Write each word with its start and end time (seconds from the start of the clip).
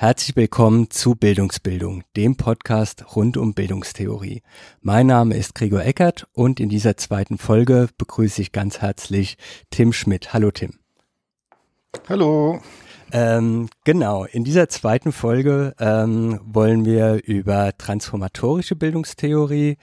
Herzlich 0.00 0.34
willkommen 0.34 0.88
zu 0.88 1.14
Bildungsbildung, 1.14 2.04
dem 2.16 2.34
Podcast 2.34 3.14
rund 3.16 3.36
um 3.36 3.52
Bildungstheorie. 3.52 4.40
Mein 4.80 5.06
Name 5.06 5.36
ist 5.36 5.54
Gregor 5.54 5.84
Eckert 5.84 6.26
und 6.32 6.58
in 6.58 6.70
dieser 6.70 6.96
zweiten 6.96 7.36
Folge 7.36 7.90
begrüße 7.98 8.40
ich 8.40 8.50
ganz 8.50 8.78
herzlich 8.78 9.36
Tim 9.68 9.92
Schmidt. 9.92 10.32
Hallo 10.32 10.52
Tim. 10.52 10.78
Hallo. 12.08 12.62
Ähm, 13.12 13.68
genau, 13.84 14.24
in 14.24 14.42
dieser 14.42 14.70
zweiten 14.70 15.12
Folge 15.12 15.74
ähm, 15.78 16.40
wollen 16.44 16.86
wir 16.86 17.20
über 17.26 17.76
transformatorische 17.76 18.76
Bildungstheorie 18.76 19.76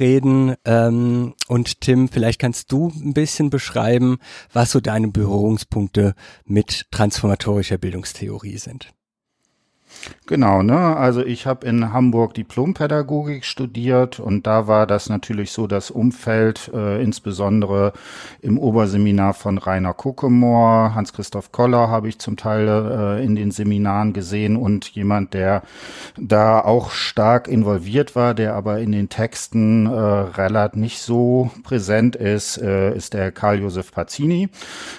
reden. 0.00 0.56
Ähm, 0.64 1.34
und 1.46 1.80
Tim, 1.80 2.08
vielleicht 2.08 2.40
kannst 2.40 2.72
du 2.72 2.88
ein 2.88 3.14
bisschen 3.14 3.50
beschreiben, 3.50 4.18
was 4.52 4.72
so 4.72 4.80
deine 4.80 5.06
Berührungspunkte 5.06 6.16
mit 6.44 6.86
transformatorischer 6.90 7.78
Bildungstheorie 7.78 8.58
sind. 8.58 8.92
Genau, 10.26 10.62
ne? 10.62 10.96
Also 10.96 11.24
ich 11.24 11.46
habe 11.46 11.66
in 11.66 11.92
Hamburg 11.92 12.34
Diplompädagogik 12.34 13.44
studiert 13.44 14.20
und 14.20 14.46
da 14.46 14.66
war 14.66 14.86
das 14.86 15.08
natürlich 15.08 15.52
so 15.52 15.66
das 15.66 15.90
Umfeld, 15.90 16.70
äh, 16.74 17.02
insbesondere 17.02 17.92
im 18.40 18.58
Oberseminar 18.58 19.34
von 19.34 19.58
Rainer 19.58 19.94
Kuckemore, 19.94 20.94
Hans-Christoph 20.94 21.52
Koller 21.52 21.88
habe 21.88 22.08
ich 22.08 22.18
zum 22.18 22.36
Teil 22.36 22.68
äh, 22.68 23.24
in 23.24 23.36
den 23.36 23.50
Seminaren 23.50 24.12
gesehen 24.12 24.56
und 24.56 24.88
jemand, 24.90 25.34
der 25.34 25.62
da 26.18 26.60
auch 26.60 26.90
stark 26.90 27.48
involviert 27.48 28.16
war, 28.16 28.34
der 28.34 28.54
aber 28.54 28.78
in 28.80 28.92
den 28.92 29.08
Texten 29.08 29.86
äh, 29.86 29.90
relativ 29.90 30.70
nicht 30.74 31.00
so 31.00 31.50
präsent 31.62 32.16
ist, 32.16 32.58
äh, 32.58 32.94
ist 32.94 33.14
der 33.14 33.32
Karl-Josef 33.32 33.92
Pazzini. 33.92 34.48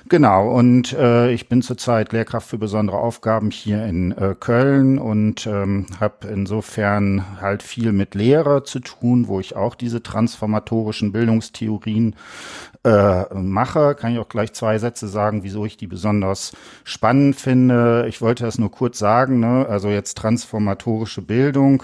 Genau, 0.08 0.52
und 0.52 0.94
äh, 0.94 1.31
ich 1.31 1.50
bin 1.50 1.61
zurzeit 1.61 2.14
Lehrkraft 2.14 2.50
für 2.50 2.58
besondere 2.58 2.98
Aufgaben 2.98 3.52
hier 3.52 3.86
in 3.86 4.11
äh, 4.11 4.36
Köln 4.82 4.98
und 4.98 5.48
ähm, 5.48 5.86
habe 6.00 6.28
insofern 6.28 7.40
halt 7.40 7.64
viel 7.64 7.92
mit 7.92 8.16
Lehre 8.16 8.64
zu 8.64 8.80
tun, 8.80 9.28
wo 9.28 9.40
ich 9.40 9.56
auch 9.56 9.76
diese 9.76 10.02
transformatorischen 10.02 11.12
Bildungstheorien 11.12 12.16
äh, 12.84 13.32
mache. 13.34 13.96
Kann 13.96 14.14
ich 14.14 14.20
auch 14.20 14.30
gleich 14.30 14.54
zwei 14.54 14.80
Sätze 14.80 15.08
sagen, 15.08 15.44
wieso 15.44 15.66
ich 15.66 15.78
die 15.78 15.88
besonders 15.88 16.54
spannend 16.84 17.36
finde. 17.36 18.06
Ich 18.10 18.22
wollte 18.22 18.44
das 18.44 18.58
nur 18.58 18.72
kurz 18.72 18.98
sagen, 18.98 19.40
ne? 19.40 19.68
also 19.70 19.90
jetzt 19.90 20.18
transformatorische 20.18 21.22
Bildung. 21.22 21.84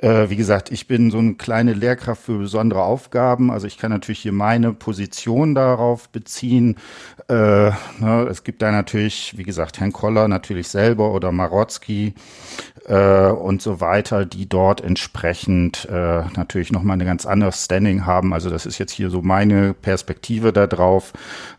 Äh, 0.00 0.30
wie 0.30 0.36
gesagt, 0.36 0.72
ich 0.72 0.86
bin 0.86 1.10
so 1.10 1.18
eine 1.18 1.34
kleine 1.34 1.74
Lehrkraft 1.74 2.22
für 2.22 2.38
besondere 2.38 2.82
Aufgaben. 2.82 3.50
Also 3.50 3.66
ich 3.66 3.76
kann 3.76 3.90
natürlich 3.90 4.20
hier 4.20 4.32
meine 4.32 4.72
Position 4.72 5.54
darauf 5.54 6.08
beziehen. 6.08 6.76
Äh, 7.28 7.34
ne? 7.34 8.26
Es 8.30 8.42
gibt 8.42 8.62
da 8.62 8.72
natürlich, 8.72 9.36
wie 9.36 9.44
gesagt, 9.44 9.78
Herrn 9.78 9.92
Koller 9.92 10.26
natürlich 10.26 10.68
selber 10.68 11.12
oder 11.12 11.32
Marotzki 11.32 12.14
äh, 12.86 13.28
und 13.28 13.60
so 13.60 13.80
weiter, 13.80 14.24
die 14.24 14.48
dort 14.48 14.80
entsprechend 14.80 15.86
äh, 15.90 16.22
natürlich 16.36 16.72
nochmal 16.72 16.94
eine 16.94 17.04
ganz 17.04 17.26
andere 17.26 17.52
Standing 17.52 18.06
haben. 18.06 18.32
Also 18.32 18.48
das 18.48 18.64
ist 18.64 18.78
jetzt 18.78 18.92
hier 18.92 19.10
so 19.10 19.20
meine 19.20 19.74
Perspektive 19.74 20.29
da 20.38 20.66
drauf. 20.66 21.12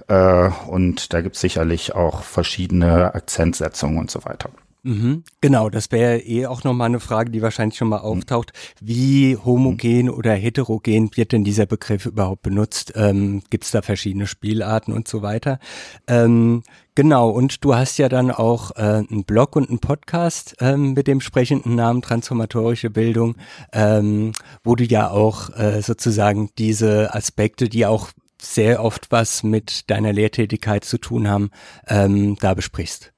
Äh, 0.08 0.50
und 0.68 1.14
da 1.14 1.22
gibt 1.22 1.36
es 1.36 1.42
sicherlich 1.42 1.94
auch 1.96 2.24
verschiedene 2.24 3.14
Akzentsetzungen 3.14 3.98
und 3.98 4.12
so 4.12 4.24
weiter. 4.24 4.50
Mhm, 4.84 5.24
genau, 5.42 5.70
das 5.70 5.92
wäre 5.92 6.18
eh 6.18 6.48
auch 6.48 6.64
nochmal 6.64 6.88
eine 6.88 7.00
Frage, 7.00 7.30
die 7.30 7.44
wahrscheinlich 7.44 7.78
schon 7.78 7.90
mal 7.90 8.00
mhm. 8.00 8.06
auftaucht. 8.06 8.52
Wie 8.82 9.38
homogen 9.38 10.06
mhm. 10.06 10.14
oder 10.14 10.34
heterogen 10.34 11.12
wird 11.16 11.34
denn 11.34 11.44
dieser 11.44 11.68
Begriff 11.68 12.08
überhaupt 12.08 12.42
benutzt? 12.42 12.94
Ähm, 12.96 13.44
Gibt 13.52 13.66
es 13.66 13.72
da 13.72 13.84
verschiedene 13.84 14.26
Spielarten 14.26 14.92
und 14.92 15.08
so 15.08 15.22
weiter? 15.22 15.60
Ähm, 16.08 16.64
genau, 16.96 17.30
und 17.30 17.64
du 17.64 17.76
hast 17.76 18.00
ja 18.00 18.10
dann 18.10 18.32
auch 18.32 18.72
äh, 18.76 19.04
einen 19.08 19.24
Blog 19.24 19.56
und 19.56 19.70
einen 19.70 19.80
Podcast 19.80 20.56
ähm, 20.60 20.94
mit 20.94 21.06
dem 21.06 21.22
sprechenden 21.22 21.76
Namen 21.76 22.02
Transformatorische 22.02 22.90
Bildung, 22.90 23.36
ähm, 23.74 24.32
wo 24.64 24.76
du 24.76 24.84
ja 24.84 25.12
auch 25.12 25.56
äh, 25.56 25.84
sozusagen 25.84 26.50
diese 26.58 27.14
Aspekte, 27.14 27.70
die 27.70 27.86
auch 27.86 28.10
sehr 28.44 28.84
oft 28.84 29.12
was 29.12 29.44
mit 29.44 29.90
deiner 29.90 30.14
Lehrtätigkeit 30.14 30.84
zu 30.84 30.98
tun 30.98 31.28
haben, 31.28 31.52
ähm, 31.88 32.38
da 32.40 32.54
besprichst. 32.54 33.14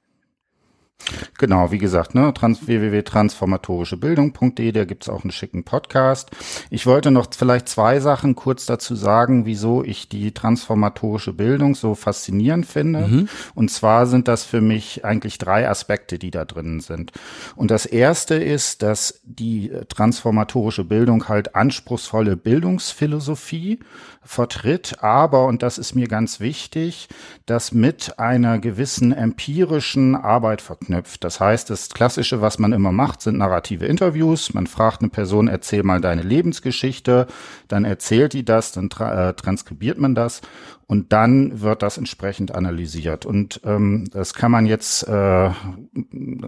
Genau, 1.38 1.70
wie 1.70 1.78
gesagt, 1.78 2.14
ne, 2.14 2.32
trans 2.32 2.66
www.transformatorischebildung.de, 2.66 4.72
da 4.72 4.84
gibt's 4.84 5.08
auch 5.08 5.22
einen 5.22 5.32
schicken 5.32 5.64
Podcast. 5.64 6.30
Ich 6.70 6.86
wollte 6.86 7.10
noch 7.10 7.26
vielleicht 7.36 7.68
zwei 7.68 8.00
Sachen 8.00 8.34
kurz 8.34 8.66
dazu 8.66 8.94
sagen, 8.94 9.46
wieso 9.46 9.84
ich 9.84 10.08
die 10.08 10.32
transformatorische 10.32 11.32
Bildung 11.32 11.74
so 11.74 11.94
faszinierend 11.94 12.66
finde. 12.66 13.06
Mhm. 13.06 13.28
Und 13.54 13.70
zwar 13.70 14.06
sind 14.06 14.28
das 14.28 14.44
für 14.44 14.60
mich 14.60 15.04
eigentlich 15.04 15.38
drei 15.38 15.68
Aspekte, 15.68 16.18
die 16.18 16.30
da 16.30 16.44
drin 16.44 16.80
sind. 16.80 17.12
Und 17.56 17.70
das 17.70 17.86
erste 17.86 18.36
ist, 18.36 18.82
dass 18.82 19.20
die 19.24 19.72
transformatorische 19.88 20.84
Bildung 20.84 21.28
halt 21.28 21.54
anspruchsvolle 21.54 22.36
Bildungsphilosophie 22.36 23.80
vertritt, 24.22 25.02
aber, 25.02 25.46
und 25.46 25.62
das 25.62 25.78
ist 25.78 25.94
mir 25.94 26.08
ganz 26.08 26.40
wichtig, 26.40 27.08
das 27.46 27.72
mit 27.72 28.18
einer 28.18 28.58
gewissen 28.58 29.12
empirischen 29.12 30.16
Arbeit 30.16 30.62
verknüpft. 30.62 30.93
Das 31.20 31.40
heißt, 31.40 31.70
das 31.70 31.90
Klassische, 31.90 32.40
was 32.40 32.58
man 32.58 32.72
immer 32.72 32.92
macht, 32.92 33.22
sind 33.22 33.38
narrative 33.38 33.86
Interviews. 33.86 34.54
Man 34.54 34.66
fragt 34.66 35.00
eine 35.00 35.10
Person, 35.10 35.48
erzähl 35.48 35.82
mal 35.82 36.00
deine 36.00 36.22
Lebensgeschichte, 36.22 37.26
dann 37.68 37.84
erzählt 37.84 38.32
die 38.32 38.44
das, 38.44 38.72
dann 38.72 38.90
tra 38.90 39.30
äh, 39.30 39.34
transkribiert 39.34 39.98
man 39.98 40.14
das 40.14 40.40
und 40.86 41.12
dann 41.12 41.60
wird 41.60 41.82
das 41.82 41.98
entsprechend 41.98 42.54
analysiert. 42.54 43.24
Und 43.24 43.60
ähm, 43.64 44.04
das 44.12 44.34
kann 44.34 44.50
man 44.50 44.66
jetzt 44.66 45.08
äh, 45.08 45.50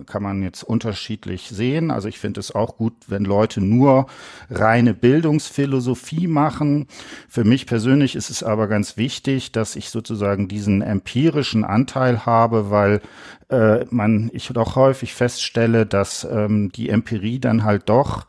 kann 0.06 0.22
man 0.22 0.42
jetzt 0.42 0.62
unterschiedlich 0.62 1.48
sehen. 1.48 1.90
Also 1.90 2.08
ich 2.08 2.18
finde 2.18 2.40
es 2.40 2.54
auch 2.54 2.76
gut, 2.76 2.92
wenn 3.08 3.24
Leute 3.24 3.60
nur 3.60 4.06
reine 4.50 4.94
Bildungsphilosophie 4.94 6.26
machen. 6.26 6.86
Für 7.28 7.44
mich 7.44 7.66
persönlich 7.66 8.14
ist 8.14 8.30
es 8.30 8.42
aber 8.42 8.68
ganz 8.68 8.96
wichtig, 8.96 9.52
dass 9.52 9.76
ich 9.76 9.90
sozusagen 9.90 10.48
diesen 10.48 10.82
empirischen 10.82 11.64
Anteil 11.64 12.26
habe, 12.26 12.70
weil 12.70 13.00
äh, 13.48 13.84
man 13.90 14.30
ich 14.32 14.48
doch 14.48 14.76
häufig 14.76 15.14
feststelle, 15.14 15.86
dass 15.86 16.26
ähm, 16.30 16.70
die 16.72 16.90
Empirie 16.90 17.38
dann 17.38 17.64
halt 17.64 17.88
doch 17.88 18.26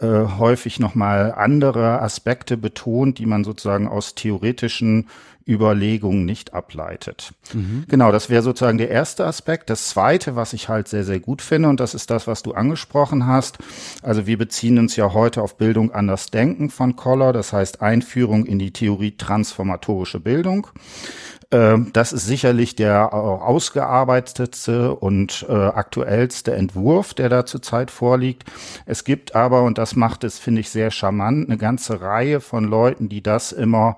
äh, 0.00 0.06
häufig 0.06 0.78
nochmal 0.78 1.32
andere 1.32 2.00
Aspekte 2.00 2.56
betont, 2.56 3.18
die 3.18 3.26
man 3.26 3.42
sozusagen 3.42 3.88
aus 3.88 4.14
theoretischen 4.14 5.08
Überlegungen 5.48 6.24
nicht 6.24 6.52
ableitet. 6.52 7.32
Mhm. 7.54 7.84
Genau, 7.88 8.12
das 8.12 8.28
wäre 8.28 8.42
sozusagen 8.42 8.78
der 8.78 8.90
erste 8.90 9.24
Aspekt. 9.24 9.70
Das 9.70 9.88
zweite, 9.88 10.36
was 10.36 10.52
ich 10.52 10.68
halt 10.68 10.88
sehr, 10.88 11.04
sehr 11.04 11.20
gut 11.20 11.40
finde, 11.40 11.68
und 11.68 11.80
das 11.80 11.94
ist 11.94 12.10
das, 12.10 12.26
was 12.26 12.42
du 12.42 12.52
angesprochen 12.52 13.26
hast. 13.26 13.58
Also 14.02 14.26
wir 14.26 14.36
beziehen 14.36 14.78
uns 14.78 14.96
ja 14.96 15.14
heute 15.14 15.42
auf 15.42 15.56
Bildung 15.56 15.92
anders 15.92 16.26
denken 16.26 16.70
von 16.70 16.96
Koller, 16.96 17.32
das 17.32 17.52
heißt 17.52 17.80
Einführung 17.80 18.44
in 18.44 18.58
die 18.58 18.72
Theorie 18.72 19.16
transformatorische 19.16 20.20
Bildung. 20.20 20.68
Ähm, 21.50 21.90
das 21.94 22.12
ist 22.12 22.26
sicherlich 22.26 22.76
der 22.76 23.14
ausgearbeitete 23.14 24.94
und 24.94 25.46
äh, 25.48 25.52
aktuellste 25.52 26.54
Entwurf, 26.54 27.14
der 27.14 27.30
da 27.30 27.46
zurzeit 27.46 27.90
vorliegt. 27.90 28.44
Es 28.84 29.04
gibt 29.04 29.34
aber, 29.34 29.62
und 29.62 29.78
das 29.78 29.96
macht 29.96 30.24
es, 30.24 30.38
finde 30.38 30.60
ich, 30.60 30.68
sehr 30.68 30.90
charmant, 30.90 31.48
eine 31.48 31.56
ganze 31.56 32.02
Reihe 32.02 32.40
von 32.40 32.64
Leuten, 32.64 33.08
die 33.08 33.22
das 33.22 33.52
immer 33.52 33.96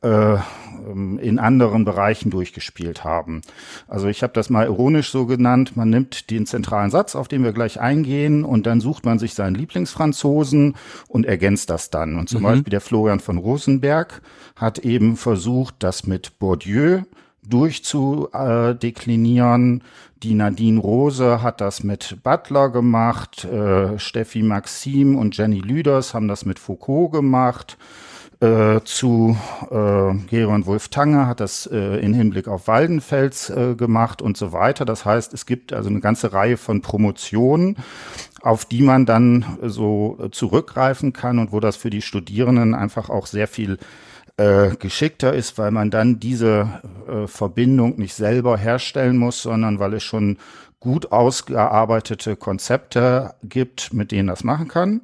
in 0.00 1.40
anderen 1.40 1.84
Bereichen 1.84 2.30
durchgespielt 2.30 3.02
haben. 3.02 3.40
Also 3.88 4.06
ich 4.06 4.22
habe 4.22 4.32
das 4.32 4.48
mal 4.48 4.66
ironisch 4.66 5.10
so 5.10 5.26
genannt, 5.26 5.76
man 5.76 5.90
nimmt 5.90 6.30
den 6.30 6.46
zentralen 6.46 6.92
Satz, 6.92 7.16
auf 7.16 7.26
den 7.26 7.42
wir 7.42 7.52
gleich 7.52 7.80
eingehen, 7.80 8.44
und 8.44 8.66
dann 8.66 8.80
sucht 8.80 9.04
man 9.04 9.18
sich 9.18 9.34
seinen 9.34 9.56
Lieblingsfranzosen 9.56 10.76
und 11.08 11.26
ergänzt 11.26 11.70
das 11.70 11.90
dann. 11.90 12.16
Und 12.16 12.28
zum 12.28 12.42
mhm. 12.42 12.46
Beispiel 12.46 12.70
der 12.70 12.80
Florian 12.80 13.18
von 13.18 13.38
Rosenberg 13.38 14.22
hat 14.54 14.78
eben 14.78 15.16
versucht, 15.16 15.74
das 15.80 16.06
mit 16.06 16.38
Bourdieu 16.38 17.00
durchzudeklinieren. 17.48 19.82
Die 20.22 20.34
Nadine 20.34 20.78
Rose 20.80 21.42
hat 21.42 21.60
das 21.60 21.82
mit 21.82 22.18
Butler 22.22 22.68
gemacht, 22.70 23.44
äh, 23.44 23.98
Steffi 23.98 24.44
Maxim 24.44 25.16
und 25.16 25.36
Jenny 25.36 25.58
Lüders 25.58 26.14
haben 26.14 26.28
das 26.28 26.44
mit 26.44 26.60
Foucault 26.60 27.10
gemacht. 27.12 27.76
Äh, 28.40 28.82
zu 28.84 29.36
äh, 29.68 30.14
Geron 30.28 30.64
Wolf 30.66 30.90
Tanger 30.90 31.26
hat 31.26 31.40
das 31.40 31.66
äh, 31.66 31.96
in 31.98 32.14
Hinblick 32.14 32.46
auf 32.46 32.68
Waldenfels 32.68 33.50
äh, 33.50 33.74
gemacht 33.74 34.22
und 34.22 34.36
so 34.36 34.52
weiter. 34.52 34.84
Das 34.84 35.04
heißt, 35.04 35.34
es 35.34 35.44
gibt 35.44 35.72
also 35.72 35.90
eine 35.90 35.98
ganze 35.98 36.32
Reihe 36.32 36.56
von 36.56 36.80
Promotionen, 36.80 37.76
auf 38.40 38.64
die 38.64 38.82
man 38.82 39.06
dann 39.06 39.44
so 39.62 40.28
zurückgreifen 40.30 41.12
kann 41.12 41.40
und 41.40 41.50
wo 41.50 41.58
das 41.58 41.74
für 41.76 41.90
die 41.90 42.00
Studierenden 42.00 42.76
einfach 42.76 43.10
auch 43.10 43.26
sehr 43.26 43.48
viel 43.48 43.76
äh, 44.36 44.76
geschickter 44.76 45.34
ist, 45.34 45.58
weil 45.58 45.72
man 45.72 45.90
dann 45.90 46.20
diese 46.20 46.80
äh, 47.08 47.26
Verbindung 47.26 47.98
nicht 47.98 48.14
selber 48.14 48.56
herstellen 48.56 49.16
muss, 49.16 49.42
sondern 49.42 49.80
weil 49.80 49.94
es 49.94 50.04
schon 50.04 50.38
gut 50.80 51.10
ausgearbeitete 51.10 52.36
Konzepte 52.36 53.34
gibt, 53.42 53.92
mit 53.92 54.12
denen 54.12 54.28
das 54.28 54.44
machen 54.44 54.68
kann. 54.68 55.00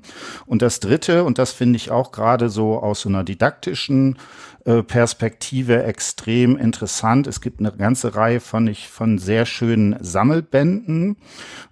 Und 0.46 0.62
das 0.62 0.78
Dritte, 0.78 1.24
und 1.24 1.38
das 1.38 1.52
finde 1.52 1.76
ich 1.76 1.90
auch 1.90 2.12
gerade 2.12 2.48
so 2.48 2.78
aus 2.78 3.00
so 3.00 3.08
einer 3.08 3.24
didaktischen 3.24 4.18
äh, 4.64 4.82
Perspektive 4.82 5.82
extrem 5.82 6.56
interessant. 6.56 7.26
Es 7.26 7.40
gibt 7.40 7.58
eine 7.58 7.72
ganze 7.72 8.14
Reihe 8.14 8.40
von, 8.40 8.68
ich, 8.68 8.88
von 8.88 9.18
sehr 9.18 9.46
schönen 9.46 9.96
Sammelbänden, 10.00 11.16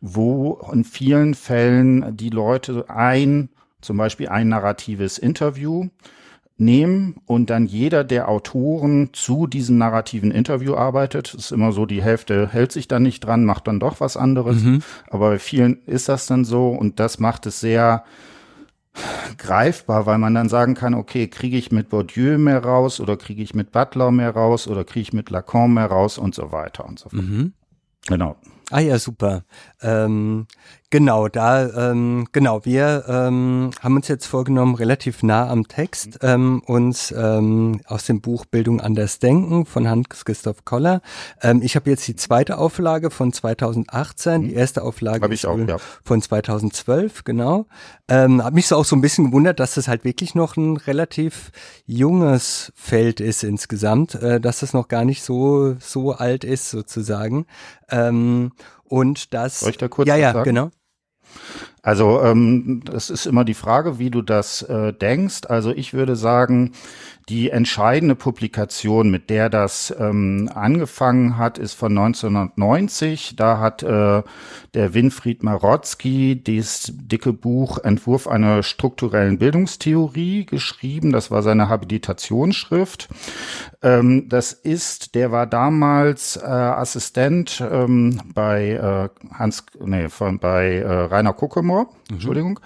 wo 0.00 0.60
in 0.72 0.84
vielen 0.84 1.34
Fällen 1.34 2.16
die 2.16 2.30
Leute 2.30 2.90
ein, 2.90 3.50
zum 3.80 3.96
Beispiel 3.98 4.28
ein 4.28 4.48
narratives 4.48 5.16
Interview 5.18 5.88
nehmen 6.64 7.16
und 7.26 7.50
dann 7.50 7.66
jeder 7.66 8.04
der 8.04 8.28
Autoren 8.28 9.10
zu 9.12 9.46
diesem 9.46 9.78
narrativen 9.78 10.30
Interview 10.30 10.74
arbeitet. 10.74 11.34
Das 11.34 11.46
ist 11.46 11.52
immer 11.52 11.72
so, 11.72 11.86
die 11.86 12.02
Hälfte 12.02 12.48
hält 12.48 12.72
sich 12.72 12.88
dann 12.88 13.02
nicht 13.02 13.20
dran, 13.20 13.44
macht 13.44 13.66
dann 13.66 13.80
doch 13.80 14.00
was 14.00 14.16
anderes. 14.16 14.62
Mhm. 14.62 14.82
Aber 15.10 15.30
bei 15.30 15.38
vielen 15.38 15.82
ist 15.86 16.08
das 16.08 16.26
dann 16.26 16.44
so 16.44 16.68
und 16.68 17.00
das 17.00 17.18
macht 17.18 17.46
es 17.46 17.60
sehr 17.60 18.04
greifbar, 19.38 20.06
weil 20.06 20.18
man 20.18 20.34
dann 20.34 20.48
sagen 20.48 20.74
kann, 20.74 20.94
okay, 20.94 21.28
kriege 21.28 21.56
ich 21.56 21.72
mit 21.72 21.88
Bourdieu 21.88 22.38
mehr 22.38 22.62
raus 22.62 23.00
oder 23.00 23.16
kriege 23.16 23.42
ich 23.42 23.54
mit 23.54 23.72
Butler 23.72 24.10
mehr 24.10 24.30
raus 24.30 24.68
oder 24.68 24.84
kriege 24.84 25.02
ich 25.02 25.12
mit 25.12 25.30
Lacan 25.30 25.72
mehr 25.74 25.86
raus 25.86 26.18
und 26.18 26.34
so 26.34 26.52
weiter 26.52 26.84
und 26.84 26.98
so 26.98 27.08
fort. 27.08 27.22
Mhm. 27.22 27.52
Genau. 28.06 28.36
Ah 28.70 28.80
ja, 28.80 28.98
super. 28.98 29.44
Ähm, 29.82 30.46
genau, 30.90 31.28
da, 31.28 31.90
ähm, 31.90 32.28
genau, 32.32 32.64
wir 32.64 33.04
ähm, 33.08 33.70
haben 33.80 33.96
uns 33.96 34.08
jetzt 34.08 34.26
vorgenommen, 34.26 34.74
relativ 34.74 35.22
nah 35.22 35.48
am 35.48 35.66
Text 35.66 36.20
ähm, 36.22 36.62
uns 36.66 37.12
ähm, 37.16 37.80
aus 37.86 38.06
dem 38.06 38.20
Buch 38.20 38.46
Bildung 38.46 38.80
anders 38.80 39.18
denken 39.18 39.66
von 39.66 39.88
Hans-Christoph 39.88 40.64
Koller. 40.64 41.02
Ähm, 41.42 41.62
ich 41.62 41.74
habe 41.74 41.90
jetzt 41.90 42.06
die 42.06 42.16
zweite 42.16 42.58
Auflage 42.58 43.10
von 43.10 43.32
2018, 43.32 44.42
die 44.42 44.54
erste 44.54 44.82
Auflage 44.82 45.32
ich 45.32 45.46
auch, 45.46 45.58
ja. 45.58 45.78
von 46.04 46.22
2012, 46.22 47.24
genau. 47.24 47.66
Ähm, 48.08 48.44
hat 48.44 48.54
mich 48.54 48.68
so 48.68 48.76
auch 48.76 48.84
so 48.84 48.94
ein 48.94 49.00
bisschen 49.00 49.26
gewundert, 49.26 49.58
dass 49.58 49.74
das 49.74 49.88
halt 49.88 50.04
wirklich 50.04 50.34
noch 50.34 50.56
ein 50.56 50.76
relativ 50.76 51.50
junges 51.86 52.72
Feld 52.76 53.20
ist 53.20 53.42
insgesamt, 53.42 54.14
äh, 54.14 54.40
dass 54.40 54.60
das 54.60 54.74
noch 54.74 54.88
gar 54.88 55.04
nicht 55.04 55.22
so 55.22 55.74
so 55.80 56.12
alt 56.12 56.44
ist 56.44 56.70
sozusagen. 56.70 57.46
Ähm, 57.90 58.52
und 58.92 59.32
das. 59.32 59.60
Soll 59.60 59.70
ich 59.70 59.78
da 59.78 59.88
kurz 59.88 60.06
ja, 60.06 60.16
ja, 60.16 60.32
sagen? 60.34 60.44
genau. 60.44 60.70
Also 61.82 62.22
ähm, 62.22 62.82
das 62.84 63.10
ist 63.10 63.26
immer 63.26 63.44
die 63.44 63.54
Frage, 63.54 63.98
wie 63.98 64.10
du 64.10 64.22
das 64.22 64.62
äh, 64.62 64.92
denkst. 64.92 65.42
Also 65.48 65.72
ich 65.72 65.92
würde 65.92 66.14
sagen, 66.14 66.72
die 67.28 67.50
entscheidende 67.50 68.14
Publikation, 68.14 69.10
mit 69.10 69.30
der 69.30 69.48
das 69.48 69.94
ähm, 69.98 70.50
angefangen 70.52 71.38
hat, 71.38 71.58
ist 71.58 71.74
von 71.74 71.96
1990. 71.96 73.36
Da 73.36 73.58
hat 73.58 73.82
äh, 73.82 74.22
der 74.74 74.94
Winfried 74.94 75.42
Marotzki 75.42 76.42
das 76.42 76.92
dicke 76.94 77.32
Buch 77.32 77.78
Entwurf 77.78 78.26
einer 78.26 78.62
strukturellen 78.62 79.38
Bildungstheorie 79.38 80.46
geschrieben. 80.46 81.12
Das 81.12 81.30
war 81.30 81.42
seine 81.42 81.68
Habilitationsschrift. 81.68 83.08
Ähm, 83.82 84.28
das 84.28 84.52
ist, 84.52 85.14
der 85.14 85.30
war 85.30 85.46
damals 85.46 86.36
äh, 86.36 86.46
Assistent 86.46 87.62
ähm, 87.70 88.20
bei 88.34 88.70
äh, 88.70 89.08
Hans, 89.32 89.64
nee, 89.84 90.08
von, 90.08 90.38
bei 90.38 90.78
äh, 90.78 90.86
Rainer 90.88 91.32
Kuckemor, 91.72 91.86
mhm. 92.08 92.14
Entschuldigung. 92.14 92.60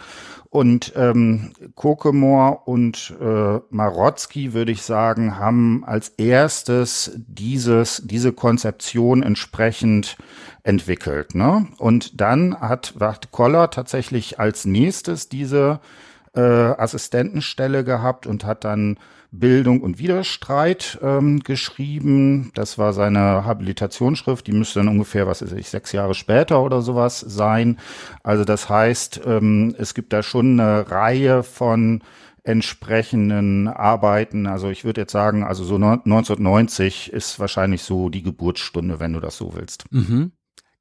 Und 0.48 0.92
ähm, 0.96 1.52
Kokemor 1.74 2.66
und 2.66 3.14
äh, 3.20 3.60
Marotzki, 3.68 4.54
würde 4.54 4.72
ich 4.72 4.82
sagen, 4.82 5.38
haben 5.38 5.84
als 5.84 6.10
erstes 6.10 7.12
dieses, 7.16 8.02
diese 8.06 8.32
Konzeption 8.32 9.22
entsprechend 9.22 10.16
entwickelt. 10.62 11.34
Ne? 11.34 11.66
Und 11.78 12.20
dann 12.20 12.58
hat, 12.58 12.94
hat 13.00 13.32
Koller 13.32 13.70
tatsächlich 13.70 14.40
als 14.40 14.64
nächstes 14.64 15.28
diese 15.28 15.80
äh, 16.34 16.40
Assistentenstelle 16.40 17.84
gehabt 17.84 18.26
und 18.26 18.44
hat 18.44 18.64
dann 18.64 18.98
Bildung 19.38 19.80
und 19.80 19.98
Widerstreit 19.98 20.98
ähm, 21.02 21.40
geschrieben. 21.40 22.50
Das 22.54 22.78
war 22.78 22.92
seine 22.92 23.44
Habilitationsschrift. 23.44 24.46
Die 24.46 24.52
müsste 24.52 24.80
dann 24.80 24.88
ungefähr, 24.88 25.26
was 25.26 25.42
weiß 25.42 25.52
ich, 25.52 25.68
sechs 25.68 25.92
Jahre 25.92 26.14
später 26.14 26.62
oder 26.62 26.82
sowas 26.82 27.20
sein. 27.20 27.78
Also 28.22 28.44
das 28.44 28.68
heißt, 28.68 29.22
ähm, 29.26 29.74
es 29.78 29.94
gibt 29.94 30.12
da 30.12 30.22
schon 30.22 30.58
eine 30.58 30.90
Reihe 30.90 31.42
von 31.42 32.02
entsprechenden 32.42 33.68
Arbeiten. 33.68 34.46
Also 34.46 34.70
ich 34.70 34.84
würde 34.84 35.02
jetzt 35.02 35.12
sagen, 35.12 35.42
also 35.42 35.64
so 35.64 35.74
1990 35.74 37.12
ist 37.12 37.40
wahrscheinlich 37.40 37.82
so 37.82 38.08
die 38.08 38.22
Geburtsstunde, 38.22 39.00
wenn 39.00 39.12
du 39.12 39.20
das 39.20 39.36
so 39.36 39.54
willst. 39.54 39.84
Mhm. 39.90 40.32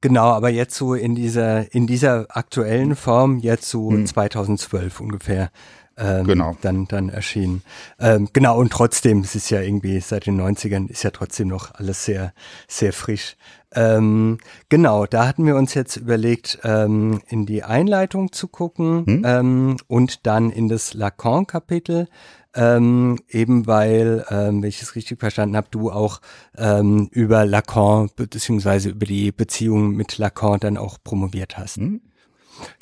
Genau, 0.01 0.27
aber 0.27 0.49
jetzt 0.49 0.75
so 0.75 0.93
in 0.93 1.15
dieser, 1.15 1.73
in 1.73 1.87
dieser 1.87 2.27
aktuellen 2.29 2.95
Form, 2.95 3.39
jetzt 3.39 3.67
so 3.67 3.89
hm. 3.89 4.05
2012 4.05 4.99
ungefähr 4.99 5.49
ähm, 5.97 6.27
genau. 6.27 6.57
dann, 6.61 6.87
dann 6.87 7.09
erschienen. 7.09 7.63
Ähm, 7.99 8.29
genau, 8.33 8.59
und 8.59 8.71
trotzdem, 8.71 9.21
es 9.21 9.35
ist 9.35 9.49
ja 9.49 9.61
irgendwie 9.61 9.99
seit 9.99 10.25
den 10.25 10.39
90ern, 10.39 10.89
ist 10.89 11.03
ja 11.03 11.11
trotzdem 11.11 11.47
noch 11.47 11.73
alles 11.75 12.05
sehr, 12.05 12.33
sehr 12.67 12.93
frisch. 12.93 13.35
Ähm, 13.73 14.37
genau, 14.69 15.05
da 15.05 15.27
hatten 15.27 15.45
wir 15.45 15.55
uns 15.55 15.73
jetzt 15.73 15.97
überlegt, 15.97 16.59
ähm, 16.63 17.21
in 17.27 17.45
die 17.45 17.63
Einleitung 17.63 18.31
zu 18.31 18.47
gucken 18.47 19.05
hm? 19.05 19.23
ähm, 19.25 19.77
und 19.87 20.25
dann 20.25 20.49
in 20.49 20.69
das 20.69 20.93
Lacan-Kapitel, 20.93 22.07
ähm, 22.55 23.19
eben 23.27 23.67
weil, 23.67 24.25
ähm, 24.29 24.61
wenn 24.61 24.69
ich 24.69 24.81
es 24.81 24.95
richtig 24.95 25.19
verstanden 25.19 25.57
habe, 25.57 25.67
du 25.71 25.91
auch 25.91 26.21
ähm, 26.57 27.09
über 27.11 27.45
Lacan 27.45 28.09
beziehungsweise 28.15 28.89
über 28.89 29.05
die 29.05 29.31
Beziehung 29.33 29.91
mit 29.91 30.17
Lacan 30.17 30.59
dann 30.59 30.77
auch 30.77 30.97
promoviert 31.03 31.57
hast. 31.57 31.77
Hm? 31.77 32.01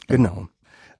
Genau. 0.07 0.47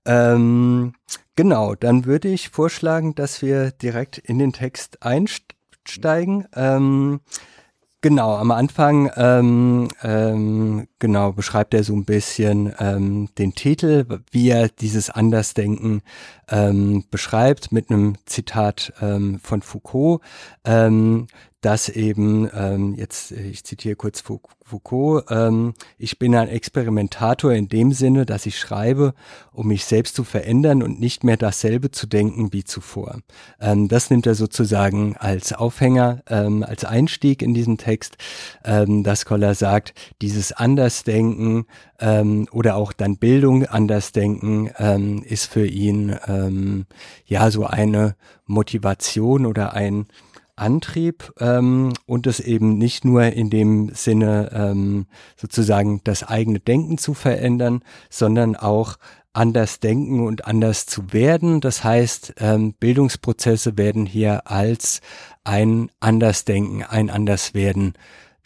Ähm, 0.06 0.94
genau, 1.36 1.76
dann 1.76 2.06
würde 2.06 2.30
ich 2.30 2.50
vorschlagen, 2.50 3.16
dass 3.16 3.42
wir 3.42 3.72
direkt 3.72 4.18
in 4.18 4.40
den 4.40 4.54
Text 4.54 5.04
einsteigen. 5.04 6.48
Ähm, 6.56 7.22
genau, 8.02 8.36
am 8.36 8.52
Anfang 8.52 9.10
ähm, 9.16 9.88
ähm, 10.04 10.88
genau 11.00 11.32
beschreibt 11.32 11.74
er 11.74 11.84
so 11.84 11.94
ein 11.94 12.06
bisschen 12.06 12.74
ähm, 12.80 13.30
den 13.38 13.56
Titel, 13.56 14.22
wie 14.32 14.50
er 14.50 14.70
dieses 14.70 15.10
Andersdenken 15.10 16.02
ähm, 16.50 17.06
beschreibt 17.10 17.72
mit 17.72 17.90
einem 17.90 18.16
Zitat 18.26 18.94
ähm, 19.02 19.40
von 19.42 19.62
Foucault. 19.62 20.22
Dass 21.64 21.88
eben, 21.88 22.50
ähm, 22.54 22.94
jetzt, 22.96 23.32
ich 23.32 23.64
zitiere 23.64 23.96
kurz 23.96 24.22
Foucault, 24.22 25.24
ähm, 25.30 25.74
ich 25.98 26.20
bin 26.20 26.36
ein 26.36 26.50
Experimentator 26.50 27.54
in 27.54 27.70
dem 27.70 27.94
Sinne, 27.94 28.26
dass 28.26 28.46
ich 28.46 28.60
schreibe, 28.60 29.14
um 29.54 29.68
mich 29.68 29.86
selbst 29.86 30.14
zu 30.14 30.26
verändern 30.26 30.84
und 30.84 31.00
nicht 31.00 31.24
mehr 31.24 31.38
dasselbe 31.38 31.90
zu 31.90 32.06
denken 32.06 32.52
wie 32.52 32.66
zuvor. 32.66 33.20
Ähm, 33.62 33.88
das 33.88 34.10
nimmt 34.10 34.28
er 34.28 34.36
sozusagen 34.36 35.16
als 35.16 35.54
Aufhänger, 35.54 36.22
ähm, 36.28 36.64
als 36.64 36.84
Einstieg 36.84 37.42
in 37.42 37.54
diesen 37.54 37.78
Text, 37.78 38.18
ähm, 38.66 39.04
dass 39.04 39.24
Koller 39.24 39.56
sagt, 39.56 39.94
dieses 40.22 40.52
Andersdenken 40.52 41.66
ähm, 42.02 42.46
oder 42.52 42.76
auch 42.76 42.92
dann 42.92 43.16
Bildung 43.16 43.66
Andersdenken 43.66 44.70
ähm, 44.80 45.24
ist 45.24 45.46
für 45.46 45.66
ihn 45.66 46.14
ähm, 46.28 46.88
ja 47.26 47.50
so 47.52 47.66
eine 47.66 48.18
Motivation 48.48 49.46
oder 49.46 49.72
ein 49.74 50.08
Antrieb 50.64 51.34
ähm, 51.40 51.92
und 52.06 52.26
es 52.26 52.40
eben 52.40 52.78
nicht 52.78 53.04
nur 53.04 53.24
in 53.24 53.50
dem 53.50 53.90
Sinne 53.94 54.50
ähm, 54.54 55.08
sozusagen 55.36 56.00
das 56.06 56.24
eigene 56.24 56.62
Denken 56.62 56.98
zu 56.98 57.14
verändern, 57.14 57.84
sondern 58.10 58.56
auch 58.56 58.96
anders 59.34 59.82
denken 59.82 60.26
und 60.26 60.46
anders 60.46 60.86
zu 60.86 61.12
werden. 61.12 61.60
Das 61.60 61.84
heißt, 61.84 62.36
ähm, 62.38 62.74
Bildungsprozesse 62.80 63.78
werden 63.78 64.06
hier 64.06 64.50
als 64.50 65.02
ein 65.44 65.92
Andersdenken, 66.00 66.84
ein 66.84 67.10
Anderswerden 67.10 67.96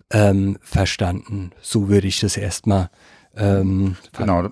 ähm, 0.09 0.57
verstanden. 0.61 1.51
So 1.61 1.87
würde 1.87 2.07
ich 2.07 2.19
das 2.19 2.35
erstmal 2.35 2.89
ähm, 3.35 3.95
genau. 4.17 4.49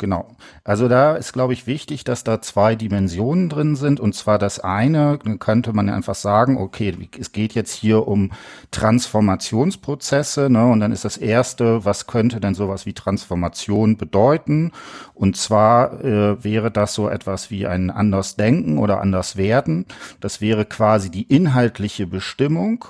Genau. 0.00 0.36
Also 0.68 0.86
da 0.86 1.16
ist, 1.16 1.32
glaube 1.32 1.54
ich, 1.54 1.66
wichtig, 1.66 2.04
dass 2.04 2.24
da 2.24 2.42
zwei 2.42 2.74
Dimensionen 2.74 3.48
drin 3.48 3.74
sind. 3.74 4.00
Und 4.00 4.14
zwar 4.14 4.38
das 4.38 4.60
eine, 4.60 5.18
könnte 5.38 5.72
man 5.72 5.88
einfach 5.88 6.14
sagen, 6.14 6.58
okay, 6.58 6.94
es 7.18 7.32
geht 7.32 7.54
jetzt 7.54 7.72
hier 7.72 8.06
um 8.06 8.32
Transformationsprozesse. 8.70 10.50
Ne? 10.50 10.66
Und 10.66 10.80
dann 10.80 10.92
ist 10.92 11.06
das 11.06 11.16
erste, 11.16 11.86
was 11.86 12.06
könnte 12.06 12.38
denn 12.38 12.52
sowas 12.52 12.84
wie 12.84 12.92
Transformation 12.92 13.96
bedeuten? 13.96 14.72
Und 15.14 15.38
zwar 15.38 16.04
äh, 16.04 16.44
wäre 16.44 16.70
das 16.70 16.92
so 16.92 17.08
etwas 17.08 17.50
wie 17.50 17.66
ein 17.66 17.88
anders 17.88 18.36
Denken 18.36 18.76
oder 18.76 19.00
anders 19.00 19.38
Werden. 19.38 19.86
Das 20.20 20.42
wäre 20.42 20.66
quasi 20.66 21.10
die 21.10 21.22
inhaltliche 21.22 22.06
Bestimmung. 22.06 22.84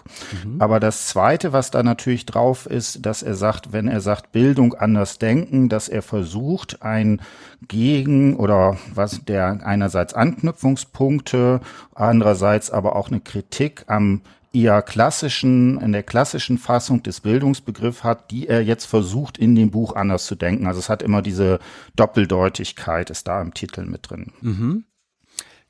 Mhm. 0.45 0.61
Aber 0.61 0.81
das 0.81 1.07
zweite, 1.07 1.53
was 1.53 1.71
da 1.71 1.85
natürlich 1.85 2.27
drauf 2.27 2.67
ist, 2.67 3.07
dass 3.07 3.23
er 3.23 3.37
sagt, 3.37 3.73
wenn 3.73 3.87
er 3.87 4.01
sagt 4.01 4.33
Bildung 4.33 4.75
anders 4.75 5.21
denken, 5.21 5.69
dass 5.69 5.89
er 5.89 6.03
versucht, 6.03 6.83
ein 6.83 7.21
Gegen 7.69 8.37
oder 8.37 8.77
was 8.95 9.25
der 9.25 9.61
einerseits 9.65 10.15
Anknüpfungspunkte, 10.15 11.61
andererseits 11.95 12.71
aber 12.71 12.97
auch 12.97 13.09
eine 13.09 13.21
Kritik 13.21 13.85
am 13.87 14.23
eher 14.53 14.83
klassischen, 14.83 15.81
in 15.81 15.93
der 15.93 16.03
klassischen 16.03 16.59
Fassung 16.59 17.03
des 17.03 17.21
Bildungsbegriffs 17.21 18.03
hat, 18.03 18.31
die 18.31 18.49
er 18.49 18.63
jetzt 18.63 18.87
versucht, 18.87 19.39
in 19.39 19.55
dem 19.55 19.71
Buch 19.71 19.95
anders 19.95 20.27
zu 20.27 20.35
denken. 20.35 20.67
Also 20.67 20.81
es 20.81 20.89
hat 20.89 21.03
immer 21.03 21.23
diese 21.23 21.59
Doppeldeutigkeit, 21.97 23.11
ist 23.11 23.29
da 23.29 23.41
im 23.43 23.55
Titel 23.55 23.85
mit 23.85 24.11
drin. 24.11 24.33
Mhm. 24.41 24.85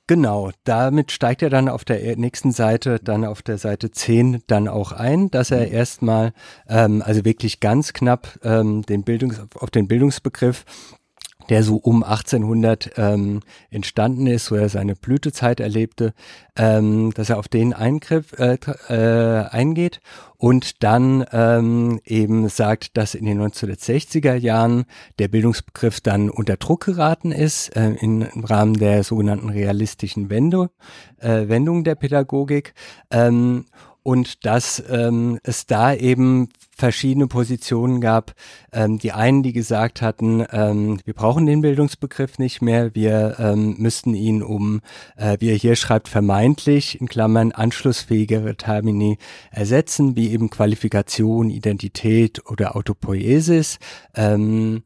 Genau, 0.06 0.52
damit 0.64 1.12
steigt 1.12 1.42
er 1.42 1.50
dann 1.50 1.68
auf 1.68 1.84
der 1.84 2.16
nächsten 2.16 2.50
Seite, 2.50 2.98
dann 2.98 3.26
auf 3.26 3.42
der 3.42 3.58
Seite 3.58 3.90
10 3.90 4.42
dann 4.46 4.66
auch 4.66 4.92
ein, 4.92 5.30
dass 5.30 5.50
er 5.50 5.70
erstmal, 5.70 6.32
ähm, 6.66 7.02
also 7.04 7.26
wirklich 7.26 7.60
ganz 7.60 7.92
knapp 7.92 8.38
ähm, 8.42 8.80
den 8.82 9.02
Bildungs 9.02 9.38
auf 9.54 9.70
den 9.70 9.86
Bildungsbegriff 9.86 10.64
der 11.48 11.62
so 11.62 11.76
um 11.76 12.02
1800 12.02 12.92
ähm, 12.96 13.40
entstanden 13.70 14.26
ist, 14.26 14.50
wo 14.50 14.56
er 14.56 14.68
seine 14.68 14.94
Blütezeit 14.94 15.60
erlebte, 15.60 16.14
ähm, 16.56 17.12
dass 17.14 17.30
er 17.30 17.38
auf 17.38 17.48
den 17.48 17.72
Eingriff 17.72 18.32
äh, 18.38 18.58
äh, 18.88 19.48
eingeht 19.48 20.00
und 20.36 20.84
dann 20.84 21.24
ähm, 21.32 22.00
eben 22.04 22.48
sagt, 22.48 22.96
dass 22.96 23.14
in 23.14 23.26
den 23.26 23.40
1960er 23.40 24.34
Jahren 24.34 24.84
der 25.18 25.28
Bildungsbegriff 25.28 26.00
dann 26.00 26.30
unter 26.30 26.56
Druck 26.56 26.84
geraten 26.86 27.32
ist 27.32 27.74
äh, 27.76 27.90
in, 27.94 28.22
im 28.22 28.44
Rahmen 28.44 28.74
der 28.74 29.02
sogenannten 29.02 29.48
realistischen 29.48 30.30
Wende, 30.30 30.70
äh, 31.18 31.48
Wendung 31.48 31.82
der 31.82 31.96
Pädagogik. 31.96 32.74
Ähm, 33.10 33.66
und 34.02 34.44
dass 34.46 34.82
ähm, 34.88 35.38
es 35.42 35.66
da 35.66 35.94
eben 35.94 36.48
verschiedene 36.78 37.26
Positionen 37.26 38.00
gab. 38.00 38.34
Ähm, 38.72 38.98
die 38.98 39.12
einen, 39.12 39.42
die 39.42 39.52
gesagt 39.52 40.00
hatten, 40.00 40.44
ähm, 40.50 41.00
wir 41.04 41.14
brauchen 41.14 41.44
den 41.44 41.60
Bildungsbegriff 41.60 42.38
nicht 42.38 42.62
mehr, 42.62 42.94
wir 42.94 43.36
ähm, 43.38 43.74
müssten 43.78 44.14
ihn 44.14 44.42
um, 44.42 44.80
äh, 45.16 45.36
wie 45.40 45.50
er 45.50 45.56
hier 45.56 45.76
schreibt, 45.76 46.08
vermeintlich 46.08 47.00
in 47.00 47.08
Klammern 47.08 47.52
anschlussfähigere 47.52 48.56
Termini 48.56 49.18
ersetzen, 49.50 50.14
wie 50.16 50.30
eben 50.30 50.50
Qualifikation, 50.50 51.50
Identität 51.50 52.46
oder 52.46 52.76
Autopoiesis. 52.76 53.78
Ähm, 54.14 54.84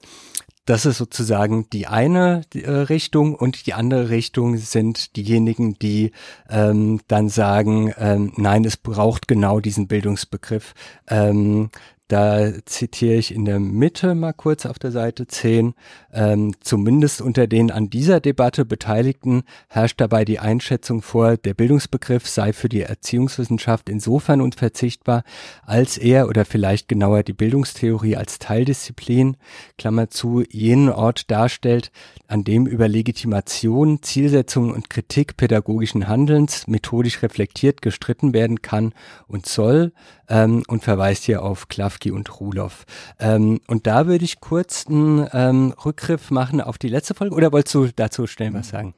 das 0.65 0.87
ist 0.87 0.99
sozusagen 0.99 1.69
die 1.71 1.87
eine 1.89 2.43
äh, 2.55 2.71
Richtung 2.71 3.35
und 3.35 3.67
die 3.67 3.75
andere 3.75 4.11
Richtung 4.11 4.57
sind 4.57 5.17
diejenigen, 5.17 5.79
die 5.79 6.13
ähm, 6.49 7.01
dann 7.09 7.29
sagen, 7.29 7.93
ähm, 7.99 8.33
nein, 8.37 8.65
es 8.65 8.77
braucht 8.77 9.27
genau 9.27 9.59
diesen 9.59 9.89
Bildungsbegriff. 9.89 10.75
Ähm, 11.09 11.71
da 12.09 12.53
zitiere 12.67 13.15
ich 13.15 13.35
in 13.35 13.45
der 13.45 13.59
Mitte 13.59 14.15
mal 14.15 14.33
kurz 14.33 14.67
auf 14.67 14.79
der 14.79 14.91
Seite 14.91 15.27
10. 15.27 15.75
Ähm, 16.13 16.55
zumindest 16.61 17.23
unter 17.23 17.47
den 17.47 17.71
an 17.71 17.89
dieser 17.89 18.21
Debatte 18.21 18.65
Beteiligten 18.65 19.45
herrscht 19.69 20.01
dabei 20.01 20.25
die 20.25 20.39
Einschätzung 20.39 21.01
vor, 21.01 21.37
der 21.37 21.55
Bildungsbegriff 21.55 22.29
sei 22.29 22.53
für 22.53 22.69
die 22.69 22.83
Erziehungswissenschaft 22.83 23.89
insofern 23.89 24.41
unverzichtbar, 24.41 25.25
als 25.65 25.97
er 25.97 26.29
oder 26.29 26.45
vielleicht 26.45 26.89
genauer 26.89 27.23
die 27.23 27.33
Bildungstheorie 27.33 28.17
als 28.17 28.39
Teildisziplin, 28.39 29.37
Klammer 29.79 30.11
zu, 30.11 30.43
jenen 30.51 30.91
Ort 30.91 31.31
darstellt, 31.31 31.93
an 32.33 32.45
dem 32.45 32.67
über 32.67 32.89
Legitimation, 32.89 34.03
Zielsetzung 34.03 34.73
und 34.73 34.89
Kritik 34.89 35.37
pädagogischen 35.37 36.09
Handelns 36.09 36.67
methodisch 36.67 37.23
reflektiert 37.23 37.83
gestritten 37.83 38.33
werden 38.33 38.63
kann 38.63 38.95
und 39.27 39.45
soll, 39.45 39.93
ähm, 40.31 40.63
und 40.67 40.83
verweist 40.83 41.25
hier 41.25 41.43
auf 41.43 41.69
Klafki 41.69 42.11
und 42.11 42.41
Ruloff. 42.41 42.87
Ähm, 43.21 43.61
und 43.67 43.87
da 43.87 44.07
würde 44.07 44.25
ich 44.25 44.41
kurz 44.41 44.87
einen 44.87 45.29
ähm, 45.35 45.75
Rückgriff 45.85 46.31
machen 46.31 46.63
auf 46.63 46.79
die 46.79 46.89
letzte 46.89 47.13
Folge 47.13 47.35
oder 47.35 47.53
wolltest 47.53 47.75
du 47.75 47.89
dazu 47.95 48.27
schnell 48.27 48.55
was 48.55 48.71
sagen? 48.71 48.95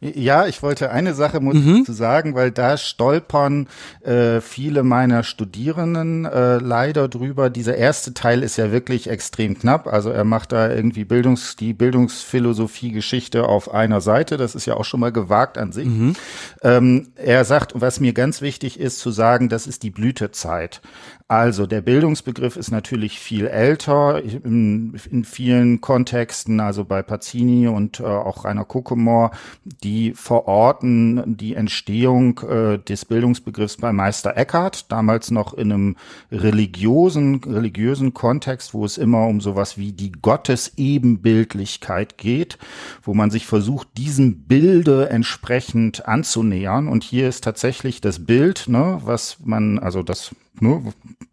Ja, 0.00 0.46
ich 0.46 0.62
wollte 0.62 0.90
eine 0.90 1.14
Sache 1.14 1.40
muss 1.40 1.54
mhm. 1.54 1.84
zu 1.84 1.92
sagen, 1.92 2.34
weil 2.34 2.50
da 2.50 2.76
stolpern 2.76 3.68
äh, 4.02 4.40
viele 4.40 4.82
meiner 4.82 5.22
Studierenden 5.22 6.26
äh, 6.26 6.58
leider 6.58 7.08
drüber. 7.08 7.50
Dieser 7.50 7.76
erste 7.76 8.12
Teil 8.12 8.42
ist 8.42 8.56
ja 8.56 8.72
wirklich 8.72 9.08
extrem 9.08 9.58
knapp. 9.58 9.86
Also 9.86 10.10
er 10.10 10.24
macht 10.24 10.52
da 10.52 10.70
irgendwie 10.70 11.04
Bildungs, 11.04 11.56
die 11.56 11.72
Bildungsphilosophie-Geschichte 11.72 13.48
auf 13.48 13.72
einer 13.72 14.00
Seite. 14.00 14.36
Das 14.36 14.54
ist 14.54 14.66
ja 14.66 14.74
auch 14.74 14.84
schon 14.84 15.00
mal 15.00 15.12
gewagt 15.12 15.56
an 15.56 15.72
sich. 15.72 15.86
Mhm. 15.86 16.14
Ähm, 16.62 17.08
er 17.16 17.44
sagt, 17.44 17.72
was 17.74 18.00
mir 18.00 18.12
ganz 18.12 18.42
wichtig 18.42 18.78
ist 18.78 18.98
zu 18.98 19.10
sagen, 19.10 19.48
das 19.48 19.66
ist 19.66 19.82
die 19.82 19.90
Blütezeit. 19.90 20.82
Also 21.26 21.66
der 21.66 21.80
Bildungsbegriff 21.80 22.56
ist 22.56 22.70
natürlich 22.70 23.18
viel 23.18 23.46
älter 23.46 24.22
in, 24.22 24.94
in 25.10 25.24
vielen 25.24 25.80
Kontexten, 25.80 26.60
also 26.60 26.84
bei 26.84 27.02
Pazzini 27.02 27.66
und 27.66 28.00
äh, 28.00 28.04
auch 28.04 28.44
Rainer 28.44 28.66
Kuckemore, 28.66 29.30
die 29.64 30.12
verorten 30.12 31.38
die 31.38 31.54
Entstehung 31.54 32.40
äh, 32.40 32.78
des 32.78 33.06
Bildungsbegriffs 33.06 33.78
bei 33.78 33.90
Meister 33.90 34.36
Eckhart, 34.36 34.92
damals 34.92 35.30
noch 35.30 35.54
in 35.54 35.72
einem 35.72 35.96
religiösen, 36.30 37.42
religiösen 37.42 38.12
Kontext, 38.12 38.74
wo 38.74 38.84
es 38.84 38.98
immer 38.98 39.26
um 39.26 39.40
sowas 39.40 39.78
wie 39.78 39.92
die 39.92 40.12
Gottesebenbildlichkeit 40.12 42.18
geht, 42.18 42.58
wo 43.02 43.14
man 43.14 43.30
sich 43.30 43.46
versucht, 43.46 43.88
diesem 43.96 44.42
Bilde 44.42 45.08
entsprechend 45.08 46.06
anzunähern. 46.06 46.86
Und 46.86 47.02
hier 47.02 47.30
ist 47.30 47.44
tatsächlich 47.44 48.02
das 48.02 48.26
Bild, 48.26 48.68
ne, 48.68 49.00
was 49.02 49.38
man, 49.42 49.78
also 49.78 50.02
das 50.02 50.34
ne, 50.60 50.82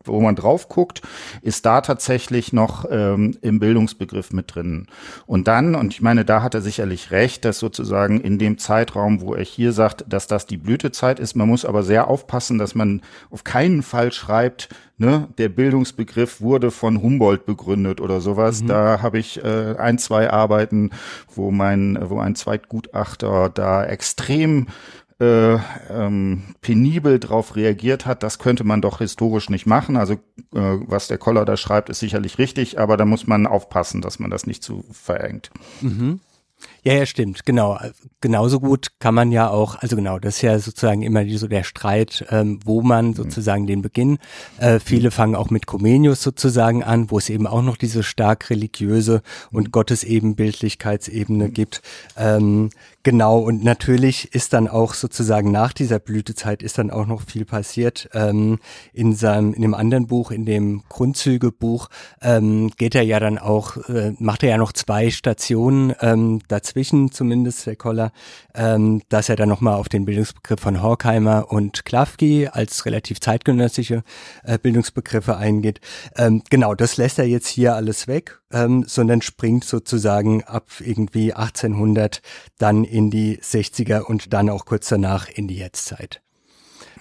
wo 0.04 0.20
man 0.20 0.36
drauf 0.36 0.70
guckt, 0.70 1.02
ist 1.42 1.66
da 1.66 1.82
tatsächlich 1.82 2.54
noch 2.54 2.86
ähm, 2.90 3.38
im 3.42 3.60
Bildungsbegriff 3.60 4.32
mit 4.32 4.56
drin. 4.56 4.88
Und 5.26 5.48
dann, 5.48 5.76
und 5.76 5.94
ich 5.94 6.02
meine, 6.02 6.26
da 6.26 6.42
hat 6.42 6.56
er 6.56 6.62
sicherlich 6.62 7.12
recht, 7.12 7.46
dass 7.46 7.60
sozusagen 7.60 8.20
in 8.20 8.40
dem 8.40 8.58
Zeitraum, 8.58 9.22
wo 9.22 9.34
er 9.34 9.44
hier 9.44 9.74
sagt, 9.74 10.06
dass 10.08 10.28
das 10.28 10.46
die 10.46 10.58
Blütezeit 10.58 11.20
ist, 11.20 11.36
man 11.36 11.48
muss 11.48 11.66
aber 11.66 11.84
sehr 11.84 12.08
aufpassen, 12.08 12.58
dass 12.58 12.76
man 12.76 13.02
auf 13.30 13.44
keinen 13.44 13.84
Fall 13.84 14.12
schreibt, 14.12 14.70
ne, 14.98 15.28
der 15.38 15.50
Bildungsbegriff 15.50 16.42
wurde 16.42 16.72
von 16.72 17.02
Humboldt 17.02 17.46
begründet 17.46 18.02
oder 18.02 18.22
sowas. 18.22 18.62
Mhm. 18.62 18.68
Da 18.68 19.02
habe 19.02 19.20
ich 19.20 19.44
äh, 19.44 19.76
ein, 19.78 19.98
zwei 19.98 20.30
Arbeiten, 20.30 20.92
wo 21.34 21.52
mein, 21.52 21.98
wo 22.02 22.20
ein 22.20 22.36
Zweitgutachter 22.36 23.50
da 23.50 23.84
extrem 23.84 24.68
äh, 25.22 25.60
ähm, 25.90 26.56
penibel 26.62 27.20
darauf 27.20 27.56
reagiert 27.56 28.08
hat, 28.08 28.24
das 28.24 28.40
könnte 28.40 28.64
man 28.64 28.82
doch 28.82 28.98
historisch 28.98 29.52
nicht 29.52 29.68
machen. 29.68 29.96
Also 29.96 30.14
äh, 30.14 30.18
was 30.52 31.08
der 31.08 31.20
Koller 31.20 31.46
da 31.46 31.58
schreibt, 31.58 31.90
ist 31.90 32.00
sicherlich 32.00 32.40
richtig, 32.40 32.80
aber 32.80 32.98
da 32.98 33.06
muss 33.06 33.28
man 33.28 33.46
aufpassen, 33.46 34.02
dass 34.02 34.18
man 34.18 34.32
das 34.32 34.48
nicht 34.48 34.64
zu 34.64 34.84
verengt. 34.92 35.52
Mhm. 35.82 36.22
Ja, 36.84 36.94
ja, 36.94 37.06
stimmt, 37.06 37.46
genau. 37.46 37.80
Genauso 38.22 38.60
gut 38.60 38.88
kann 39.00 39.14
man 39.14 39.32
ja 39.32 39.50
auch, 39.50 39.76
also 39.76 39.96
genau, 39.96 40.18
das 40.18 40.38
ist 40.38 40.42
ja 40.42 40.58
sozusagen 40.58 41.04
immer 41.04 41.28
so 41.30 41.48
der 41.48 41.64
Streit, 41.64 42.26
ähm, 42.30 42.60
wo 42.66 42.82
man 42.82 43.10
mhm. 43.10 43.14
sozusagen 43.14 43.68
den 43.68 43.82
Beginn. 43.82 44.18
Äh, 44.58 44.80
viele 44.80 45.12
fangen 45.12 45.36
auch 45.36 45.50
mit 45.50 45.68
Comenius 45.68 46.24
sozusagen 46.24 46.84
an, 46.84 47.12
wo 47.12 47.18
es 47.18 47.30
eben 47.30 47.46
auch 47.46 47.62
noch 47.62 47.78
diese 47.78 48.04
stark 48.04 48.50
religiöse 48.50 49.22
und 49.52 49.68
mhm. 49.68 49.72
Gottesebenbildlichkeitsebene 49.72 51.50
gibt. 51.50 51.82
Ähm, 52.18 52.72
Genau, 53.04 53.40
und 53.40 53.64
natürlich 53.64 54.36
ist 54.36 54.54
dann 54.54 54.68
auch 54.68 54.94
sozusagen 54.94 55.52
nach 55.52 55.74
dieser 55.74 55.98
Blütezeit 55.98 56.62
ist 56.62 56.78
dann 56.78 56.92
auch 56.92 57.08
noch 57.08 57.24
viel 57.24 57.46
passiert. 57.46 58.08
Ähm, 58.14 58.60
in 58.94 59.16
seinem, 59.16 59.56
in 59.56 59.64
dem 59.64 59.74
anderen 59.74 60.06
Buch, 60.06 60.30
in 60.30 60.46
dem 60.46 60.84
Grundzügebuch, 60.88 61.88
ähm, 62.22 62.70
geht 62.78 62.94
er 62.94 63.02
ja 63.02 63.20
dann 63.20 63.40
auch, 63.40 63.78
äh, 63.90 64.14
macht 64.20 64.44
er 64.44 64.50
ja 64.50 64.58
noch 64.58 64.72
zwei 64.72 65.10
Stationen 65.10 65.96
ähm, 66.02 66.42
dazwischen, 66.48 67.12
zumindest 67.12 67.66
der 67.66 67.76
Koller, 67.76 68.12
ähm, 68.54 69.02
dass 69.10 69.30
er 69.30 69.36
dann 69.36 69.50
nochmal 69.50 69.80
auf 69.80 69.90
den 69.90 70.06
Bildungsbegriff 70.06 70.60
von 70.60 70.84
Horkheimer 70.84 71.52
und 71.52 71.86
Klafki 71.86 72.50
als 72.52 72.86
relativ 72.86 73.20
zeitgenössische 73.20 74.04
äh, 74.44 74.60
Bildungsbegriffe 74.60 75.38
eingeht. 75.38 75.82
Ähm, 76.18 76.44
genau, 76.52 76.76
das 76.76 76.98
lässt 76.98 77.18
er 77.18 77.26
jetzt 77.26 77.48
hier 77.48 77.74
alles 77.76 78.08
weg 78.08 78.42
ähm, 78.54 78.84
sondern 78.88 79.22
springt 79.22 79.64
sozusagen 79.64 80.44
ab 80.44 80.68
irgendwie 80.80 81.34
1800 81.34 82.22
dann 82.58 82.84
in 82.92 83.10
die 83.10 83.38
60er 83.38 84.02
und 84.02 84.34
dann 84.34 84.50
auch 84.50 84.66
kurz 84.66 84.90
danach 84.90 85.30
in 85.30 85.48
die 85.48 85.58
Jetztzeit. 85.58 86.22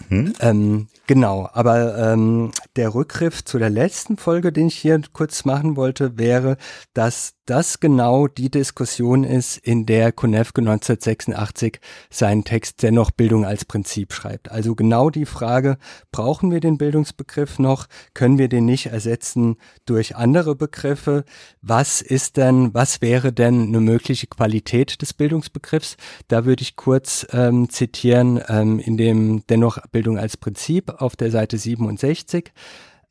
Mhm. 0.09 0.33
Ähm, 0.41 0.89
genau, 1.11 1.51
aber 1.53 1.99
ähm, 1.99 2.53
der 2.77 2.95
Rückgriff 2.95 3.45
zu 3.45 3.59
der 3.59 3.69
letzten 3.69 4.17
Folge, 4.17 4.53
den 4.53 4.69
ich 4.69 4.77
hier 4.77 5.01
kurz 5.13 5.45
machen 5.45 5.75
wollte, 5.75 6.19
wäre, 6.19 6.57
dass 6.95 7.35
das 7.51 7.81
genau 7.81 8.29
die 8.29 8.49
Diskussion 8.49 9.25
ist, 9.25 9.57
in 9.57 9.85
der 9.85 10.13
Konevke 10.13 10.61
1986 10.61 11.81
seinen 12.09 12.45
Text 12.45 12.81
dennoch 12.85 13.11
Bildung 13.11 13.45
als 13.45 13.65
Prinzip 13.65 14.13
schreibt. 14.13 14.53
Also 14.53 14.77
genau 14.77 15.11
die 15.11 15.27
Frage, 15.27 15.77
brauchen 16.13 16.53
wir 16.53 16.61
den 16.61 16.79
Bildungsbegriff 16.79 17.59
noch? 17.59 17.89
Können 18.15 18.39
wir 18.39 18.49
den 18.49 18.67
nicht 18.67 18.87
ersetzen 18.87 19.57
durch 19.85 20.15
andere 20.15 20.55
Begriffe? 20.55 21.25
Was 21.61 22.03
ist 22.03 22.37
denn, 22.37 22.73
was 22.73 23.03
wäre 23.03 23.33
denn 23.33 23.63
eine 23.63 23.81
mögliche 23.81 24.29
Qualität 24.29 25.03
des 25.03 25.13
Bildungsbegriffs? 25.13 25.97
Da 26.29 26.45
würde 26.45 26.63
ich 26.63 26.77
kurz 26.77 27.27
ähm, 27.33 27.69
zitieren, 27.69 28.41
ähm, 28.47 28.79
in 28.79 28.97
dem 28.97 29.45
dennoch 29.49 29.79
Bildung 29.91 30.19
als 30.19 30.37
Prinzip 30.37 31.00
auf 31.01 31.17
der 31.17 31.31
Seite 31.31 31.59
67. 31.59 32.53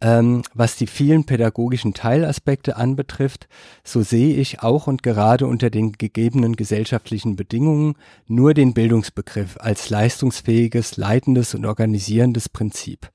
Ähm, 0.01 0.43
was 0.53 0.77
die 0.77 0.87
vielen 0.87 1.25
pädagogischen 1.25 1.93
Teilaspekte 1.93 2.77
anbetrifft, 2.77 3.49
so 3.83 4.01
sehe 4.01 4.35
ich 4.35 4.61
auch 4.61 4.87
und 4.87 5.03
gerade 5.03 5.45
unter 5.45 5.69
den 5.69 5.91
gegebenen 5.91 6.55
gesellschaftlichen 6.55 7.35
Bedingungen 7.35 7.95
nur 8.25 8.53
den 8.53 8.73
Bildungsbegriff 8.73 9.57
als 9.59 9.89
leistungsfähiges, 9.89 10.95
leitendes 10.95 11.53
und 11.53 11.65
organisierendes 11.65 12.47
Prinzip. 12.47 13.11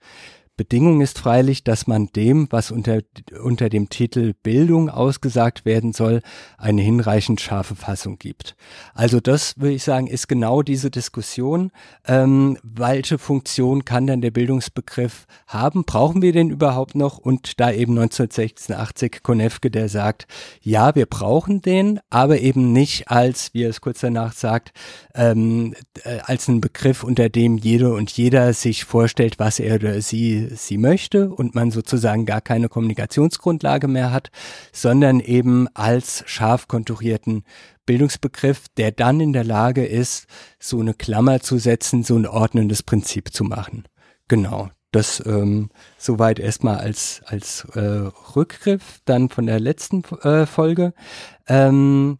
Bedingung 0.56 1.00
ist 1.00 1.18
freilich, 1.18 1.64
dass 1.64 1.88
man 1.88 2.06
dem, 2.14 2.46
was 2.50 2.70
unter, 2.70 3.00
unter 3.42 3.68
dem 3.68 3.88
Titel 3.88 4.34
Bildung 4.40 4.88
ausgesagt 4.88 5.64
werden 5.64 5.92
soll, 5.92 6.22
eine 6.58 6.80
hinreichend 6.80 7.40
scharfe 7.40 7.74
Fassung 7.74 8.18
gibt. 8.20 8.54
Also 8.94 9.18
das 9.18 9.58
würde 9.58 9.74
ich 9.74 9.82
sagen, 9.82 10.06
ist 10.06 10.28
genau 10.28 10.62
diese 10.62 10.92
Diskussion. 10.92 11.72
Ähm, 12.06 12.56
welche 12.62 13.18
Funktion 13.18 13.84
kann 13.84 14.06
denn 14.06 14.20
der 14.20 14.30
Bildungsbegriff 14.30 15.26
haben? 15.48 15.82
Brauchen 15.84 16.22
wir 16.22 16.32
den 16.32 16.50
überhaupt 16.50 16.94
noch? 16.94 17.18
Und 17.18 17.58
da 17.58 17.72
eben 17.72 17.98
1986 17.98 19.24
Konefke, 19.24 19.72
der 19.72 19.88
sagt, 19.88 20.28
ja, 20.60 20.94
wir 20.94 21.06
brauchen 21.06 21.62
den, 21.62 21.98
aber 22.10 22.38
eben 22.38 22.72
nicht 22.72 23.10
als, 23.10 23.52
wie 23.54 23.64
er 23.64 23.70
es 23.70 23.80
kurz 23.80 24.00
danach 24.00 24.34
sagt, 24.34 24.70
ähm, 25.16 25.74
äh, 26.04 26.18
als 26.22 26.48
einen 26.48 26.60
Begriff, 26.60 27.02
unter 27.02 27.28
dem 27.28 27.56
jede 27.56 27.92
und 27.92 28.12
jeder 28.12 28.52
sich 28.52 28.84
vorstellt, 28.84 29.40
was 29.40 29.58
er 29.58 29.74
oder 29.76 30.00
sie 30.00 30.43
sie 30.50 30.78
möchte 30.78 31.30
und 31.30 31.54
man 31.54 31.70
sozusagen 31.70 32.26
gar 32.26 32.40
keine 32.40 32.68
Kommunikationsgrundlage 32.68 33.88
mehr 33.88 34.12
hat, 34.12 34.30
sondern 34.72 35.20
eben 35.20 35.68
als 35.74 36.24
scharf 36.26 36.68
konturierten 36.68 37.44
Bildungsbegriff, 37.86 38.68
der 38.76 38.92
dann 38.92 39.20
in 39.20 39.32
der 39.32 39.44
Lage 39.44 39.84
ist, 39.84 40.26
so 40.58 40.80
eine 40.80 40.94
Klammer 40.94 41.40
zu 41.40 41.58
setzen, 41.58 42.02
so 42.02 42.16
ein 42.16 42.26
ordnendes 42.26 42.82
Prinzip 42.82 43.32
zu 43.32 43.44
machen. 43.44 43.84
Genau. 44.28 44.70
Das 44.90 45.20
ähm, 45.26 45.70
soweit 45.98 46.38
erstmal 46.38 46.78
als 46.78 47.20
als 47.26 47.66
äh, 47.74 47.80
Rückgriff 48.36 49.00
dann 49.04 49.28
von 49.28 49.46
der 49.46 49.58
letzten 49.58 50.04
äh, 50.22 50.46
Folge. 50.46 50.94
Ähm, 51.48 52.18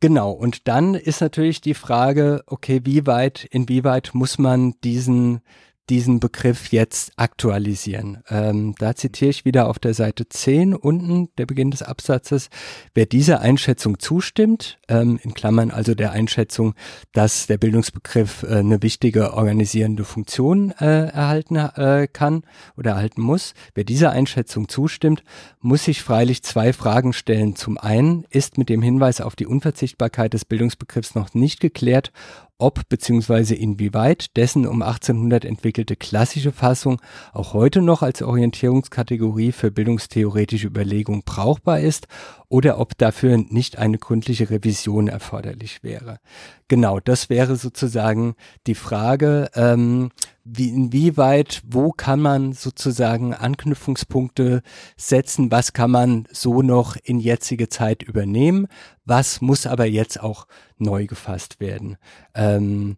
Genau, 0.00 0.30
und 0.30 0.68
dann 0.68 0.94
ist 0.94 1.20
natürlich 1.20 1.60
die 1.60 1.74
Frage, 1.74 2.44
okay, 2.46 2.82
wie 2.84 3.04
weit, 3.08 3.44
inwieweit 3.50 4.10
muss 4.12 4.38
man 4.38 4.74
diesen 4.84 5.40
diesen 5.90 6.20
Begriff 6.20 6.68
jetzt 6.70 7.12
aktualisieren. 7.16 8.22
Ähm, 8.28 8.74
da 8.78 8.94
zitiere 8.94 9.30
ich 9.30 9.44
wieder 9.44 9.68
auf 9.68 9.78
der 9.78 9.94
Seite 9.94 10.28
10 10.28 10.74
unten, 10.74 11.28
der 11.38 11.46
Beginn 11.46 11.70
des 11.70 11.82
Absatzes. 11.82 12.48
Wer 12.94 13.06
dieser 13.06 13.40
Einschätzung 13.40 13.98
zustimmt, 13.98 14.78
ähm, 14.88 15.18
in 15.22 15.34
Klammern 15.34 15.70
also 15.70 15.94
der 15.94 16.12
Einschätzung, 16.12 16.74
dass 17.12 17.46
der 17.46 17.58
Bildungsbegriff 17.58 18.42
äh, 18.42 18.56
eine 18.56 18.82
wichtige 18.82 19.34
organisierende 19.34 20.04
Funktion 20.04 20.72
äh, 20.78 21.08
erhalten 21.08 21.56
äh, 21.56 22.08
kann 22.12 22.42
oder 22.76 22.92
erhalten 22.92 23.22
muss, 23.22 23.54
wer 23.74 23.84
dieser 23.84 24.10
Einschätzung 24.10 24.68
zustimmt, 24.68 25.22
muss 25.60 25.84
sich 25.84 26.02
freilich 26.02 26.42
zwei 26.42 26.72
Fragen 26.72 27.12
stellen. 27.12 27.56
Zum 27.56 27.78
einen 27.78 28.24
ist 28.30 28.58
mit 28.58 28.68
dem 28.68 28.82
Hinweis 28.82 29.20
auf 29.20 29.36
die 29.36 29.46
Unverzichtbarkeit 29.46 30.34
des 30.34 30.44
Bildungsbegriffs 30.44 31.14
noch 31.14 31.34
nicht 31.34 31.60
geklärt, 31.60 32.12
ob 32.58 32.88
bzw. 32.88 33.54
inwieweit 33.54 34.36
dessen 34.36 34.66
um 34.66 34.82
1800 34.82 35.44
entwickelte 35.44 35.94
klassische 35.94 36.52
Fassung 36.52 37.00
auch 37.32 37.54
heute 37.54 37.80
noch 37.80 38.02
als 38.02 38.20
Orientierungskategorie 38.20 39.52
für 39.52 39.70
bildungstheoretische 39.70 40.66
Überlegungen 40.66 41.22
brauchbar 41.24 41.80
ist 41.80 42.08
oder 42.48 42.78
ob 42.78 42.96
dafür 42.96 43.36
nicht 43.36 43.78
eine 43.78 43.98
gründliche 43.98 44.50
Revision 44.50 45.08
erforderlich 45.08 45.82
wäre. 45.82 46.18
Genau, 46.66 46.98
das 46.98 47.28
wäre 47.28 47.56
sozusagen 47.56 48.34
die 48.66 48.74
Frage, 48.74 49.50
ähm, 49.54 50.10
wie, 50.44 50.70
inwieweit, 50.70 51.62
wo 51.66 51.92
kann 51.92 52.20
man 52.20 52.54
sozusagen 52.54 53.34
Anknüpfungspunkte 53.34 54.62
setzen, 54.96 55.50
was 55.50 55.74
kann 55.74 55.90
man 55.90 56.26
so 56.32 56.62
noch 56.62 56.96
in 57.02 57.20
jetzige 57.20 57.68
Zeit 57.68 58.02
übernehmen, 58.02 58.66
was 59.04 59.42
muss 59.42 59.66
aber 59.66 59.84
jetzt 59.84 60.20
auch 60.20 60.46
neu 60.78 61.06
gefasst 61.06 61.60
werden. 61.60 61.96
Ähm, 62.34 62.96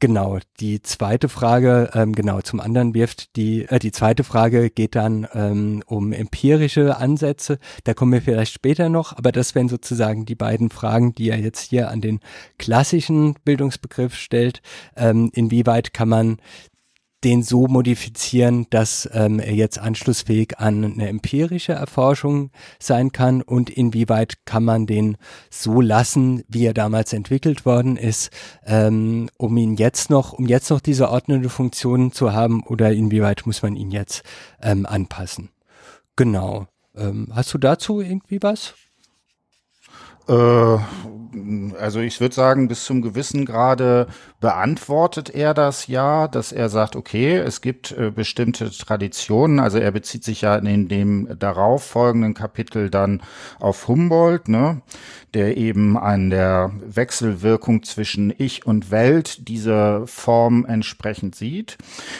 Genau, 0.00 0.38
die 0.60 0.82
zweite 0.82 1.28
Frage, 1.28 1.90
ähm, 1.94 2.12
genau, 2.14 2.40
zum 2.40 2.60
anderen 2.60 2.94
wirft 2.94 3.36
die, 3.36 3.62
äh, 3.62 3.78
die 3.78 3.92
zweite 3.92 4.24
Frage 4.24 4.68
geht 4.68 4.96
dann 4.96 5.26
ähm, 5.32 5.82
um 5.86 6.12
empirische 6.12 6.98
Ansätze. 6.98 7.58
Da 7.84 7.94
kommen 7.94 8.12
wir 8.12 8.20
vielleicht 8.20 8.52
später 8.52 8.88
noch, 8.88 9.16
aber 9.16 9.32
das 9.32 9.54
wären 9.54 9.68
sozusagen 9.68 10.26
die 10.26 10.34
beiden 10.34 10.68
Fragen, 10.70 11.14
die 11.14 11.30
er 11.30 11.38
jetzt 11.38 11.70
hier 11.70 11.90
an 11.90 12.00
den 12.00 12.20
klassischen 12.58 13.34
Bildungsbegriff 13.44 14.14
stellt. 14.14 14.60
Ähm, 14.96 15.30
inwieweit 15.32 15.94
kann 15.94 16.08
man 16.08 16.38
den 17.24 17.42
so 17.42 17.66
modifizieren, 17.66 18.66
dass 18.70 19.08
ähm, 19.12 19.40
er 19.40 19.54
jetzt 19.54 19.78
anschlussfähig 19.78 20.58
an 20.58 20.84
eine 20.84 21.08
empirische 21.08 21.72
Erforschung 21.72 22.50
sein 22.78 23.12
kann 23.12 23.40
und 23.42 23.70
inwieweit 23.70 24.44
kann 24.44 24.64
man 24.64 24.86
den 24.86 25.16
so 25.50 25.80
lassen, 25.80 26.44
wie 26.48 26.66
er 26.66 26.74
damals 26.74 27.12
entwickelt 27.12 27.64
worden 27.64 27.96
ist, 27.96 28.30
ähm, 28.66 29.30
um 29.38 29.56
ihn 29.56 29.76
jetzt 29.76 30.10
noch, 30.10 30.34
um 30.34 30.46
jetzt 30.46 30.70
noch 30.70 30.80
diese 30.80 31.10
ordnende 31.10 31.48
Funktion 31.48 32.12
zu 32.12 32.32
haben 32.32 32.62
oder 32.62 32.92
inwieweit 32.92 33.46
muss 33.46 33.62
man 33.62 33.74
ihn 33.74 33.90
jetzt 33.90 34.22
ähm, 34.62 34.84
anpassen. 34.86 35.50
Genau. 36.16 36.66
Ähm, 36.94 37.28
hast 37.34 37.52
du 37.54 37.58
dazu 37.58 38.00
irgendwie 38.00 38.42
was? 38.42 38.74
Äh, 40.28 40.78
also 41.78 42.00
ich 42.00 42.20
würde 42.20 42.34
sagen, 42.34 42.68
bis 42.68 42.84
zum 42.84 43.02
gewissen 43.02 43.44
Grade 43.44 44.06
beantwortet 44.40 45.30
er 45.30 45.54
das 45.54 45.86
ja, 45.86 46.28
dass 46.28 46.52
er 46.52 46.68
sagt, 46.68 46.96
okay, 46.96 47.36
es 47.36 47.60
gibt 47.60 47.92
äh, 47.92 48.10
bestimmte 48.10 48.70
Traditionen. 48.70 49.58
Also 49.58 49.78
er 49.78 49.90
bezieht 49.90 50.24
sich 50.24 50.42
ja 50.42 50.56
in 50.56 50.88
dem 50.88 51.38
darauf 51.38 51.84
folgenden 51.84 52.34
Kapitel 52.34 52.90
dann 52.90 53.22
auf 53.58 53.88
Humboldt, 53.88 54.48
ne, 54.48 54.82
der 55.32 55.56
eben 55.56 55.98
an 55.98 56.30
der 56.30 56.72
Wechselwirkung 56.84 57.82
zwischen 57.82 58.32
Ich 58.36 58.66
und 58.66 58.90
Welt 58.90 59.48
diese 59.48 60.06
Form 60.06 60.64
entsprechend 60.64 61.34
sieht. 61.34 61.76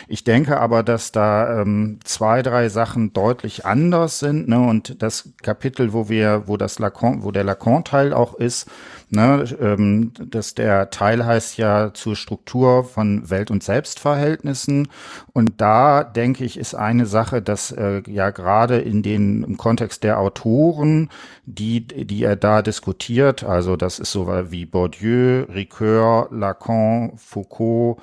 Ich 0.09 0.25
denke 0.25 0.59
aber, 0.61 0.83
dass 0.83 1.13
da 1.13 1.61
ähm, 1.61 2.01
zwei, 2.05 2.43
drei 2.43 2.69
Sachen 2.69 3.13
deutlich 3.13 3.65
anders 3.65 4.19
sind, 4.19 4.49
ne, 4.49 4.61
und 4.61 5.03
das 5.03 5.31
Kapitel, 5.43 5.93
wo 5.93 6.09
wir, 6.09 6.45
wo 6.47 6.57
das 6.57 6.79
Lacan, 6.79 7.23
wo 7.23 7.31
der 7.31 7.45
Lacan-Teil 7.45 8.13
auch 8.13 8.35
ist, 8.35 8.69
Ne, 9.11 9.45
ähm, 9.61 10.13
dass 10.19 10.55
der 10.55 10.91
Teil 10.91 11.25
heißt 11.25 11.59
ja 11.59 11.93
zur 11.95 12.17
Struktur 12.17 12.85
von 12.85 13.31
Welt- 13.31 13.51
und 13.51 13.63
Selbstverhältnissen. 13.63 14.89
Und 15.33 15.61
da 15.61 16.03
denke 16.03 16.45
ich, 16.45 16.59
ist 16.59 16.75
eine 16.75 17.07
Sache, 17.07 17.43
dass 17.43 17.71
äh, 17.71 18.03
ja 18.09 18.31
gerade 18.31 18.79
in 18.79 19.03
den 19.03 19.45
im 19.45 19.57
Kontext 19.57 20.05
der 20.05 20.19
Autoren, 20.19 21.11
die, 21.45 21.87
die 21.87 22.25
er 22.25 22.37
da 22.37 22.63
diskutiert, 22.63 23.45
also 23.45 23.77
das 23.77 23.99
ist 23.99 24.11
so 24.11 24.27
wie 24.51 24.65
Bourdieu, 24.65 25.45
Ricoeur, 25.45 26.29
Lacan, 26.31 27.13
Foucault, 27.17 27.99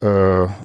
äh, 0.00 0.06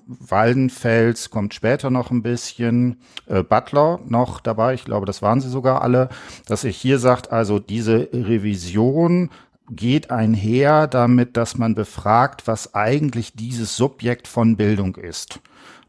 Waldenfels 0.07 1.29
kommt 1.29 1.53
später 1.53 1.89
noch 1.89 2.11
ein 2.11 2.21
bisschen, 2.21 3.01
äh, 3.27 3.43
Butler 3.43 3.99
noch 4.05 4.41
dabei, 4.41 4.73
ich 4.73 4.85
glaube, 4.85 5.05
das 5.05 5.21
waren 5.21 5.41
sie 5.41 5.49
sogar 5.49 5.81
alle, 5.81 6.09
dass 6.47 6.63
er 6.63 6.71
hier 6.71 6.99
sagt, 6.99 7.31
also 7.31 7.59
diese 7.59 8.09
Revision 8.13 9.29
geht 9.71 10.11
einher 10.11 10.87
damit, 10.87 11.37
dass 11.37 11.57
man 11.57 11.75
befragt, 11.75 12.45
was 12.45 12.75
eigentlich 12.75 13.33
dieses 13.33 13.75
Subjekt 13.75 14.27
von 14.27 14.57
Bildung 14.57 14.95
ist. 14.97 15.39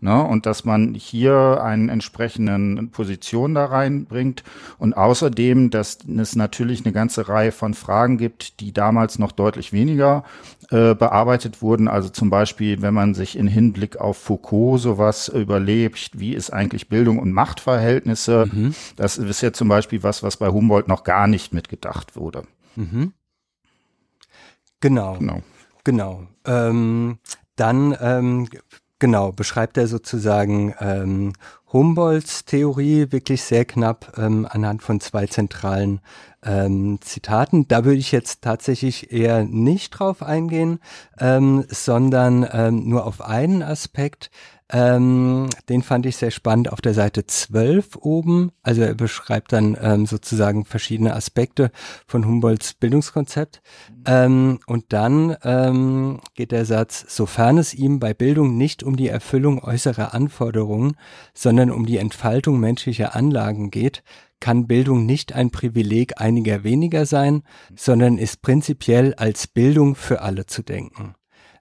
Ne? 0.00 0.20
Und 0.20 0.46
dass 0.46 0.64
man 0.64 0.94
hier 0.94 1.62
einen 1.62 1.88
entsprechenden 1.88 2.90
Position 2.90 3.54
da 3.54 3.66
reinbringt. 3.66 4.42
Und 4.78 4.96
außerdem, 4.96 5.70
dass 5.70 5.98
es 6.18 6.34
natürlich 6.34 6.84
eine 6.84 6.92
ganze 6.92 7.28
Reihe 7.28 7.52
von 7.52 7.72
Fragen 7.74 8.18
gibt, 8.18 8.58
die 8.58 8.72
damals 8.72 9.20
noch 9.20 9.30
deutlich 9.30 9.72
weniger 9.72 10.24
äh, 10.70 10.96
bearbeitet 10.96 11.62
wurden. 11.62 11.86
Also 11.86 12.08
zum 12.08 12.30
Beispiel, 12.30 12.82
wenn 12.82 12.94
man 12.94 13.14
sich 13.14 13.38
in 13.38 13.46
Hinblick 13.46 13.96
auf 13.96 14.16
Foucault 14.16 14.80
sowas 14.80 15.28
überlebt, 15.28 16.10
wie 16.14 16.34
ist 16.34 16.52
eigentlich 16.52 16.88
Bildung 16.88 17.20
und 17.20 17.32
Machtverhältnisse? 17.32 18.48
Mhm. 18.52 18.74
Das 18.96 19.18
ist 19.18 19.40
ja 19.40 19.52
zum 19.52 19.68
Beispiel 19.68 20.02
was, 20.02 20.24
was 20.24 20.36
bei 20.36 20.48
Humboldt 20.48 20.88
noch 20.88 21.04
gar 21.04 21.28
nicht 21.28 21.54
mitgedacht 21.54 22.16
wurde. 22.16 22.42
Mhm. 22.74 23.12
Genau. 24.82 25.16
Genau. 25.18 25.42
Genau. 25.84 26.26
Ähm, 26.44 27.18
dann 27.56 27.96
ähm, 28.00 28.48
genau 28.98 29.32
beschreibt 29.32 29.78
er 29.78 29.86
sozusagen 29.86 30.74
ähm, 30.80 31.32
Humboldts 31.72 32.44
Theorie 32.44 33.10
wirklich 33.10 33.42
sehr 33.42 33.64
knapp 33.64 34.12
ähm, 34.18 34.46
anhand 34.48 34.82
von 34.82 35.00
zwei 35.00 35.26
zentralen 35.26 36.00
ähm, 36.44 36.98
Zitaten. 37.00 37.66
Da 37.68 37.84
würde 37.84 37.98
ich 37.98 38.12
jetzt 38.12 38.42
tatsächlich 38.42 39.12
eher 39.12 39.44
nicht 39.44 39.90
drauf 39.90 40.22
eingehen, 40.22 40.80
ähm, 41.18 41.64
sondern 41.68 42.46
ähm, 42.52 42.88
nur 42.88 43.06
auf 43.06 43.22
einen 43.22 43.62
Aspekt. 43.62 44.30
Ähm, 44.72 45.50
den 45.68 45.82
fand 45.82 46.06
ich 46.06 46.16
sehr 46.16 46.30
spannend 46.30 46.72
auf 46.72 46.80
der 46.80 46.94
Seite 46.94 47.26
12 47.26 47.96
oben. 47.96 48.52
Also 48.62 48.80
er 48.80 48.94
beschreibt 48.94 49.52
dann 49.52 49.76
ähm, 49.80 50.06
sozusagen 50.06 50.64
verschiedene 50.64 51.14
Aspekte 51.14 51.70
von 52.06 52.24
Humboldts 52.26 52.72
Bildungskonzept. 52.74 53.60
Ähm, 54.06 54.60
und 54.66 54.86
dann 54.94 55.36
ähm, 55.44 56.20
geht 56.34 56.52
der 56.52 56.64
Satz, 56.64 57.04
sofern 57.08 57.58
es 57.58 57.74
ihm 57.74 58.00
bei 58.00 58.14
Bildung 58.14 58.56
nicht 58.56 58.82
um 58.82 58.96
die 58.96 59.08
Erfüllung 59.08 59.62
äußerer 59.62 60.14
Anforderungen, 60.14 60.96
sondern 61.34 61.70
um 61.70 61.84
die 61.84 61.98
Entfaltung 61.98 62.58
menschlicher 62.58 63.14
Anlagen 63.14 63.70
geht, 63.70 64.02
kann 64.40 64.66
Bildung 64.66 65.04
nicht 65.04 65.34
ein 65.34 65.50
Privileg 65.50 66.20
einiger 66.20 66.64
weniger 66.64 67.04
sein, 67.04 67.42
sondern 67.76 68.16
ist 68.16 68.40
prinzipiell 68.40 69.14
als 69.14 69.46
Bildung 69.46 69.94
für 69.94 70.22
alle 70.22 70.46
zu 70.46 70.62
denken. 70.62 71.14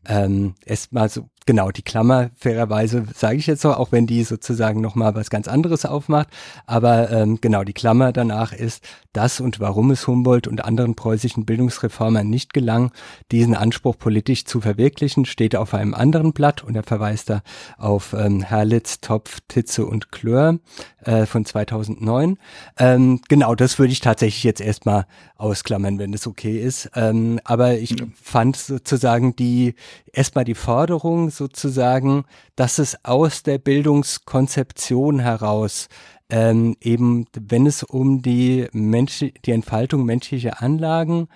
Ähm, 0.07 0.55
erstmal 0.65 1.09
so 1.09 1.29
genau, 1.45 1.71
die 1.71 1.81
Klammer, 1.81 2.29
fairerweise 2.35 3.05
sage 3.15 3.37
ich 3.37 3.47
jetzt 3.47 3.61
so, 3.61 3.73
auch 3.73 3.91
wenn 3.91 4.07
die 4.07 4.23
sozusagen 4.23 4.81
nochmal 4.81 5.15
was 5.15 5.29
ganz 5.29 5.47
anderes 5.47 5.85
aufmacht. 5.85 6.27
Aber 6.65 7.11
ähm, 7.11 7.39
genau, 7.41 7.63
die 7.63 7.73
Klammer 7.73 8.11
danach 8.11 8.53
ist, 8.53 8.83
das 9.13 9.39
und 9.41 9.59
warum 9.59 9.91
es 9.91 10.07
Humboldt 10.07 10.47
und 10.47 10.63
anderen 10.63 10.95
preußischen 10.95 11.45
Bildungsreformern 11.45 12.29
nicht 12.29 12.53
gelang, 12.53 12.91
diesen 13.31 13.55
Anspruch 13.55 13.97
politisch 13.97 14.45
zu 14.45 14.61
verwirklichen, 14.61 15.25
steht 15.25 15.55
auf 15.55 15.73
einem 15.73 15.93
anderen 15.93 16.33
Blatt 16.33 16.63
und 16.63 16.75
er 16.75 16.83
verweist 16.83 17.29
da 17.29 17.41
auf 17.77 18.13
ähm, 18.13 18.41
Herlitz, 18.41 19.01
Topf, 19.01 19.39
Titze 19.47 19.85
und 19.85 20.11
Klör 20.11 20.59
äh, 21.03 21.25
von 21.25 21.45
2009. 21.45 22.37
Ähm, 22.77 23.21
genau, 23.27 23.55
das 23.55 23.79
würde 23.79 23.91
ich 23.91 23.99
tatsächlich 23.99 24.43
jetzt 24.43 24.61
erstmal 24.61 25.05
ausklammern, 25.35 25.99
wenn 25.99 26.13
es 26.13 26.27
okay 26.27 26.59
ist. 26.59 26.91
Ähm, 26.95 27.39
aber 27.43 27.77
ich 27.77 27.91
ja. 27.91 28.05
fand 28.21 28.55
sozusagen 28.55 29.35
die 29.35 29.75
erstmal 30.13 30.45
die 30.45 30.55
Forderung 30.55 31.30
sozusagen, 31.31 32.25
dass 32.55 32.77
es 32.79 33.03
aus 33.03 33.43
der 33.43 33.57
Bildungskonzeption 33.57 35.19
heraus 35.19 35.87
ähm, 36.29 36.75
eben, 36.79 37.25
wenn 37.33 37.65
es 37.65 37.83
um 37.83 38.21
die 38.21 38.67
Mensch, 38.71 39.25
die 39.45 39.51
Entfaltung 39.51 40.05
menschlicher 40.05 40.61
Anlagen 40.61 41.27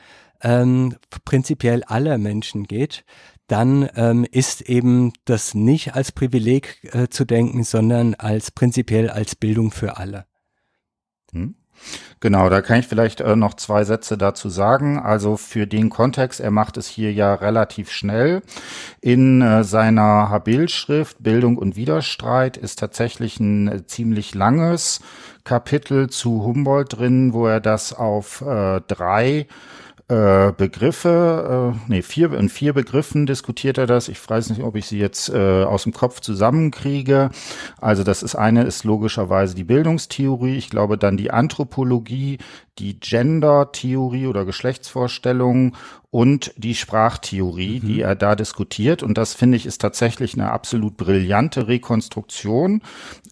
ähm, 0.41 0.95
prinzipiell 1.25 1.84
aller 1.84 2.17
Menschen 2.17 2.63
geht, 2.63 3.03
dann 3.47 3.89
ähm, 3.95 4.25
ist 4.29 4.62
eben 4.62 5.13
das 5.25 5.53
nicht 5.53 5.95
als 5.95 6.12
Privileg 6.12 6.79
äh, 6.93 7.10
zu 7.10 7.25
denken, 7.25 7.63
sondern 7.63 8.15
als 8.15 8.51
prinzipiell 8.51 9.10
als 9.10 9.36
Bildung 9.36 9.71
für 9.71 9.97
alle. 9.97 10.25
Hm. 11.31 11.55
Genau, 12.19 12.49
da 12.49 12.61
kann 12.61 12.79
ich 12.79 12.87
vielleicht 12.87 13.21
äh, 13.21 13.35
noch 13.35 13.53
zwei 13.53 13.83
Sätze 13.83 14.17
dazu 14.17 14.49
sagen. 14.49 14.97
Also 14.97 15.37
für 15.37 15.67
den 15.67 15.89
Kontext, 15.89 16.39
er 16.39 16.51
macht 16.51 16.77
es 16.77 16.87
hier 16.87 17.13
ja 17.13 17.35
relativ 17.35 17.91
schnell. 17.91 18.41
In 19.01 19.41
äh, 19.41 19.63
seiner 19.63 20.29
Habil-Schrift 20.29 21.21
Bildung 21.21 21.57
und 21.57 21.75
Widerstreit 21.75 22.57
ist 22.57 22.79
tatsächlich 22.79 23.39
ein 23.39 23.67
äh, 23.67 23.85
ziemlich 23.85 24.33
langes 24.33 25.01
Kapitel 25.43 26.09
zu 26.09 26.43
Humboldt 26.43 26.97
drin, 26.97 27.33
wo 27.33 27.45
er 27.45 27.59
das 27.59 27.93
auf 27.93 28.41
äh, 28.41 28.81
drei 28.87 29.47
äh, 30.07 30.51
Begriffe, 30.51 31.73
äh, 31.73 31.79
nee, 31.87 32.01
vier, 32.03 32.31
in 32.33 32.49
vier 32.49 32.73
Begriffen 32.73 33.25
diskutiert 33.25 33.79
er 33.79 33.87
das. 33.87 34.07
Ich 34.07 34.29
weiß 34.29 34.51
nicht, 34.51 34.61
ob 34.61 34.75
ich 34.75 34.85
sie 34.85 34.99
jetzt 34.99 35.29
äh, 35.29 35.63
aus 35.63 35.83
dem 35.83 35.93
Kopf 35.93 36.19
zusammenkriege. 36.19 37.31
Also 37.81 38.03
das 38.03 38.21
ist 38.21 38.35
eine 38.35 38.63
ist 38.63 38.83
logischerweise 38.83 39.55
die 39.55 39.63
Bildungstheorie. 39.63 40.57
Ich 40.57 40.69
glaube 40.69 40.99
dann 40.99 41.17
die 41.17 41.31
Anthropologie, 41.31 42.37
die 42.77 42.99
Gender-Theorie 42.99 44.27
oder 44.27 44.43
Geschlechtsvorstellung 44.43 45.75
und 46.11 46.53
die 46.57 46.75
Sprachtheorie, 46.75 47.79
mhm. 47.81 47.88
die 47.88 48.01
er 48.01 48.15
da 48.15 48.35
diskutiert. 48.35 49.03
Und 49.03 49.17
das 49.17 49.33
finde 49.33 49.57
ich 49.57 49.65
ist 49.65 49.81
tatsächlich 49.81 50.33
eine 50.33 50.51
absolut 50.51 50.97
brillante 50.97 51.67
Rekonstruktion 51.67 52.81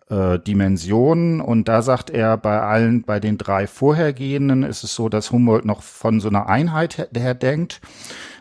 äh, 0.08 0.14
ähm, 0.14 0.34
äh, 0.36 0.38
Dimensionen. 0.38 1.40
Und 1.40 1.66
da 1.66 1.82
sagt 1.82 2.10
er, 2.10 2.36
bei 2.36 2.60
allen, 2.60 3.02
bei 3.02 3.18
den 3.18 3.38
drei 3.38 3.66
vorhergehenden 3.66 4.62
ist 4.62 4.84
es 4.84 4.94
so, 4.94 5.08
dass 5.08 5.32
Humboldt 5.32 5.64
noch 5.64 5.82
von 5.82 6.20
so 6.20 6.28
einer 6.28 6.48
Einheit 6.48 7.08
her 7.12 7.34
denkt 7.34 7.80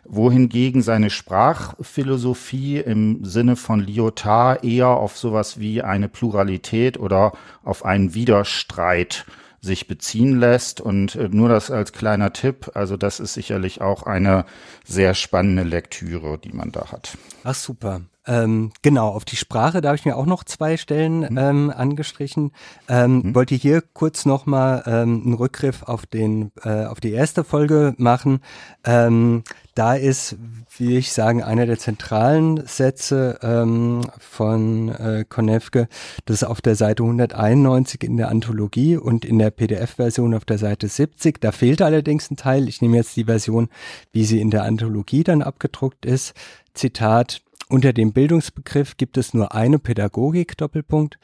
wohingegen 0.03 0.81
seine 0.81 1.09
Sprachphilosophie 1.09 2.79
im 2.79 3.23
Sinne 3.23 3.55
von 3.55 3.79
Lyotard 3.79 4.63
eher 4.63 4.89
auf 4.89 5.17
sowas 5.17 5.59
wie 5.59 5.81
eine 5.81 6.09
Pluralität 6.09 6.99
oder 6.99 7.33
auf 7.63 7.85
einen 7.85 8.13
Widerstreit 8.13 9.25
sich 9.61 9.87
beziehen 9.87 10.39
lässt. 10.39 10.81
Und 10.81 11.15
äh, 11.15 11.29
nur 11.29 11.49
das 11.49 11.71
als 11.71 11.93
kleiner 11.93 12.33
Tipp, 12.33 12.71
also 12.73 12.97
das 12.97 13.19
ist 13.19 13.33
sicherlich 13.33 13.81
auch 13.81 14.03
eine 14.03 14.45
sehr 14.85 15.13
spannende 15.13 15.63
Lektüre, 15.63 16.37
die 16.37 16.51
man 16.51 16.71
da 16.71 16.91
hat. 16.91 17.17
Ach 17.43 17.55
super. 17.55 18.01
Ähm, 18.27 18.71
genau, 18.83 19.09
auf 19.09 19.25
die 19.25 19.35
Sprache, 19.35 19.81
da 19.81 19.89
habe 19.89 19.95
ich 19.95 20.05
mir 20.05 20.15
auch 20.15 20.27
noch 20.27 20.43
zwei 20.43 20.77
Stellen 20.77 21.21
mhm. 21.21 21.37
ähm, 21.37 21.73
angestrichen. 21.75 22.51
Ähm, 22.87 23.21
mhm. 23.23 23.35
Wollte 23.35 23.55
hier 23.55 23.81
kurz 23.81 24.25
nochmal 24.25 24.83
ähm, 24.85 25.23
einen 25.25 25.33
Rückgriff 25.33 25.83
auf, 25.83 26.05
den, 26.05 26.51
äh, 26.63 26.85
auf 26.85 26.99
die 26.99 27.11
erste 27.11 27.43
Folge 27.43 27.95
machen. 27.97 28.41
Ähm, 28.83 29.43
da 29.81 29.95
ist, 29.95 30.35
wie 30.77 30.95
ich 30.95 31.11
sagen, 31.11 31.41
einer 31.41 31.65
der 31.65 31.79
zentralen 31.79 32.67
Sätze 32.67 33.39
ähm, 33.41 34.01
von 34.19 34.89
äh, 34.89 35.25
Konevke, 35.27 35.87
das 36.25 36.43
ist 36.43 36.43
auf 36.43 36.61
der 36.61 36.75
Seite 36.75 37.01
191 37.01 38.03
in 38.03 38.15
der 38.15 38.29
Anthologie 38.29 38.95
und 38.95 39.25
in 39.25 39.39
der 39.39 39.49
PDF-Version 39.49 40.35
auf 40.35 40.45
der 40.45 40.59
Seite 40.59 40.87
70. 40.87 41.41
Da 41.41 41.51
fehlt 41.51 41.81
allerdings 41.81 42.29
ein 42.29 42.37
Teil. 42.37 42.67
Ich 42.69 42.83
nehme 42.83 42.97
jetzt 42.97 43.15
die 43.15 43.23
Version, 43.23 43.69
wie 44.11 44.23
sie 44.23 44.39
in 44.39 44.51
der 44.51 44.65
Anthologie 44.65 45.23
dann 45.23 45.41
abgedruckt 45.41 46.05
ist. 46.05 46.35
Zitat, 46.75 47.41
unter 47.71 47.93
dem 47.93 48.13
Bildungsbegriff 48.13 48.97
gibt 48.97 49.17
es 49.17 49.33
nur 49.33 49.53
eine 49.53 49.79
Pädagogik, 49.79 50.57
Doppelpunkt, 50.57 51.17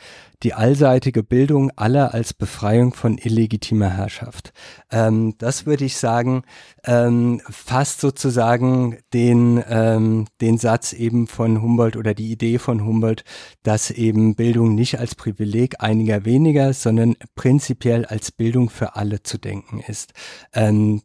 die 0.44 0.54
allseitige 0.54 1.24
Bildung 1.24 1.72
aller 1.76 2.14
als 2.14 2.34
Befreiung 2.34 2.94
von 2.94 3.18
illegitimer 3.18 3.90
Herrschaft. 3.90 4.54
Ähm, 4.92 5.36
das 5.38 5.66
würde 5.66 5.86
ich 5.86 5.98
sagen, 5.98 6.44
ähm, 6.86 7.42
fasst 7.50 8.02
sozusagen 8.02 8.98
den, 9.14 9.64
ähm, 9.68 10.28
den 10.42 10.58
Satz 10.58 10.94
eben 10.94 11.28
von 11.28 11.62
Humboldt 11.62 11.98
oder 11.98 12.14
die 12.14 12.32
Idee 12.32 12.60
von 12.60 12.86
Humboldt, 12.86 13.24
dass 13.64 13.92
eben 13.92 14.36
Bildung 14.36 14.76
nicht 14.76 15.00
als 15.00 15.16
Privileg 15.16 15.82
einiger 15.84 16.24
weniger, 16.26 16.74
sondern 16.74 17.16
prinzipiell 17.36 18.06
als 18.06 18.32
Bildung 18.32 18.70
für 18.70 18.96
alle 18.96 19.22
zu 19.24 19.38
denken 19.38 19.82
ist. 19.86 20.14
Ähm, 20.54 21.02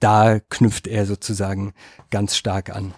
da 0.00 0.40
knüpft 0.40 0.86
er 0.86 1.06
sozusagen 1.06 1.72
ganz 2.10 2.36
stark 2.36 2.74
an. 2.74 2.94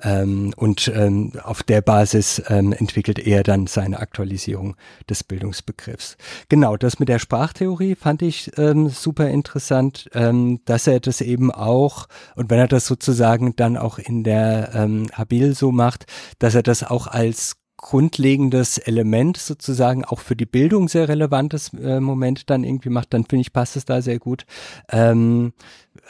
Ähm, 0.00 0.52
und 0.56 0.88
ähm, 0.94 1.32
auf 1.42 1.62
der 1.62 1.80
Basis 1.80 2.42
ähm, 2.48 2.72
entwickelt 2.72 3.18
er 3.18 3.42
dann 3.42 3.66
seine 3.66 3.98
Aktualisierung 3.98 4.76
des 5.10 5.24
Bildungsbegriffs. 5.24 6.16
Genau, 6.48 6.76
das 6.76 6.98
mit 6.98 7.08
der 7.08 7.18
Sprachtheorie 7.18 7.96
fand 7.96 8.22
ich 8.22 8.52
ähm, 8.58 8.88
super 8.88 9.28
interessant, 9.28 10.08
ähm, 10.14 10.60
dass 10.64 10.86
er 10.86 11.00
das 11.00 11.20
eben 11.20 11.50
auch, 11.50 12.06
und 12.36 12.48
wenn 12.50 12.58
er 12.58 12.68
das 12.68 12.86
sozusagen 12.86 13.56
dann 13.56 13.76
auch 13.76 13.98
in 13.98 14.22
der 14.22 14.70
ähm, 14.74 15.06
Habil 15.12 15.54
so 15.54 15.72
macht, 15.72 16.06
dass 16.38 16.54
er 16.54 16.62
das 16.62 16.84
auch 16.84 17.08
als 17.08 17.56
grundlegendes 17.78 18.76
Element 18.76 19.36
sozusagen 19.36 20.04
auch 20.04 20.18
für 20.18 20.36
die 20.36 20.46
Bildung 20.46 20.88
sehr 20.88 21.08
relevantes 21.08 21.72
äh, 21.72 22.00
Moment 22.00 22.50
dann 22.50 22.64
irgendwie 22.64 22.90
macht, 22.90 23.14
dann 23.14 23.24
finde 23.24 23.42
ich, 23.42 23.52
passt 23.52 23.76
es 23.76 23.84
da 23.84 24.02
sehr 24.02 24.18
gut. 24.18 24.44
Ähm, 24.90 25.52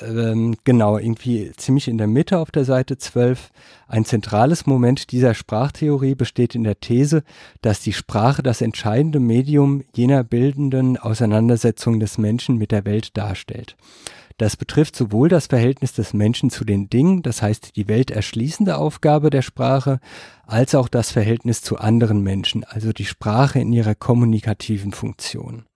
ähm, 0.01 0.57
genau, 0.65 0.99
irgendwie 0.99 1.53
ziemlich 1.57 1.89
in 1.89 1.99
der 1.99 2.07
Mitte 2.07 2.39
auf 2.39 2.51
der 2.51 2.65
Seite 2.65 2.99
12. 2.99 3.51
Ein 3.87 4.05
zentrales 4.05 4.67
Moment 4.67 5.13
dieser 5.13 5.35
Sprachtheorie 5.35 6.15
besteht 6.15 6.55
in 6.55 6.65
der 6.65 6.81
These, 6.81 7.23
dass 7.61 7.81
die 7.81 7.93
Sprache 7.93 8.43
das 8.43 8.61
entscheidende 8.61 9.21
Medium 9.21 9.85
jener 9.95 10.25
bildenden 10.25 10.97
Auseinandersetzung 10.97 12.01
des 12.01 12.19
Menschen 12.19 12.57
mit 12.57 12.73
der 12.73 12.85
Welt 12.87 13.17
darstellt. 13.17 13.77
Das 14.39 14.57
betrifft 14.57 14.95
sowohl 14.95 15.29
das 15.29 15.49
Verhältnis 15.49 15.93
des 15.93 16.15
Menschen 16.15 16.49
zu 16.49 16.65
den 16.65 16.89
Dingen, 16.89 17.23
das 17.23 17.43
heißt 17.43 17.75
die 17.75 17.89
welterschließende 17.89 18.77
Aufgabe 18.79 19.31
der 19.31 19.43
Sprache, 19.43 19.99
als 20.47 20.77
auch 20.77 20.89
das 20.89 21.11
Verhältnis 21.11 21.61
zu 21.61 21.77
anderen 21.77 22.23
Menschen, 22.23 22.63
also 22.63 22.93
die 22.93 23.05
Sprache 23.05 23.59
in 23.59 23.73
ihrer 23.73 23.97
kommunikativen 23.97 24.93
Funktion. 24.93 25.67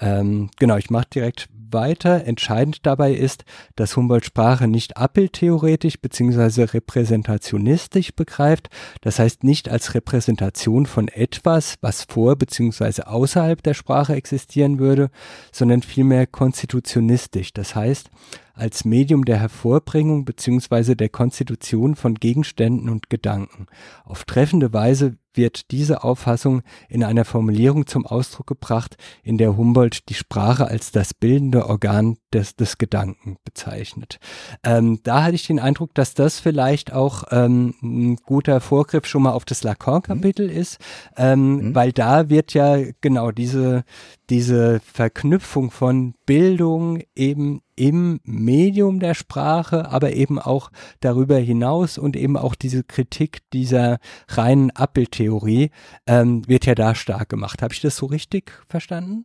Ähm, 0.00 0.50
genau, 0.58 0.78
ich 0.78 0.88
mache 0.88 1.08
direkt 1.14 1.50
weiter. 1.72 2.26
Entscheidend 2.26 2.86
dabei 2.86 3.12
ist, 3.12 3.44
dass 3.76 3.96
Humboldt 3.96 4.26
Sprache 4.26 4.68
nicht 4.68 4.96
abbildtheoretisch 4.96 6.00
bzw. 6.00 6.64
repräsentationistisch 6.64 8.14
begreift, 8.14 8.68
das 9.00 9.18
heißt 9.18 9.44
nicht 9.44 9.68
als 9.68 9.94
Repräsentation 9.94 10.86
von 10.86 11.08
etwas, 11.08 11.76
was 11.80 12.04
vor 12.04 12.36
bzw. 12.36 13.02
außerhalb 13.02 13.62
der 13.62 13.74
Sprache 13.74 14.14
existieren 14.14 14.78
würde, 14.78 15.10
sondern 15.52 15.82
vielmehr 15.82 16.26
konstitutionistisch, 16.26 17.52
das 17.52 17.74
heißt 17.74 18.10
als 18.54 18.84
Medium 18.84 19.24
der 19.24 19.38
Hervorbringung 19.38 20.24
bzw. 20.24 20.94
der 20.94 21.08
Konstitution 21.08 21.94
von 21.94 22.14
Gegenständen 22.14 22.88
und 22.88 23.10
Gedanken. 23.10 23.66
Auf 24.04 24.24
treffende 24.24 24.72
Weise 24.72 25.16
wird 25.34 25.70
diese 25.70 26.02
Auffassung 26.04 26.62
in 26.88 27.04
einer 27.04 27.24
Formulierung 27.24 27.86
zum 27.86 28.06
Ausdruck 28.06 28.46
gebracht, 28.46 28.96
in 29.22 29.38
der 29.38 29.56
Humboldt 29.56 30.08
die 30.08 30.14
Sprache 30.14 30.66
als 30.66 30.90
das 30.92 31.14
bildende 31.14 31.66
Organ 31.66 32.16
des, 32.32 32.56
des 32.56 32.78
Gedanken 32.78 33.36
bezeichnet. 33.44 34.18
Ähm, 34.64 35.00
da 35.02 35.24
hatte 35.24 35.34
ich 35.34 35.46
den 35.46 35.60
Eindruck, 35.60 35.94
dass 35.94 36.14
das 36.14 36.40
vielleicht 36.40 36.92
auch 36.92 37.24
ähm, 37.30 37.74
ein 37.82 38.16
guter 38.16 38.60
Vorgriff 38.60 39.06
schon 39.06 39.22
mal 39.22 39.32
auf 39.32 39.44
das 39.44 39.62
Lacan-Kapitel 39.62 40.48
mhm. 40.48 40.56
ist, 40.56 40.78
ähm, 41.16 41.56
mhm. 41.56 41.74
weil 41.74 41.92
da 41.92 42.28
wird 42.28 42.54
ja 42.54 42.78
genau 43.00 43.30
diese, 43.30 43.84
diese 44.30 44.80
Verknüpfung 44.80 45.70
von 45.70 46.14
Bildung 46.26 47.02
eben 47.14 47.62
im 47.80 48.20
Medium 48.24 49.00
der 49.00 49.14
Sprache, 49.14 49.88
aber 49.90 50.12
eben 50.12 50.38
auch 50.38 50.70
darüber 51.00 51.38
hinaus 51.38 51.96
und 51.96 52.14
eben 52.14 52.36
auch 52.36 52.54
diese 52.54 52.84
Kritik 52.84 53.40
dieser 53.54 54.00
reinen 54.28 54.70
Abbildtheorie 54.70 55.70
ähm, 56.06 56.46
wird 56.46 56.66
ja 56.66 56.74
da 56.74 56.94
stark 56.94 57.30
gemacht. 57.30 57.62
Habe 57.62 57.72
ich 57.72 57.80
das 57.80 57.96
so 57.96 58.04
richtig 58.04 58.52
verstanden? 58.68 59.24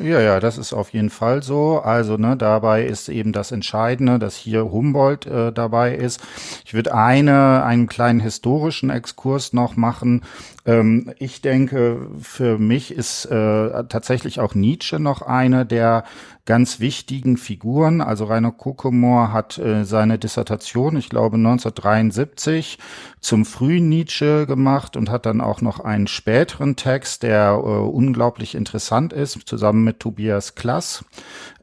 Ja, 0.00 0.20
ja, 0.20 0.40
das 0.40 0.58
ist 0.58 0.72
auf 0.72 0.92
jeden 0.92 1.10
Fall 1.10 1.44
so. 1.44 1.78
Also 1.78 2.16
ne, 2.16 2.36
dabei 2.36 2.84
ist 2.84 3.08
eben 3.08 3.32
das 3.32 3.52
Entscheidende, 3.52 4.18
dass 4.18 4.34
hier 4.34 4.72
Humboldt 4.72 5.24
äh, 5.26 5.52
dabei 5.52 5.94
ist. 5.94 6.20
Ich 6.64 6.74
würde 6.74 6.94
eine 6.94 7.62
einen 7.62 7.86
kleinen 7.86 8.18
historischen 8.18 8.90
Exkurs 8.90 9.52
noch 9.52 9.76
machen. 9.76 10.22
Ähm, 10.66 11.12
ich 11.18 11.42
denke, 11.42 12.08
für 12.20 12.58
mich 12.58 12.92
ist 12.92 13.26
äh, 13.26 13.84
tatsächlich 13.84 14.40
auch 14.40 14.56
Nietzsche 14.56 14.98
noch 14.98 15.22
eine 15.22 15.64
der 15.64 16.02
ganz 16.46 16.78
wichtigen 16.80 17.36
Figuren. 17.36 18.00
Also 18.00 18.24
Rainer 18.26 18.52
Kokomor 18.52 19.32
hat 19.32 19.58
äh, 19.58 19.84
seine 19.84 20.18
Dissertation, 20.18 20.96
ich 20.96 21.08
glaube 21.08 21.36
1973, 21.36 22.78
zum 23.20 23.46
frühen 23.46 23.88
Nietzsche 23.88 24.46
gemacht 24.46 24.96
und 24.96 25.10
hat 25.10 25.24
dann 25.24 25.40
auch 25.40 25.62
noch 25.62 25.80
einen 25.80 26.06
späteren 26.06 26.76
Text, 26.76 27.22
der 27.22 27.52
äh, 27.52 27.66
unglaublich 27.66 28.54
interessant 28.54 29.12
ist, 29.12 29.38
zusammen 29.46 29.83
mit 29.84 30.00
Tobias 30.00 30.54
Klass 30.54 31.04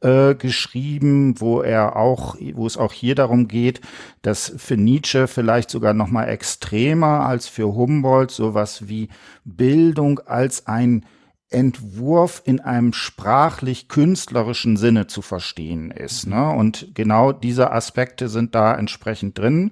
äh, 0.02 0.36
geschrieben, 0.36 1.40
wo 1.40 1.62
er 1.62 1.96
auch, 1.96 2.36
wo 2.54 2.66
es 2.66 2.78
auch 2.78 2.94
hier 2.94 3.16
darum 3.16 3.48
geht, 3.48 3.82
dass 4.22 4.54
für 4.58 4.78
Nietzsche 4.78 5.28
vielleicht 5.28 5.70
sogar 5.70 5.94
noch 5.94 6.08
mal 6.08 6.26
extremer 6.26 7.26
als 7.26 7.48
für 7.48 7.74
Humboldt 7.74 8.32
sowas 8.32 8.88
wie 8.88 9.10
Bildung 9.44 10.20
als 10.20 10.68
ein 10.68 11.06
Entwurf 11.52 12.42
in 12.46 12.62
einem 12.62 12.94
sprachlich-künstlerischen 12.94 14.78
Sinne 14.78 15.08
zu 15.08 15.22
verstehen 15.22 15.92
ist. 15.92 16.26
Ne? 16.26 16.50
Und 16.50 16.96
genau 16.96 17.34
diese 17.34 17.72
Aspekte 17.72 18.30
sind 18.30 18.56
da 18.56 18.74
entsprechend 18.74 19.38
drin. 19.38 19.72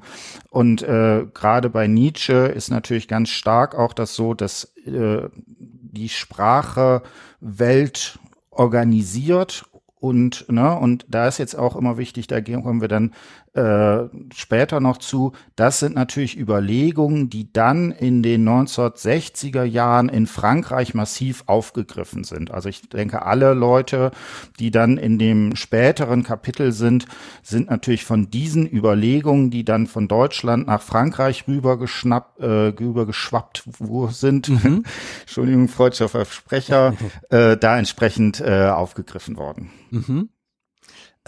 Und 0.50 0.84
äh, 0.84 1.26
gerade 1.34 1.70
bei 1.70 1.88
Nietzsche 1.88 2.34
ist 2.34 2.70
natürlich 2.70 3.08
ganz 3.08 3.30
stark 3.30 3.76
auch 3.76 3.94
das 3.94 4.14
so, 4.14 4.34
dass 4.34 4.74
äh, 4.86 5.30
die 5.46 6.10
Sprache 6.10 7.02
Welt 7.40 8.20
organisiert 8.60 9.66
und, 10.02 10.46
ne, 10.50 10.78
und 10.78 11.06
da 11.08 11.28
ist 11.28 11.38
jetzt 11.38 11.56
auch 11.56 11.78
immer 11.78 11.98
wichtig, 11.98 12.28
da 12.28 12.42
kommen 12.42 12.82
wir 12.82 12.90
dann 12.90 13.14
äh, 13.54 14.08
später 14.34 14.80
noch 14.80 14.98
zu, 14.98 15.34
das 15.56 15.80
sind 15.80 15.96
natürlich 15.96 16.38
Überlegungen, 16.38 17.30
die 17.30 17.52
dann 17.52 17.92
in 17.92 18.24
den 18.24 18.48
1960er 18.48 19.64
Jahren 19.64 20.10
in 20.10 20.28
Frankreich 20.28 20.94
massiv 20.94 21.44
aufgegriffen 21.48 22.24
sind. 22.24 22.52
Also 22.52 22.70
ich 22.70 22.90
denke, 22.90 23.24
alle 23.24 23.54
Leute, 23.54 24.12
die 24.60 24.72
dann 24.72 24.98
in 24.98 25.18
dem 25.20 25.56
späteren 25.56 26.24
Kapitel 26.24 26.72
sind, 26.72 27.06
sind 27.42 27.70
natürlich 27.70 28.06
von 28.06 28.30
diesen 28.30 28.72
Überlegungen, 28.72 29.50
die 29.50 29.66
dann 29.66 29.88
von 29.88 30.08
Deutschland 30.08 30.68
nach 30.68 30.82
Frankreich 30.82 31.48
rübergeschnappt, 31.48 32.40
äh, 32.40 32.46
rübergeschwappt 32.80 33.64
sind, 34.10 34.50
mhm. 34.50 34.84
Entschuldigung, 35.22 35.68
freudscher 35.68 36.10
Versprecher, 36.10 36.94
äh, 37.30 37.58
da 37.58 37.78
entsprechend 37.78 38.42
äh, 38.42 38.68
aufgegriffen 38.68 39.38
worden. 39.38 39.72
Mhm. 39.92 40.30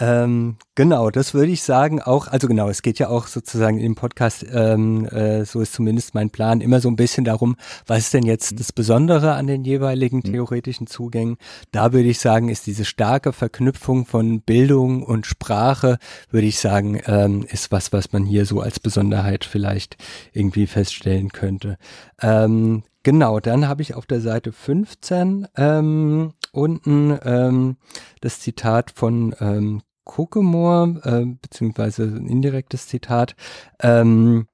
Ähm, 0.02 0.56
genau, 0.74 1.10
das 1.10 1.32
würde 1.32 1.52
ich 1.52 1.62
sagen 1.62 2.02
auch, 2.02 2.26
also 2.26 2.48
genau, 2.48 2.68
es 2.68 2.82
geht 2.82 2.98
ja 2.98 3.08
auch 3.08 3.28
sozusagen 3.28 3.78
im 3.78 3.94
Podcast, 3.94 4.44
ähm, 4.52 5.06
äh, 5.06 5.44
so 5.44 5.60
ist 5.60 5.74
zumindest 5.74 6.16
mein 6.16 6.30
Plan, 6.30 6.60
immer 6.60 6.80
so 6.80 6.88
ein 6.88 6.96
bisschen 6.96 7.24
darum, 7.24 7.54
was 7.86 7.98
ist 8.00 8.14
denn 8.14 8.24
jetzt 8.24 8.58
das 8.58 8.72
Besondere 8.72 9.34
an 9.34 9.46
den 9.46 9.62
jeweiligen 9.62 10.16
mhm. 10.16 10.32
theoretischen 10.32 10.88
Zugängen? 10.88 11.36
Da 11.70 11.92
würde 11.92 12.08
ich 12.08 12.18
sagen, 12.18 12.48
ist 12.48 12.66
diese 12.66 12.84
starke 12.84 13.32
Verknüpfung 13.32 14.04
von 14.04 14.40
Bildung 14.40 15.04
und 15.04 15.24
Sprache, 15.24 15.98
würde 16.32 16.48
ich 16.48 16.58
sagen, 16.58 17.00
ähm, 17.06 17.46
ist 17.48 17.70
was, 17.70 17.92
was 17.92 18.10
man 18.10 18.24
hier 18.24 18.44
so 18.44 18.60
als 18.60 18.80
Besonderheit 18.80 19.44
vielleicht 19.44 19.96
irgendwie 20.32 20.66
feststellen 20.66 21.30
könnte. 21.30 21.78
Ähm, 22.20 22.82
Genau, 23.04 23.40
dann 23.40 23.66
habe 23.66 23.82
ich 23.82 23.94
auf 23.94 24.06
der 24.06 24.20
Seite 24.20 24.52
15 24.52 25.48
ähm, 25.56 26.34
unten 26.52 27.18
ähm, 27.24 27.76
das 28.20 28.38
Zitat 28.38 28.92
von 28.92 29.34
ähm, 29.40 29.82
Kokemore, 30.04 31.00
äh, 31.04 31.34
beziehungsweise 31.40 32.04
ein 32.04 32.26
indirektes 32.26 32.88
Zitat, 32.88 33.36
ähm, 33.80 34.46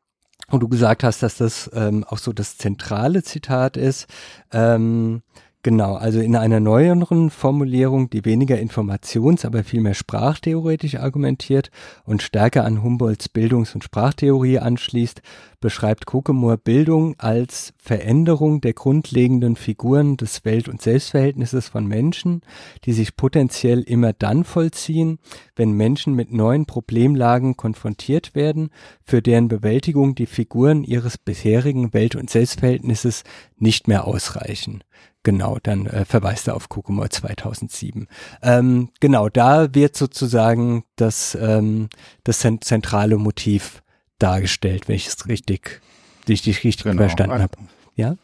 wo 0.48 0.58
du 0.58 0.68
gesagt 0.68 1.04
hast, 1.04 1.22
dass 1.22 1.36
das 1.36 1.70
ähm, 1.74 2.04
auch 2.04 2.18
so 2.18 2.32
das 2.32 2.56
zentrale 2.56 3.22
Zitat 3.22 3.76
ist. 3.76 4.06
Ähm, 4.52 5.22
Genau, 5.64 5.96
also 5.96 6.20
in 6.20 6.36
einer 6.36 6.60
neueren 6.60 7.30
Formulierung, 7.30 8.10
die 8.10 8.24
weniger 8.24 8.56
informations-, 8.60 9.44
aber 9.44 9.64
vielmehr 9.64 9.94
sprachtheoretisch 9.94 10.94
argumentiert 10.94 11.72
und 12.04 12.22
stärker 12.22 12.64
an 12.64 12.84
Humboldts 12.84 13.28
Bildungs- 13.28 13.74
und 13.74 13.82
Sprachtheorie 13.82 14.60
anschließt, 14.60 15.20
beschreibt 15.60 16.06
Kokemore 16.06 16.58
Bildung 16.58 17.16
als 17.18 17.72
Veränderung 17.76 18.60
der 18.60 18.74
grundlegenden 18.74 19.56
Figuren 19.56 20.16
des 20.16 20.44
Welt- 20.44 20.68
und 20.68 20.80
Selbstverhältnisses 20.80 21.68
von 21.68 21.86
Menschen, 21.86 22.42
die 22.84 22.92
sich 22.92 23.16
potenziell 23.16 23.80
immer 23.80 24.12
dann 24.12 24.44
vollziehen, 24.44 25.18
wenn 25.56 25.72
Menschen 25.72 26.14
mit 26.14 26.32
neuen 26.32 26.66
Problemlagen 26.66 27.56
konfrontiert 27.56 28.36
werden, 28.36 28.70
für 29.02 29.22
deren 29.22 29.48
Bewältigung 29.48 30.14
die 30.14 30.26
Figuren 30.26 30.84
ihres 30.84 31.18
bisherigen 31.18 31.92
Welt- 31.92 32.14
und 32.14 32.30
Selbstverhältnisses 32.30 33.24
nicht 33.56 33.88
mehr 33.88 34.06
ausreichen. 34.06 34.84
Genau, 35.24 35.58
dann 35.62 35.86
äh, 35.86 36.04
verweist 36.04 36.48
er 36.48 36.56
auf 36.56 36.68
Kokomor 36.68 37.10
2007. 37.10 38.06
Ähm, 38.42 38.90
genau, 39.00 39.28
da 39.28 39.74
wird 39.74 39.96
sozusagen 39.96 40.84
das, 40.96 41.36
ähm, 41.40 41.88
das 42.24 42.38
zentrale 42.60 43.18
Motiv 43.18 43.82
dargestellt, 44.18 44.88
wenn 44.88 44.96
ich 44.96 45.08
es 45.08 45.26
richtig, 45.26 45.80
richtig, 46.28 46.64
richtig 46.64 46.84
genau. 46.84 47.02
verstanden 47.02 47.42
habe. 47.42 47.58
Ja? 47.94 48.16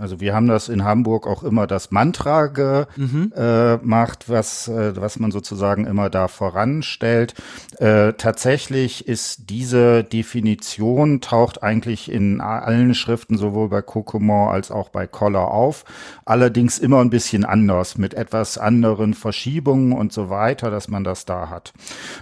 Also 0.00 0.20
wir 0.20 0.34
haben 0.34 0.46
das 0.46 0.68
in 0.68 0.84
Hamburg 0.84 1.26
auch 1.26 1.42
immer 1.42 1.66
das 1.66 1.90
Mantra 1.90 2.46
gemacht, 2.46 2.88
mhm. 2.96 3.32
äh, 3.36 3.78
was, 4.26 4.68
äh, 4.68 4.96
was 4.96 5.18
man 5.18 5.30
sozusagen 5.30 5.86
immer 5.86 6.08
da 6.10 6.28
voranstellt. 6.28 7.34
Äh, 7.78 8.14
tatsächlich 8.14 9.06
ist 9.06 9.50
diese 9.50 10.02
Definition 10.04 11.20
taucht 11.20 11.62
eigentlich 11.62 12.10
in 12.10 12.40
allen 12.40 12.94
Schriften 12.94 13.36
sowohl 13.36 13.68
bei 13.68 13.82
Kokomon 13.82 14.48
als 14.48 14.70
auch 14.70 14.88
bei 14.88 15.06
Koller 15.06 15.50
auf. 15.50 15.84
Allerdings 16.24 16.78
immer 16.78 17.00
ein 17.00 17.10
bisschen 17.10 17.44
anders, 17.44 17.98
mit 17.98 18.14
etwas 18.14 18.58
anderen 18.58 19.14
Verschiebungen 19.14 19.92
und 19.92 20.12
so 20.12 20.30
weiter, 20.30 20.70
dass 20.70 20.88
man 20.88 21.04
das 21.04 21.24
da 21.24 21.48
hat. 21.50 21.72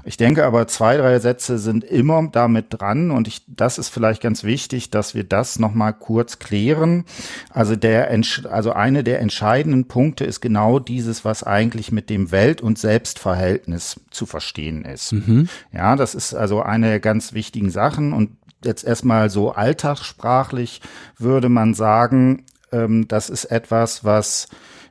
Ich 0.05 0.17
denke 0.17 0.45
aber 0.45 0.67
zwei, 0.67 0.97
drei 0.97 1.19
Sätze 1.19 1.59
sind 1.59 1.85
immer 1.85 2.29
damit 2.33 2.67
dran 2.71 3.11
und 3.11 3.29
ich, 3.29 3.43
das 3.47 3.79
ist 3.79 3.89
vielleicht 3.89 4.23
ganz 4.23 4.45
wichtig, 4.45 4.91
dass 4.91 5.15
wir 5.15 5.25
das 5.25 5.59
nochmal 5.59 5.93
kurz 5.93 6.39
klären. 6.39 7.05
Also 7.51 7.68
der, 7.77 8.11
also 8.51 8.73
eine 8.73 9.05
der 9.05 9.21
entscheidenden 9.21 9.89
Punkte 9.89 10.25
ist 10.25 10.41
genau 10.41 10.79
dieses, 10.79 11.25
was 11.25 11.43
eigentlich 11.43 11.93
mit 11.93 12.11
dem 12.11 12.31
Welt- 12.31 12.61
und 12.61 12.79
Selbstverhältnis 12.79 14.01
zu 14.11 14.27
verstehen 14.27 14.85
ist. 14.85 15.13
Mhm. 15.13 15.49
Ja, 15.73 15.97
das 15.97 16.15
ist 16.15 16.35
also 16.35 16.63
eine 16.63 16.89
der 16.89 17.01
ganz 17.01 17.33
wichtigen 17.33 17.71
Sachen 17.71 18.13
und 18.13 18.37
jetzt 18.65 18.85
erstmal 18.85 19.31
so 19.31 19.53
alltagssprachlich 19.53 20.81
würde 21.17 21.49
man 21.49 21.75
sagen, 21.75 22.45
ähm, 22.73 23.09
das 23.09 23.31
ist 23.31 23.47
etwas, 23.47 24.05
was 24.05 24.49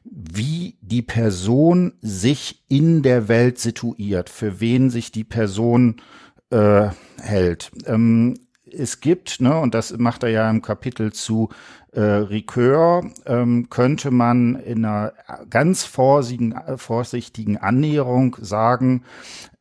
wie 0.09 0.77
die 0.81 1.01
Person 1.01 1.93
sich 2.01 2.63
in 2.69 3.01
der 3.01 3.27
Welt 3.27 3.59
situiert, 3.59 4.29
für 4.29 4.59
wen 4.59 4.89
sich 4.89 5.11
die 5.11 5.25
Person 5.25 5.97
äh, 6.49 6.87
hält. 7.21 7.71
Ähm, 7.85 8.35
es 8.71 8.99
gibt, 8.99 9.41
ne, 9.41 9.57
und 9.59 9.73
das 9.73 9.97
macht 9.97 10.23
er 10.23 10.29
ja 10.29 10.49
im 10.49 10.61
Kapitel 10.61 11.11
zu 11.13 11.49
äh, 11.97 12.21
Ricœur 12.21 13.09
ähm, 13.25 13.71
könnte 13.71 14.11
man 14.11 14.55
in 14.55 14.85
einer 14.85 15.13
ganz 15.49 15.83
vorsichtigen, 15.83 16.53
vorsichtigen 16.77 17.57
Annäherung 17.57 18.37
sagen, 18.39 19.01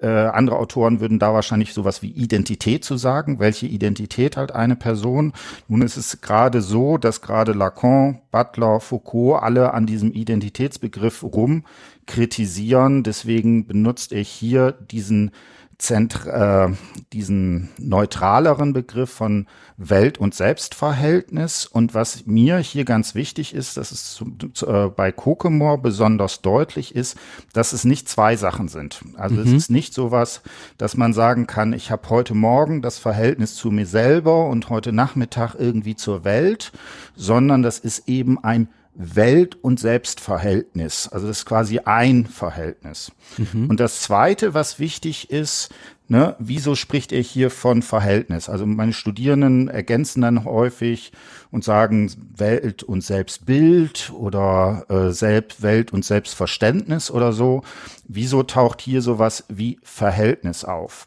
äh, 0.01 0.09
andere 0.09 0.59
Autoren 0.59 1.01
würden 1.01 1.19
da 1.19 1.33
wahrscheinlich 1.33 1.73
sowas 1.73 2.03
wie 2.03 2.11
Identität 2.11 2.85
zu 2.85 2.99
sagen. 2.99 3.39
Welche 3.39 3.65
Identität 3.65 4.37
hat 4.37 4.55
eine 4.55 4.77
Person? 4.77 5.33
Nun 5.67 5.81
ist 5.81 5.97
es 5.97 6.21
gerade 6.21 6.61
so, 6.61 6.99
dass 6.99 7.23
gerade 7.23 7.53
Lacan, 7.53 8.21
Butler, 8.31 8.81
Foucault 8.81 9.43
alle 9.43 9.73
an 9.73 9.87
diesem 9.87 10.13
Identitätsbegriff 10.13 11.23
rum 11.23 11.65
kritisieren. 12.07 13.03
Deswegen 13.03 13.67
benutzt 13.67 14.13
er 14.13 14.23
hier 14.23 14.73
diesen 14.73 15.31
Zentr 15.79 16.69
äh, 16.69 16.75
diesen 17.13 17.69
neutraleren 17.79 18.73
Begriff 18.73 19.11
von 19.11 19.47
Welt- 19.77 20.17
und 20.17 20.35
Selbstverhältnis. 20.35 21.67
Und 21.67 21.93
was 21.93 22.25
mir 22.27 22.59
hier 22.59 22.87
ganz 22.87 23.15
wichtig 23.15 23.55
ist, 23.55 23.77
dass 23.77 23.93
es 23.93 24.15
zu, 24.15 24.25
zu, 24.55 24.67
äh, 24.67 24.89
bei 24.89 25.13
Kokemore 25.13 25.79
besonders 25.79 26.41
deutlich 26.41 26.95
ist, 26.95 27.19
dass 27.53 27.75
es 27.75 27.85
nicht 27.85 28.09
zwei 28.09 28.37
Sachen 28.37 28.69
sind. 28.69 29.03
Also 29.17 29.35
mhm. 29.35 29.43
es 29.43 29.53
ist 29.53 29.71
nicht 29.71 29.93
sowas, 29.93 30.41
dass 30.79 30.97
man 30.97 31.13
sagen 31.13 31.47
kann, 31.47 31.75
ich 31.75 31.91
habe 31.91 32.09
heute 32.09 32.35
Morgen 32.35 32.81
das 32.81 32.99
Verhältnis 32.99 33.55
zu 33.55 33.71
mir 33.71 33.87
selber 33.87 34.49
und 34.49 34.71
heute 34.71 34.93
Nachmittag 34.93 35.55
irgendwie 35.59 35.95
zur 35.95 36.25
Welt, 36.25 36.73
sondern 37.17 37.63
das 37.63 37.79
ist 37.79 38.09
eben 38.09 38.43
ein 38.43 38.69
Welt- 38.97 39.57
und 39.63 39.79
Selbstverhältnis. 39.79 41.09
Also 41.09 41.27
das 41.27 41.39
ist 41.39 41.47
quasi 41.47 41.81
ein 41.81 42.27
Verhältnis. 42.27 43.13
Mhm. 43.37 43.69
Und 43.69 43.81
das 43.81 44.01
Zweite, 44.01 44.55
was 44.55 44.79
wichtig 44.79 45.31
ist, 45.31 45.71
ne, 46.09 46.35
wieso 46.39 46.75
spricht 46.75 47.13
er 47.13 47.21
hier 47.21 47.51
von 47.51 47.83
Verhältnis? 47.83 48.49
Also 48.49 48.65
meine 48.65 48.93
Studierenden 48.93 49.69
ergänzen 49.69 50.23
dann 50.23 50.45
häufig 50.45 51.13
und 51.51 51.63
sagen 51.63 52.11
Welt- 52.37 52.83
und 52.83 53.03
Selbstbild 53.03 54.13
oder 54.15 54.87
äh, 54.89 55.13
Selbst 55.13 55.63
Welt- 55.63 55.93
und 55.93 56.05
Selbstverständnis 56.05 57.11
oder 57.11 57.33
so. 57.33 57.63
Wieso 58.09 58.43
taucht 58.45 58.81
hier 58.81 59.03
sowas 59.03 59.45
wie 59.49 59.79
Verhältnis 59.83 60.65
auf? 60.65 61.07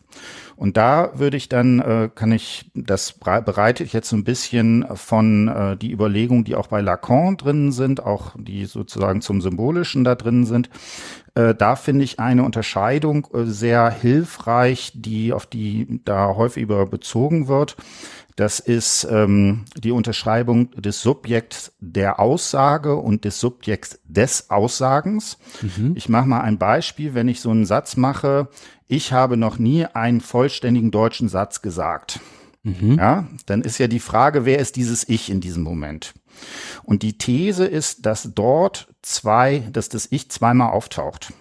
Und 0.60 0.76
da 0.76 1.12
würde 1.14 1.38
ich 1.38 1.48
dann, 1.48 1.80
äh, 1.80 2.10
kann 2.14 2.34
ich, 2.34 2.70
das 2.76 3.14
bereite 3.14 3.82
ich 3.86 3.94
jetzt 3.94 4.10
so 4.10 4.18
ein 4.18 4.26
bisschen 4.26 4.86
von 4.94 5.48
äh, 5.48 5.78
die 5.78 5.90
Überlegungen, 5.90 6.44
die 6.44 6.56
auch 6.56 6.68
bei 6.68 6.82
Lacan 6.82 7.38
drin 7.38 7.72
sind, 7.72 8.04
auch 8.04 8.36
die 8.38 8.66
sozusagen 8.66 9.22
zum 9.22 9.40
Symbolischen 9.40 10.04
da 10.04 10.16
drin 10.16 10.46
sind. 10.46 10.70
Äh, 11.34 11.56
da 11.56 11.78
finde 11.78 12.04
ich 12.04 12.20
eine 12.20 12.44
Unterscheidung 12.44 13.26
äh, 13.34 13.46
sehr 13.46 13.90
hilfreich, 13.90 14.92
die 14.96 15.32
auf 15.32 15.46
die 15.46 16.02
da 16.04 16.36
häufig 16.36 16.64
über 16.64 16.86
bezogen 16.88 17.48
wird. 17.48 17.78
Das 18.36 18.60
ist 18.60 19.08
ähm, 19.10 19.66
die 19.78 19.92
Unterschreibung 19.92 20.72
des 20.72 21.02
Subjekts 21.02 21.74
der 21.80 22.20
Aussage 22.20 22.96
und 22.96 23.24
des 23.24 23.40
Subjekts 23.40 24.00
des 24.06 24.50
Aussagens. 24.50 25.38
Mhm. 25.62 25.94
Ich 25.96 26.10
mache 26.10 26.28
mal 26.28 26.42
ein 26.42 26.58
Beispiel, 26.58 27.14
wenn 27.14 27.30
ich 27.30 27.40
so 27.40 27.50
einen 27.50 27.66
Satz 27.66 27.96
mache, 27.96 28.50
ich 28.90 29.14
habe 29.14 29.38
noch 29.38 29.60
nie 29.60 29.86
einen 29.86 30.20
vollständigen 30.20 30.92
deutschen 30.92 31.30
Satz 31.30 31.62
gesagt. 31.62 32.20
Mhm. 32.64 32.98
Ja, 32.98 33.28
dann 33.46 33.62
ist 33.62 33.78
ja 33.78 33.88
die 33.88 34.00
Frage, 34.00 34.46
wer 34.46 34.60
ist 34.60 34.76
dieses 34.76 35.08
Ich 35.08 35.30
in 35.30 35.40
diesem 35.40 35.64
Moment? 35.64 36.14
Und 36.84 37.04
die 37.04 37.18
These 37.18 37.66
ist, 37.66 38.06
dass 38.06 38.32
dort 38.34 38.94
zwei, 39.04 39.64
dass 39.72 39.90
das 39.90 40.08
Ich 40.12 40.30
zweimal 40.32 40.72
auftaucht. 40.72 41.34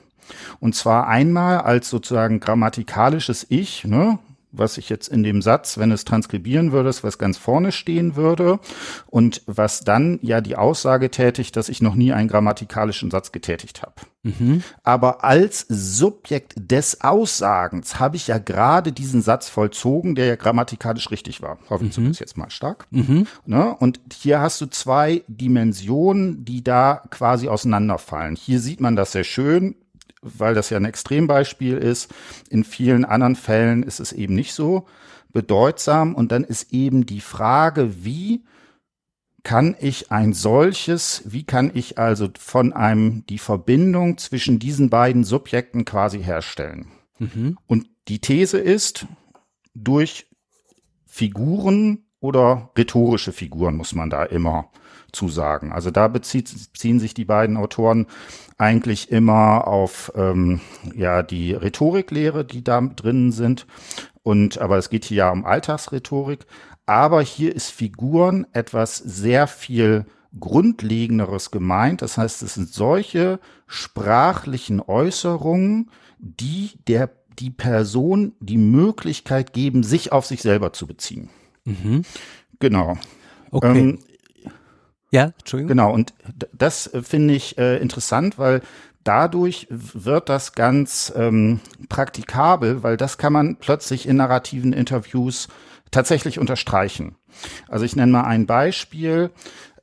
Und 0.61 0.75
zwar 0.75 1.09
einmal 1.09 1.61
als 1.61 1.89
sozusagen 1.89 2.39
grammatikalisches 2.39 3.47
Ich, 3.49 3.85
ne? 3.85 4.19
Was 4.51 4.79
ich 4.79 4.89
jetzt 4.89 5.09
in 5.09 5.23
dem 5.23 5.43
Satz, 5.43 5.79
wenn 5.79 5.91
es 5.91 6.05
transkribieren 6.05 6.73
würde, 6.73 6.89
was 7.03 7.19
ganz 7.19 7.37
vorne 7.37 7.73
stehen 7.73 8.17
würde 8.17 8.59
und 9.07 9.43
was 9.47 9.81
dann 9.81 10.19
ja 10.23 10.41
die 10.41 10.57
Aussage 10.57 11.11
tätigt, 11.11 11.57
dass 11.57 11.69
ich 11.69 11.83
noch 11.83 11.95
nie 11.95 12.13
einen 12.13 12.29
grammatikalischen 12.29 13.11
Satz 13.11 13.33
getätigt 13.33 13.83
habe. 13.83 13.95
Mhm. 14.23 14.63
Aber 14.83 15.25
als 15.25 15.67
Subjekt 15.69 16.55
des 16.57 17.03
Aussagens 17.03 18.01
habe 18.01 18.17
ich 18.17 18.27
ja 18.27 18.39
gerade 18.39 18.93
diesen 18.93 19.23
Satz 19.23 19.49
vollzogen, 19.49 20.15
der 20.15 20.27
ja 20.27 20.37
grammatikalisch 20.37 21.11
richtig 21.11 21.43
war. 21.43 21.59
Hoffe 21.71 21.85
ich 21.85 21.91
mhm. 21.91 21.95
zumindest 21.95 22.21
jetzt 22.21 22.37
mal 22.37 22.51
stark. 22.51 22.87
Mhm. 22.91 23.27
Ne? 23.47 23.75
Und 23.79 24.01
hier 24.13 24.41
hast 24.41 24.61
du 24.61 24.67
zwei 24.67 25.23
Dimensionen, 25.29 26.45
die 26.45 26.65
da 26.65 27.03
quasi 27.11 27.49
auseinanderfallen. 27.49 28.37
Hier 28.37 28.61
sieht 28.61 28.81
man 28.81 28.97
das 28.97 29.13
sehr 29.13 29.25
schön 29.25 29.77
weil 30.23 30.55
das 30.55 30.71
ja 30.71 30.77
ein 30.77 30.85
Extrembeispiel 30.85 31.77
ist. 31.77 32.13
In 32.51 32.65
vielen 32.65 33.05
anderen 33.05 33.37
Fällen 33.37 33.83
ist 33.83 34.01
es 34.01 34.13
eben 34.13 34.35
nicht 34.35 34.53
so 34.53 34.87
bedeutsam. 35.33 36.15
Und 36.15 36.33
dann 36.33 36.45
ist 36.45 36.73
eben 36.73 37.07
die 37.07 37.21
Frage, 37.21 38.05
wie 38.05 38.45
kann 39.43 39.77
ich 39.81 40.11
ein 40.11 40.33
solches, 40.33 41.23
wie 41.25 41.45
kann 41.45 41.71
ich 41.73 41.99
also 41.99 42.29
von 42.39 42.73
einem 42.73 43.25
die 43.27 43.39
Verbindung 43.39 44.19
zwischen 44.19 44.59
diesen 44.59 44.91
beiden 44.91 45.25
Subjekten 45.25 45.85
quasi 45.85 46.23
herstellen? 46.23 46.89
Mhm. 47.19 47.57
Und 47.67 47.89
die 48.09 48.21
These 48.21 48.59
ist, 48.59 49.07
durch 49.75 50.27
Figuren 51.07 52.05
oder 52.21 52.71
rhetorische 52.77 53.33
Figuren 53.33 53.77
muss 53.77 53.95
man 53.95 54.11
da 54.11 54.25
immer 54.25 54.71
zusagen. 55.13 55.73
Also 55.73 55.91
da 55.91 56.09
bezieht, 56.09 56.53
beziehen 56.73 57.01
sich 57.01 57.15
die 57.15 57.25
beiden 57.25 57.57
Autoren 57.57 58.07
eigentlich 58.59 59.11
immer 59.11 59.67
auf 59.67 60.13
ähm, 60.15 60.61
ja 60.95 61.23
die 61.23 61.53
Rhetoriklehre, 61.53 62.45
die 62.45 62.63
da 62.63 62.81
drinnen 62.81 63.33
sind. 63.33 63.67
Und 64.23 64.59
aber 64.59 64.77
es 64.77 64.91
geht 64.91 65.07
hier 65.07 65.17
ja 65.19 65.31
um 65.31 65.45
Alltagsrhetorik. 65.45 66.47
Aber 66.87 67.23
hier 67.23 67.55
ist 67.55 67.71
Figuren 67.71 68.47
etwas 68.53 68.97
sehr 68.97 69.47
viel 69.47 70.07
Grundlegenderes 70.39 71.51
gemeint. 71.51 72.03
Das 72.03 72.19
heißt, 72.19 72.43
es 72.43 72.55
sind 72.55 72.69
solche 72.69 73.41
sprachlichen 73.67 74.81
Äußerungen, 74.81 75.91
die 76.19 76.73
der 76.87 77.11
die 77.39 77.51
Person 77.51 78.33
die 78.41 78.59
Möglichkeit 78.59 79.53
geben, 79.53 79.83
sich 79.83 80.13
auf 80.13 80.27
sich 80.27 80.43
selber 80.43 80.73
zu 80.73 80.87
beziehen. 80.87 81.31
Mhm. 81.65 82.03
Genau. 82.59 82.99
Okay. 83.51 83.79
Ähm, 83.79 83.99
ja, 85.11 85.33
Entschuldigung. 85.39 85.69
Genau, 85.69 85.93
und 85.93 86.15
das 86.53 86.87
äh, 86.93 87.03
finde 87.03 87.35
ich 87.35 87.59
äh, 87.59 87.79
interessant, 87.79 88.39
weil 88.39 88.63
dadurch 89.05 89.67
wird 89.71 90.29
das 90.29 90.53
ganz 90.53 91.13
ähm, 91.17 91.61
praktikabel, 91.89 92.83
weil 92.83 92.97
das 92.97 93.17
kann 93.17 93.33
man 93.33 93.57
plötzlich 93.57 94.07
in 94.07 94.17
narrativen 94.17 94.73
Interviews 94.73 95.49
tatsächlich 95.91 96.39
unterstreichen. 96.39 97.17
Also 97.69 97.85
ich 97.85 97.97
nenne 97.97 98.13
mal 98.13 98.25
ein 98.25 98.47
Beispiel. 98.47 99.31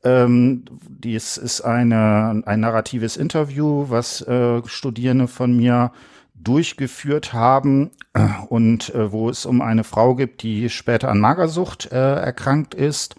Ähm, 0.04 0.66
dies 0.88 1.38
ist 1.38 1.62
eine, 1.62 2.44
ein 2.46 2.60
narratives 2.60 3.18
Interview, 3.18 3.90
was 3.90 4.22
äh, 4.22 4.62
Studierende 4.68 5.28
von 5.28 5.58
mir 5.58 5.92
durchgeführt 6.36 7.34
haben 7.34 7.92
äh, 8.14 8.28
und 8.50 8.94
äh, 8.94 9.12
wo 9.12 9.30
es 9.30 9.46
um 9.46 9.62
eine 9.62 9.84
Frau 9.84 10.16
gibt, 10.16 10.44
die 10.44 10.70
später 10.70 11.10
an 11.10 11.20
Magersucht 11.20 11.92
äh, 11.92 12.16
erkrankt 12.16 12.74
ist 12.76 13.16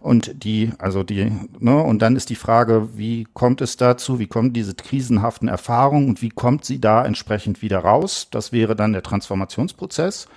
und 0.00 0.44
die, 0.44 0.72
also 0.78 1.02
die, 1.02 1.32
ne, 1.58 1.82
und 1.82 2.00
dann 2.00 2.14
ist 2.14 2.30
die 2.30 2.36
Frage, 2.36 2.90
wie 2.96 3.26
kommt 3.32 3.60
es 3.60 3.76
dazu, 3.76 4.18
wie 4.18 4.26
kommen 4.26 4.52
diese 4.52 4.74
krisenhaften 4.74 5.48
Erfahrungen 5.48 6.08
und 6.08 6.22
wie 6.22 6.28
kommt 6.28 6.64
sie 6.64 6.80
da 6.80 7.04
entsprechend 7.04 7.62
wieder 7.62 7.80
raus? 7.80 8.28
Das 8.30 8.52
wäre 8.52 8.76
dann 8.76 8.92
der 8.92 9.02
Transformationsprozess. 9.02 10.28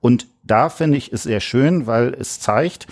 Und 0.00 0.26
da 0.42 0.68
finde 0.68 0.98
ich 0.98 1.12
es 1.12 1.22
sehr 1.22 1.38
schön, 1.38 1.86
weil 1.86 2.12
es 2.14 2.40
zeigt, 2.40 2.88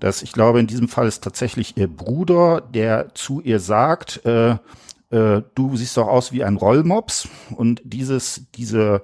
dass 0.00 0.22
ich 0.22 0.32
glaube, 0.32 0.58
in 0.58 0.66
diesem 0.66 0.88
Fall 0.88 1.06
ist 1.06 1.22
tatsächlich 1.22 1.76
ihr 1.76 1.86
Bruder, 1.86 2.60
der 2.60 3.14
zu 3.14 3.40
ihr 3.40 3.60
sagt, 3.60 4.24
äh, 4.26 4.56
äh, 5.10 5.42
du 5.54 5.76
siehst 5.76 5.96
doch 5.96 6.08
aus 6.08 6.32
wie 6.32 6.44
ein 6.44 6.56
Rollmops 6.56 7.28
und 7.56 7.80
dieses, 7.84 8.46
diese, 8.54 9.02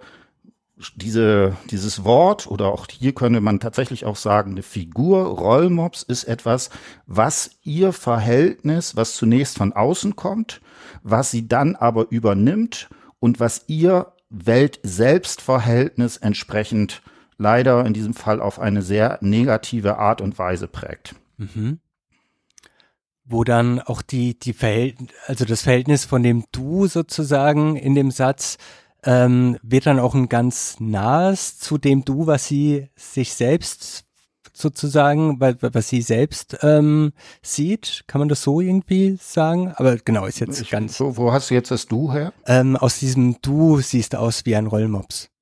diese, 0.97 1.57
dieses 1.71 2.05
Wort 2.05 2.47
oder 2.47 2.67
auch 2.67 2.87
hier 2.90 3.14
könnte 3.14 3.40
man 3.40 3.61
tatsächlich 3.61 4.05
auch 4.05 4.17
sagen, 4.17 4.53
eine 4.53 4.62
Figur, 4.62 5.25
Rollmops 5.25 6.03
ist 6.03 6.25
etwas, 6.25 6.71
was 7.07 7.53
ihr 7.62 7.93
Verhältnis, 7.93 8.97
was 8.97 9.14
zunächst 9.17 9.57
von 9.57 9.73
außen 9.73 10.17
kommt, 10.17 10.61
was 11.03 11.31
sie 11.31 11.49
dann 11.49 11.77
aber 11.77 12.11
übernimmt 12.11 12.88
und 13.21 13.40
was 13.40 13.64
ihr 13.69 14.12
Welt-Selbst-Verhältnis 14.31 16.17
entsprechend 16.17 17.03
leider 17.38 17.85
in 17.87 17.95
diesem 17.95 18.14
Fall 18.14 18.40
auf 18.40 18.59
eine 18.59 18.83
sehr 18.83 19.19
negative 19.21 19.99
Art 19.99 20.21
und 20.21 20.38
Weise 20.38 20.69
prägt. 20.69 21.14
Mhm 21.37 21.79
wo 23.25 23.45
dann 23.45 23.81
auch 23.81 24.03
die, 24.03 24.39
die 24.39 24.53
Verhältnis, 24.53 25.11
also 25.27 25.45
das 25.45 25.63
Verhältnis 25.63 26.05
von 26.05 26.23
dem 26.23 26.45
Du 26.53 26.87
sozusagen 26.87 27.77
in 27.77 27.95
dem 27.95 28.11
Satz 28.11 28.59
ähm, 29.05 29.59
wird 29.63 29.87
dann 29.87 29.99
auch 29.99 30.15
ein 30.15 30.29
ganz 30.29 30.77
nahes 30.79 31.59
zu 31.59 31.79
dem 31.79 32.05
Du, 32.05 32.27
was 32.27 32.47
sie 32.47 32.89
sich 32.97 33.35
selbst 33.35 34.05
sozusagen, 34.53 35.41
was 35.41 35.89
sie 35.89 36.01
selbst 36.01 36.59
ähm, 36.63 37.13
sieht. 37.43 38.05
Kann 38.07 38.21
man 38.21 38.29
das 38.29 38.43
so 38.43 38.61
irgendwie 38.61 39.19
sagen? 39.21 39.73
Aber 39.77 39.97
genau, 39.97 40.27
ist 40.27 40.39
jetzt 40.39 40.61
ich, 40.61 40.71
ganz. 40.71 40.97
So, 40.97 41.17
wo 41.17 41.33
hast 41.33 41.51
du 41.51 41.55
jetzt 41.55 41.71
das 41.71 41.87
Du 41.87 42.13
her? 42.13 42.33
Ähm, 42.47 42.77
aus 42.77 42.99
diesem 42.99 43.41
Du 43.43 43.81
siehst 43.81 44.13
du 44.13 44.19
aus 44.19 44.47
wie 44.47 44.55
ein 44.55 44.67
Rollmops. 44.67 45.34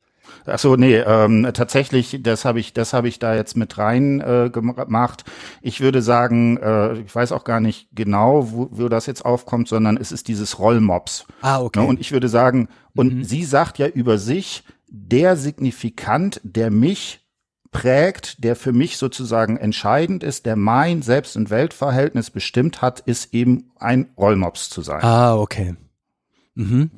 Ach 0.46 0.58
so, 0.58 0.76
nee, 0.76 0.96
ähm, 0.96 1.48
tatsächlich, 1.54 2.20
das 2.22 2.44
habe 2.44 2.60
ich, 2.60 2.72
das 2.72 2.92
habe 2.92 3.08
ich 3.08 3.18
da 3.18 3.34
jetzt 3.34 3.56
mit 3.56 3.78
rein 3.78 4.20
äh, 4.20 4.50
gemacht. 4.50 5.24
Ich 5.60 5.80
würde 5.80 6.02
sagen, 6.02 6.56
äh, 6.58 6.98
ich 7.00 7.14
weiß 7.14 7.32
auch 7.32 7.44
gar 7.44 7.60
nicht 7.60 7.88
genau, 7.92 8.50
wo, 8.50 8.68
wo 8.70 8.88
das 8.88 9.06
jetzt 9.06 9.24
aufkommt, 9.24 9.68
sondern 9.68 9.96
es 9.96 10.12
ist 10.12 10.28
dieses 10.28 10.58
Rollmops. 10.58 11.26
Ah, 11.40 11.60
okay. 11.60 11.80
Ne? 11.80 11.86
Und 11.86 12.00
ich 12.00 12.12
würde 12.12 12.28
sagen, 12.28 12.68
und 12.94 13.14
mhm. 13.14 13.24
sie 13.24 13.44
sagt 13.44 13.78
ja 13.78 13.86
über 13.88 14.18
sich, 14.18 14.64
der 14.88 15.36
Signifikant, 15.36 16.40
der 16.44 16.70
mich 16.70 17.20
prägt, 17.70 18.44
der 18.44 18.54
für 18.54 18.72
mich 18.72 18.98
sozusagen 18.98 19.56
entscheidend 19.56 20.22
ist, 20.22 20.44
der 20.46 20.56
mein 20.56 21.02
Selbst- 21.02 21.36
und 21.36 21.50
Weltverhältnis 21.50 22.30
bestimmt 22.30 22.82
hat, 22.82 23.00
ist 23.00 23.32
eben 23.34 23.72
ein 23.76 24.10
Rollmops 24.16 24.68
zu 24.68 24.82
sein. 24.82 25.02
Ah, 25.02 25.34
okay. 25.34 25.74
Mhm. 26.54 26.90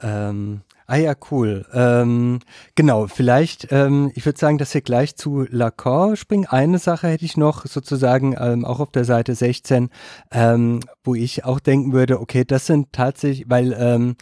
Ähm, 0.00 0.60
ah 0.88 0.96
ja, 0.96 1.14
cool. 1.30 1.66
Ähm, 1.72 2.40
genau, 2.74 3.06
vielleicht, 3.06 3.68
ähm, 3.70 4.10
ich 4.14 4.24
würde 4.24 4.38
sagen, 4.38 4.58
dass 4.58 4.72
wir 4.72 4.80
gleich 4.80 5.16
zu 5.16 5.46
Lacan 5.48 6.16
springen. 6.16 6.46
Eine 6.46 6.78
Sache 6.78 7.08
hätte 7.08 7.26
ich 7.26 7.36
noch 7.36 7.66
sozusagen 7.66 8.34
ähm, 8.40 8.64
auch 8.64 8.80
auf 8.80 8.90
der 8.90 9.04
Seite 9.04 9.34
16, 9.34 9.90
ähm, 10.32 10.80
wo 11.04 11.14
ich 11.14 11.44
auch 11.44 11.60
denken 11.60 11.92
würde, 11.92 12.20
okay, 12.20 12.44
das 12.44 12.66
sind 12.66 12.92
tatsächlich, 12.92 13.48
weil 13.48 13.76
ähm, 13.78 14.16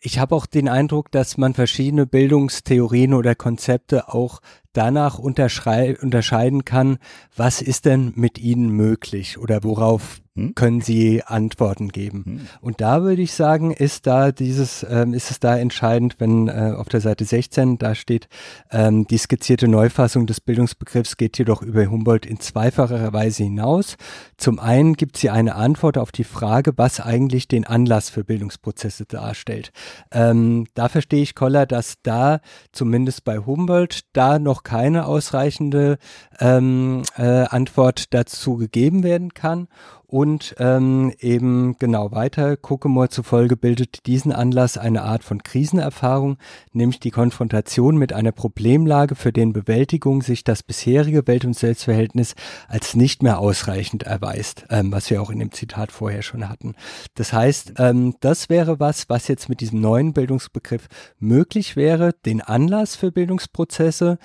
ich 0.00 0.18
habe 0.18 0.34
auch 0.34 0.44
den 0.44 0.68
Eindruck, 0.68 1.10
dass 1.10 1.38
man 1.38 1.54
verschiedene 1.54 2.06
Bildungstheorien 2.06 3.14
oder 3.14 3.34
Konzepte 3.34 4.12
auch 4.12 4.40
danach 4.74 5.18
unterscheiden 5.18 6.66
kann, 6.66 6.98
was 7.34 7.62
ist 7.62 7.86
denn 7.86 8.12
mit 8.14 8.38
ihnen 8.38 8.68
möglich 8.68 9.38
oder 9.38 9.64
worauf 9.64 10.20
hm? 10.36 10.54
können 10.56 10.80
Sie 10.80 11.22
Antworten 11.22 11.90
geben. 11.90 12.24
Hm. 12.26 12.40
Und 12.60 12.80
da 12.80 13.02
würde 13.02 13.22
ich 13.22 13.34
sagen, 13.34 13.70
ist 13.70 14.06
da 14.08 14.32
dieses, 14.32 14.84
ähm, 14.88 15.14
ist 15.14 15.30
es 15.30 15.38
da 15.38 15.56
entscheidend, 15.56 16.16
wenn 16.18 16.48
äh, 16.48 16.74
auf 16.76 16.88
der 16.88 17.00
Seite 17.00 17.24
16 17.24 17.78
da 17.78 17.94
steht, 17.94 18.28
ähm, 18.72 19.06
die 19.06 19.18
skizzierte 19.18 19.68
Neufassung 19.68 20.26
des 20.26 20.40
Bildungsbegriffs 20.40 21.16
geht 21.16 21.38
jedoch 21.38 21.62
über 21.62 21.86
Humboldt 21.86 22.26
in 22.26 22.40
zweifacher 22.40 23.12
Weise 23.12 23.44
hinaus. 23.44 23.96
Zum 24.36 24.58
einen 24.58 24.94
gibt 24.94 25.16
sie 25.18 25.30
eine 25.30 25.54
Antwort 25.54 25.98
auf 25.98 26.10
die 26.10 26.24
Frage, 26.24 26.72
was 26.76 26.98
eigentlich 26.98 27.46
den 27.46 27.64
Anlass 27.64 28.10
für 28.10 28.24
Bildungsprozesse 28.24 29.06
darstellt. 29.06 29.70
Ähm, 30.10 30.66
da 30.74 30.88
verstehe 30.88 31.22
ich 31.22 31.36
Koller, 31.36 31.64
dass 31.64 31.94
da 32.02 32.40
zumindest 32.72 33.24
bei 33.24 33.38
Humboldt 33.38 34.00
da 34.14 34.40
noch 34.40 34.64
keine 34.64 35.06
ausreichende 35.06 35.98
ähm, 36.40 37.02
äh, 37.16 37.22
Antwort 37.22 38.12
dazu 38.12 38.56
gegeben 38.56 39.04
werden 39.04 39.32
kann. 39.32 39.68
Und 40.06 40.54
ähm, 40.58 41.12
eben 41.18 41.76
genau 41.78 42.12
weiter, 42.12 42.56
Kokemore 42.56 43.08
zufolge 43.08 43.56
bildet 43.56 44.06
diesen 44.06 44.32
Anlass 44.32 44.78
eine 44.78 45.02
Art 45.02 45.24
von 45.24 45.42
Krisenerfahrung, 45.42 46.38
nämlich 46.72 47.00
die 47.00 47.10
Konfrontation 47.10 47.96
mit 47.96 48.12
einer 48.12 48.32
Problemlage, 48.32 49.14
für 49.14 49.32
den 49.32 49.52
Bewältigung 49.52 50.22
sich 50.22 50.44
das 50.44 50.62
bisherige 50.62 51.26
Welt- 51.26 51.44
und 51.44 51.56
Selbstverhältnis 51.56 52.34
als 52.68 52.94
nicht 52.94 53.22
mehr 53.22 53.38
ausreichend 53.38 54.02
erweist, 54.02 54.66
ähm, 54.70 54.92
was 54.92 55.10
wir 55.10 55.22
auch 55.22 55.30
in 55.30 55.38
dem 55.38 55.52
Zitat 55.52 55.90
vorher 55.90 56.22
schon 56.22 56.48
hatten. 56.48 56.74
Das 57.14 57.32
heißt, 57.32 57.74
ähm, 57.78 58.14
das 58.20 58.48
wäre 58.48 58.80
was, 58.80 59.08
was 59.08 59.28
jetzt 59.28 59.48
mit 59.48 59.60
diesem 59.60 59.80
neuen 59.80 60.12
Bildungsbegriff 60.12 60.88
möglich 61.18 61.76
wäre, 61.76 62.12
den 62.24 62.40
Anlass 62.40 62.96
für 62.96 63.10
Bildungsprozesse 63.10 64.18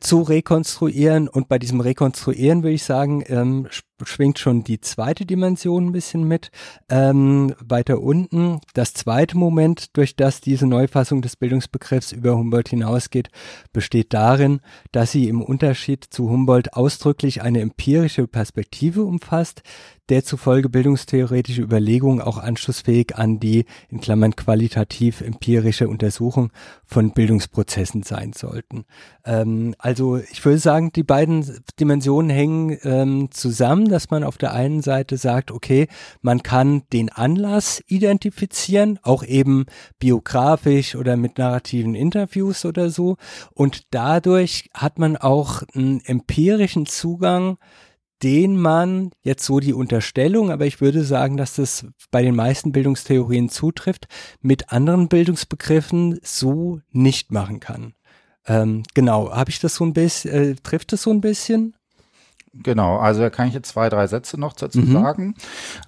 zu 0.00 0.22
rekonstruieren. 0.22 1.28
Und 1.28 1.48
bei 1.48 1.58
diesem 1.58 1.80
Rekonstruieren 1.80 2.62
würde 2.62 2.74
ich 2.74 2.84
sagen, 2.84 3.24
ähm, 3.28 3.68
schwingt 4.04 4.38
schon 4.38 4.62
die 4.62 4.80
zweite 4.80 5.24
Dimension 5.24 5.86
ein 5.86 5.92
bisschen 5.92 6.24
mit. 6.24 6.50
Ähm, 6.88 7.54
weiter 7.60 8.00
unten, 8.00 8.60
das 8.74 8.92
zweite 8.92 9.38
Moment, 9.38 9.96
durch 9.96 10.16
das 10.16 10.40
diese 10.40 10.66
Neufassung 10.66 11.22
des 11.22 11.36
Bildungsbegriffs 11.36 12.12
über 12.12 12.36
Humboldt 12.36 12.68
hinausgeht, 12.68 13.30
besteht 13.72 14.12
darin, 14.12 14.60
dass 14.92 15.12
sie 15.12 15.28
im 15.28 15.40
Unterschied 15.40 16.04
zu 16.04 16.28
Humboldt 16.28 16.74
ausdrücklich 16.74 17.42
eine 17.42 17.60
empirische 17.60 18.26
Perspektive 18.26 19.04
umfasst, 19.04 19.62
der 20.08 20.24
zufolge 20.24 20.68
bildungstheoretische 20.68 21.62
Überlegungen 21.62 22.20
auch 22.20 22.38
anschlussfähig 22.38 23.16
an 23.16 23.40
die 23.40 23.64
in 23.88 24.00
Klammern 24.00 24.36
qualitativ 24.36 25.20
empirische 25.20 25.88
Untersuchung 25.88 26.52
von 26.84 27.12
Bildungsprozessen 27.12 28.02
sein 28.02 28.32
sollten. 28.32 28.84
Ähm, 29.24 29.74
also 29.78 30.16
ich 30.16 30.44
würde 30.44 30.58
sagen, 30.58 30.92
die 30.92 31.02
beiden 31.02 31.44
Dimensionen 31.80 32.30
hängen 32.30 32.78
ähm, 32.84 33.28
zusammen, 33.32 33.88
dass 33.88 34.10
man 34.10 34.22
auf 34.22 34.38
der 34.38 34.52
einen 34.52 34.82
Seite 34.82 35.16
sagt, 35.16 35.50
okay, 35.50 35.88
man 36.22 36.42
kann 36.42 36.82
den 36.92 37.10
Anlass 37.10 37.82
identifizieren, 37.86 38.98
auch 39.02 39.24
eben 39.24 39.66
biografisch 39.98 40.94
oder 40.94 41.16
mit 41.16 41.38
narrativen 41.38 41.94
Interviews 41.94 42.64
oder 42.64 42.90
so. 42.90 43.16
Und 43.54 43.82
dadurch 43.90 44.70
hat 44.72 44.98
man 44.98 45.16
auch 45.16 45.62
einen 45.74 46.00
empirischen 46.04 46.86
Zugang 46.86 47.58
den 48.22 48.56
man 48.56 49.10
jetzt 49.22 49.44
so 49.44 49.60
die 49.60 49.74
Unterstellung, 49.74 50.50
aber 50.50 50.66
ich 50.66 50.80
würde 50.80 51.04
sagen, 51.04 51.36
dass 51.36 51.56
das 51.56 51.86
bei 52.10 52.22
den 52.22 52.34
meisten 52.34 52.72
Bildungstheorien 52.72 53.48
zutrifft, 53.48 54.06
mit 54.40 54.72
anderen 54.72 55.08
Bildungsbegriffen 55.08 56.18
so 56.22 56.80
nicht 56.90 57.30
machen 57.30 57.60
kann. 57.60 57.94
Ähm, 58.46 58.84
genau, 58.94 59.30
habe 59.32 59.50
ich 59.50 59.60
das 59.60 59.74
so 59.74 59.84
ein 59.84 59.92
bisschen, 59.92 60.30
äh, 60.30 60.54
trifft 60.62 60.92
das 60.92 61.02
so 61.02 61.10
ein 61.10 61.20
bisschen? 61.20 61.76
Genau, 62.62 62.96
also 62.98 63.20
da 63.20 63.30
kann 63.30 63.48
ich 63.48 63.54
jetzt 63.54 63.68
zwei, 63.68 63.88
drei 63.88 64.06
Sätze 64.06 64.38
noch 64.40 64.54
dazu 64.54 64.80
mhm. 64.80 64.92
sagen. 64.92 65.34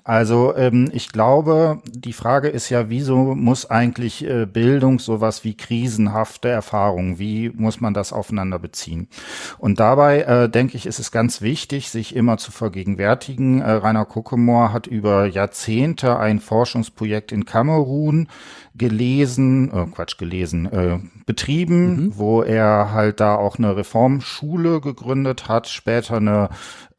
Also 0.04 0.54
ähm, 0.56 0.90
ich 0.92 1.10
glaube, 1.10 1.80
die 1.86 2.12
Frage 2.12 2.48
ist 2.48 2.68
ja, 2.68 2.90
wieso 2.90 3.34
muss 3.34 3.70
eigentlich 3.70 4.24
äh, 4.24 4.46
Bildung 4.46 4.98
sowas 4.98 5.44
wie 5.44 5.56
krisenhafte 5.56 6.48
Erfahrungen, 6.48 7.18
wie 7.18 7.50
muss 7.50 7.80
man 7.80 7.94
das 7.94 8.12
aufeinander 8.12 8.58
beziehen? 8.58 9.08
Und 9.58 9.80
dabei 9.80 10.22
äh, 10.22 10.48
denke 10.48 10.76
ich, 10.76 10.86
ist 10.86 10.98
es 10.98 11.10
ganz 11.10 11.40
wichtig, 11.40 11.90
sich 11.90 12.14
immer 12.14 12.38
zu 12.38 12.52
vergegenwärtigen. 12.52 13.60
Äh, 13.60 13.70
Rainer 13.70 14.04
Kuckemore 14.04 14.72
hat 14.72 14.86
über 14.86 15.26
Jahrzehnte 15.26 16.18
ein 16.18 16.40
Forschungsprojekt 16.40 17.32
in 17.32 17.44
Kamerun 17.44 18.28
gelesen, 18.78 19.70
äh, 19.72 19.86
Quatsch, 19.86 20.16
gelesen, 20.18 20.66
äh, 20.66 20.98
betrieben, 21.26 22.06
mhm. 22.06 22.12
wo 22.16 22.42
er 22.42 22.92
halt 22.92 23.20
da 23.20 23.34
auch 23.34 23.58
eine 23.58 23.76
Reformschule 23.76 24.80
gegründet 24.80 25.48
hat, 25.48 25.68
später 25.68 26.16
eine 26.16 26.48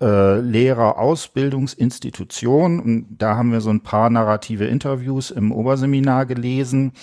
äh, 0.02 0.40
Lehrerausbildungsinstitution. 0.40 2.80
Und 2.80 3.18
da 3.18 3.36
haben 3.36 3.52
wir 3.52 3.60
so 3.62 3.70
ein 3.70 3.82
paar 3.82 4.10
narrative 4.10 4.66
Interviews 4.66 5.30
im 5.32 5.52
Oberseminar 5.52 6.26
gelesen. 6.26 6.94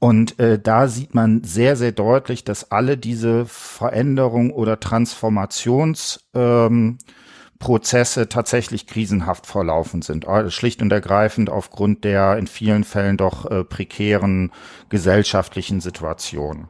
Und 0.00 0.38
äh, 0.38 0.58
da 0.58 0.88
sieht 0.88 1.14
man 1.14 1.42
sehr, 1.44 1.76
sehr 1.76 1.92
deutlich, 1.92 2.44
dass 2.44 2.70
alle 2.70 2.98
diese 2.98 3.46
Veränderung 3.46 4.50
oder 4.50 4.78
Transformations 4.78 6.28
ähm, 6.34 6.98
Prozesse 7.58 8.28
tatsächlich 8.28 8.86
krisenhaft 8.86 9.46
verlaufen 9.46 10.02
sind. 10.02 10.26
Äh, 10.26 10.50
schlicht 10.50 10.82
und 10.82 10.92
ergreifend 10.92 11.48
aufgrund 11.48 12.04
der 12.04 12.36
in 12.36 12.46
vielen 12.46 12.84
Fällen 12.84 13.16
doch 13.16 13.50
äh, 13.50 13.64
prekären 13.64 14.52
gesellschaftlichen 14.88 15.80
Situation. 15.80 16.68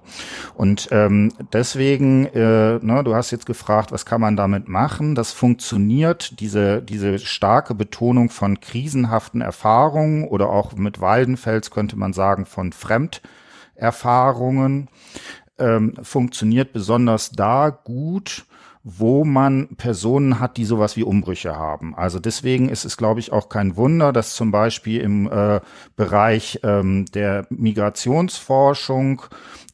Und 0.54 0.88
ähm, 0.92 1.32
deswegen, 1.52 2.24
äh, 2.26 2.78
ne, 2.80 3.02
du 3.04 3.14
hast 3.14 3.30
jetzt 3.30 3.44
gefragt, 3.46 3.92
was 3.92 4.06
kann 4.06 4.20
man 4.20 4.36
damit 4.36 4.68
machen? 4.68 5.14
Das 5.14 5.32
funktioniert, 5.32 6.40
diese, 6.40 6.82
diese 6.82 7.18
starke 7.18 7.74
Betonung 7.74 8.28
von 8.30 8.60
krisenhaften 8.60 9.40
Erfahrungen 9.40 10.24
oder 10.24 10.50
auch 10.50 10.74
mit 10.74 11.00
Waldenfels 11.00 11.70
könnte 11.70 11.96
man 11.96 12.12
sagen 12.12 12.44
von 12.46 12.72
Fremderfahrungen, 12.72 14.88
ähm, 15.58 15.94
funktioniert 16.02 16.72
besonders 16.72 17.30
da 17.30 17.70
gut, 17.70 18.46
wo 18.88 19.24
man 19.24 19.66
Personen 19.76 20.38
hat, 20.38 20.56
die 20.56 20.64
sowas 20.64 20.96
wie 20.96 21.02
Umbrüche 21.02 21.56
haben. 21.56 21.96
Also 21.96 22.20
deswegen 22.20 22.68
ist 22.68 22.84
es, 22.84 22.96
glaube 22.96 23.18
ich, 23.18 23.32
auch 23.32 23.48
kein 23.48 23.76
Wunder, 23.76 24.12
dass 24.12 24.36
zum 24.36 24.52
Beispiel 24.52 25.00
im 25.00 25.28
äh, 25.28 25.60
Bereich 25.96 26.60
ähm, 26.62 27.04
der 27.06 27.48
Migrationsforschung 27.50 29.22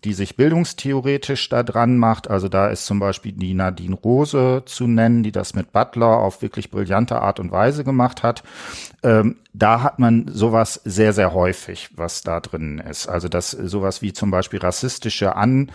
die 0.05 0.15
sich 0.15 0.37
bildungstheoretisch 0.37 1.49
da 1.49 1.63
dran 1.63 1.97
macht. 1.97 2.29
Also 2.29 2.49
da 2.49 2.69
ist 2.69 2.87
zum 2.87 2.99
Beispiel 2.99 3.33
die 3.33 3.55
Nadine 3.55 3.95
Rose 3.95 4.63
zu 4.67 4.87
nennen, 4.89 5.23
die 5.23 5.31
das 5.31 5.55
mit 5.55 5.73
Butler 5.73 6.19
auf 6.19 6.43
wirklich 6.43 6.71
brillante 6.71 7.21
Art 7.21 7.39
und 7.39 7.53
Weise 7.53 7.85
gemacht 7.85 8.23
hat. 8.23 8.43
Ähm, 9.05 9.37
da 9.53 9.83
hat 9.83 9.99
man 9.99 10.27
sowas 10.29 10.81
sehr, 10.85 11.13
sehr 11.13 11.35
häufig, 11.35 11.91
was 11.95 12.23
da 12.23 12.41
drin 12.41 12.79
ist. 12.79 13.09
Also 13.09 13.29
dass 13.29 13.51
sowas 13.53 14.03
wie 14.03 14.13
zum 14.13 14.31
Beispiel 14.31 14.59
rassistische 14.59 15.37
An 15.37 15.71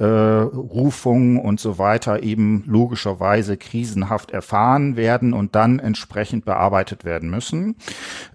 äh, 0.00 0.04
Rufungen 0.04 1.38
und 1.38 1.60
so 1.60 1.78
weiter 1.78 2.22
eben 2.22 2.64
logischerweise 2.66 3.58
krisenhaft 3.58 4.30
erfahren 4.30 4.96
werden 4.96 5.34
und 5.34 5.54
dann 5.54 5.78
entsprechend 5.78 6.46
bearbeitet 6.46 7.04
werden 7.04 7.28
müssen. 7.28 7.76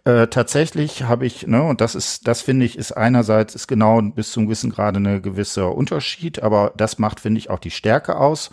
Äh, 0.04 0.28
tatsächlich 0.28 1.04
habe 1.04 1.26
ich, 1.26 1.48
ne, 1.48 1.64
und 1.64 1.82
das 1.82 1.96
ist, 1.96 2.28
das 2.28 2.44
finde 2.44 2.68
ich, 2.68 2.78
ist 2.78 2.92
einerseits 2.92 3.56
ist 3.56 3.68
genau 3.68 4.00
bis 4.00 4.32
zum 4.32 4.46
gewissen 4.46 4.70
Grade 4.70 4.98
eine 4.98 5.22
gewisse 5.22 5.68
Unterschied, 5.68 6.44
aber 6.44 6.72
das 6.78 7.00
macht, 7.00 7.20
finde 7.20 7.40
ich, 7.40 7.50
auch 7.50 7.60
die 7.60 7.72
Stärke 7.72 8.18
aus. 8.18 8.52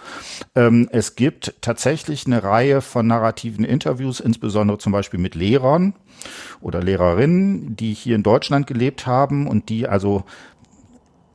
Ähm, 0.54 0.88
es 0.90 1.14
gibt 1.14 1.54
tatsächlich 1.60 2.26
eine 2.26 2.42
Reihe 2.42 2.80
von 2.80 3.06
narrativen 3.06 3.66
Interviews, 3.66 4.20
insbesondere 4.20 4.78
zum 4.78 4.92
Beispiel 4.92 5.20
mit 5.20 5.34
Lehrern 5.34 5.92
oder 6.62 6.82
Lehrerinnen, 6.82 7.76
die 7.76 7.92
hier 7.92 8.16
in 8.16 8.22
Deutschland 8.22 8.66
gelebt 8.66 9.06
haben 9.06 9.46
und 9.46 9.68
die 9.68 9.86
also 9.86 10.24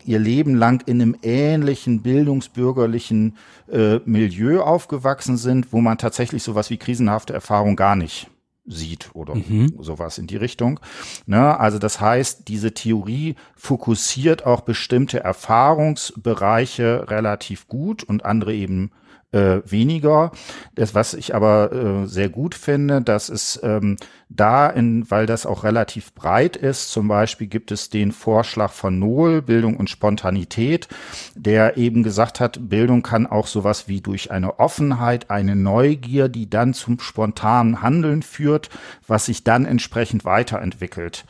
ihr 0.08 0.20
Leben 0.20 0.56
lang 0.56 0.84
in 0.86 1.02
einem 1.02 1.16
ähnlichen 1.22 2.02
bildungsbürgerlichen 2.02 3.36
äh, 3.72 4.00
Milieu 4.06 4.62
aufgewachsen 4.62 5.38
sind, 5.38 5.74
wo 5.74 5.82
man 5.82 5.98
tatsächlich 5.98 6.44
sowas 6.44 6.70
wie 6.70 6.78
krisenhafte 6.78 7.34
Erfahrung 7.34 7.76
gar 7.76 7.96
nicht 7.96 8.30
sieht 8.68 9.10
oder 9.14 9.36
mhm. 9.36 9.74
sowas 9.80 10.18
in 10.18 10.28
die 10.28 10.36
Richtung. 10.36 10.80
Ne? 11.26 11.58
Also 11.60 11.80
das 11.80 12.02
heißt, 12.02 12.48
diese 12.48 12.74
Theorie 12.74 13.36
fokussiert 13.56 14.46
auch 14.46 14.62
bestimmte 14.62 15.22
Erfahrungsbereiche 15.22 17.10
relativ 17.10 17.68
gut 17.68 18.04
und 18.04 18.26
andere 18.26 18.54
eben 18.54 18.92
äh, 19.32 19.60
weniger. 19.66 20.32
Das, 20.76 20.96
was 20.96 21.14
ich 21.14 21.36
aber 21.36 21.72
äh, 21.72 22.08
sehr 22.08 22.30
gut 22.30 22.56
finde, 22.56 23.02
dass 23.02 23.30
es 23.30 23.60
ähm, 23.62 23.98
da, 24.30 24.68
in, 24.68 25.10
weil 25.10 25.26
das 25.26 25.46
auch 25.46 25.64
relativ 25.64 26.14
breit 26.14 26.56
ist, 26.56 26.92
zum 26.92 27.08
Beispiel 27.08 27.48
gibt 27.48 27.72
es 27.72 27.90
den 27.90 28.12
Vorschlag 28.12 28.72
von 28.72 29.00
Nohl, 29.00 29.42
Bildung 29.42 29.78
und 29.78 29.90
Spontanität, 29.90 30.88
der 31.36 31.78
eben 31.78 32.04
gesagt 32.04 32.40
hat, 32.40 32.70
Bildung 32.70 33.04
kann 33.04 33.28
auch 33.28 33.48
sowas 33.48 33.88
wie 33.88 34.02
durch 34.02 34.32
eine 34.32 34.60
Offenheit, 34.60 35.30
eine 35.30 35.56
Neugier, 35.56 36.30
die 36.30 36.50
dann 36.50 36.74
zum 36.74 37.00
spontanen 37.00 37.82
Handeln 37.82 38.24
führt, 38.24 38.70
was 39.08 39.26
sich 39.26 39.44
dann 39.44 39.66
entsprechend 39.66 40.26
weiterentwickelt, 40.26 41.26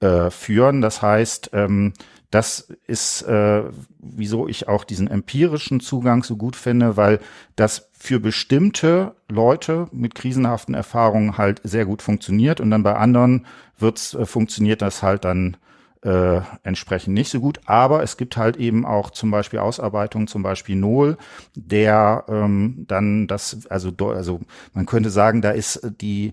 äh, 0.00 0.30
führen. 0.30 0.80
Das 0.80 1.02
heißt, 1.02 1.50
ähm, 1.52 1.92
das 2.32 2.72
ist, 2.86 3.22
äh, 3.22 3.62
wieso 3.98 4.48
ich 4.48 4.66
auch 4.66 4.84
diesen 4.84 5.06
empirischen 5.06 5.80
Zugang 5.80 6.24
so 6.24 6.36
gut 6.36 6.56
finde, 6.56 6.96
weil 6.96 7.20
das 7.56 7.90
für 7.92 8.20
bestimmte 8.20 9.14
Leute 9.28 9.86
mit 9.92 10.14
krisenhaften 10.14 10.74
Erfahrungen 10.74 11.36
halt 11.36 11.60
sehr 11.62 11.84
gut 11.84 12.00
funktioniert 12.00 12.60
und 12.60 12.70
dann 12.70 12.82
bei 12.82 12.96
anderen 12.96 13.46
wird's, 13.78 14.14
äh, 14.14 14.24
funktioniert 14.24 14.80
das 14.80 15.02
halt 15.02 15.26
dann 15.26 15.58
äh, 16.04 16.40
entsprechend 16.62 17.14
nicht 17.14 17.30
so 17.30 17.38
gut. 17.38 17.60
Aber 17.66 18.02
es 18.02 18.16
gibt 18.16 18.38
halt 18.38 18.56
eben 18.56 18.86
auch 18.86 19.10
zum 19.10 19.30
Beispiel 19.30 19.58
Ausarbeitungen, 19.58 20.26
zum 20.26 20.42
Beispiel 20.42 20.76
Nohl, 20.76 21.18
der 21.54 22.24
ähm, 22.28 22.86
dann 22.88 23.26
das, 23.26 23.66
also, 23.68 23.92
also 24.08 24.40
man 24.72 24.86
könnte 24.86 25.10
sagen, 25.10 25.42
da 25.42 25.50
ist 25.50 25.86
die 26.00 26.32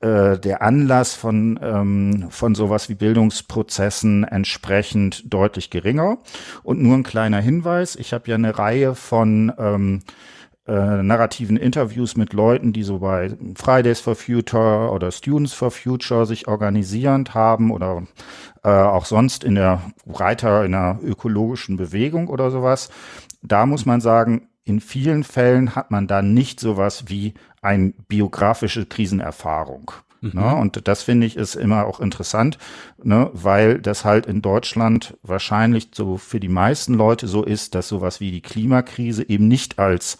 äh, 0.00 0.38
der 0.38 0.62
Anlass 0.62 1.14
von, 1.14 1.58
ähm, 1.62 2.26
von 2.30 2.54
sowas 2.54 2.88
wie 2.88 2.94
Bildungsprozessen 2.94 4.24
entsprechend 4.24 5.32
deutlich 5.32 5.70
geringer. 5.70 6.18
Und 6.62 6.80
nur 6.80 6.96
ein 6.96 7.02
kleiner 7.02 7.40
Hinweis, 7.40 7.96
ich 7.96 8.12
habe 8.12 8.28
ja 8.28 8.34
eine 8.34 8.58
Reihe 8.58 8.94
von 8.94 9.52
ähm, 9.58 10.00
äh, 10.66 11.02
narrativen 11.02 11.56
Interviews 11.56 12.16
mit 12.16 12.32
Leuten, 12.32 12.72
die 12.72 12.82
so 12.82 13.00
bei 13.00 13.36
Fridays 13.56 14.00
for 14.00 14.14
Future 14.14 14.90
oder 14.90 15.10
Students 15.10 15.52
for 15.52 15.70
Future 15.70 16.26
sich 16.26 16.48
organisierend 16.48 17.34
haben 17.34 17.70
oder 17.70 18.04
äh, 18.62 18.70
auch 18.70 19.04
sonst 19.04 19.42
in 19.42 19.54
der 19.54 19.82
breiter, 20.06 20.64
in 20.64 20.72
der 20.72 20.98
ökologischen 21.02 21.76
Bewegung 21.76 22.28
oder 22.28 22.50
sowas. 22.50 22.90
Da 23.42 23.66
muss 23.66 23.84
man 23.84 24.00
sagen, 24.00 24.49
in 24.70 24.80
vielen 24.80 25.24
Fällen 25.24 25.74
hat 25.74 25.90
man 25.90 26.06
da 26.06 26.22
nicht 26.22 26.60
sowas 26.60 27.04
wie 27.08 27.34
eine 27.60 27.92
biografische 28.06 28.86
Krisenerfahrung. 28.86 29.90
Mhm. 30.20 30.30
Ne? 30.34 30.54
Und 30.54 30.86
das 30.86 31.02
finde 31.02 31.26
ich 31.26 31.36
ist 31.36 31.56
immer 31.56 31.86
auch 31.86 31.98
interessant, 31.98 32.56
ne? 33.02 33.30
weil 33.32 33.80
das 33.80 34.04
halt 34.04 34.26
in 34.26 34.42
Deutschland 34.42 35.18
wahrscheinlich 35.24 35.88
so 35.92 36.18
für 36.18 36.38
die 36.38 36.48
meisten 36.48 36.94
Leute 36.94 37.26
so 37.26 37.42
ist, 37.42 37.74
dass 37.74 37.88
sowas 37.88 38.20
wie 38.20 38.30
die 38.30 38.42
Klimakrise 38.42 39.28
eben 39.28 39.48
nicht 39.48 39.80
als 39.80 40.18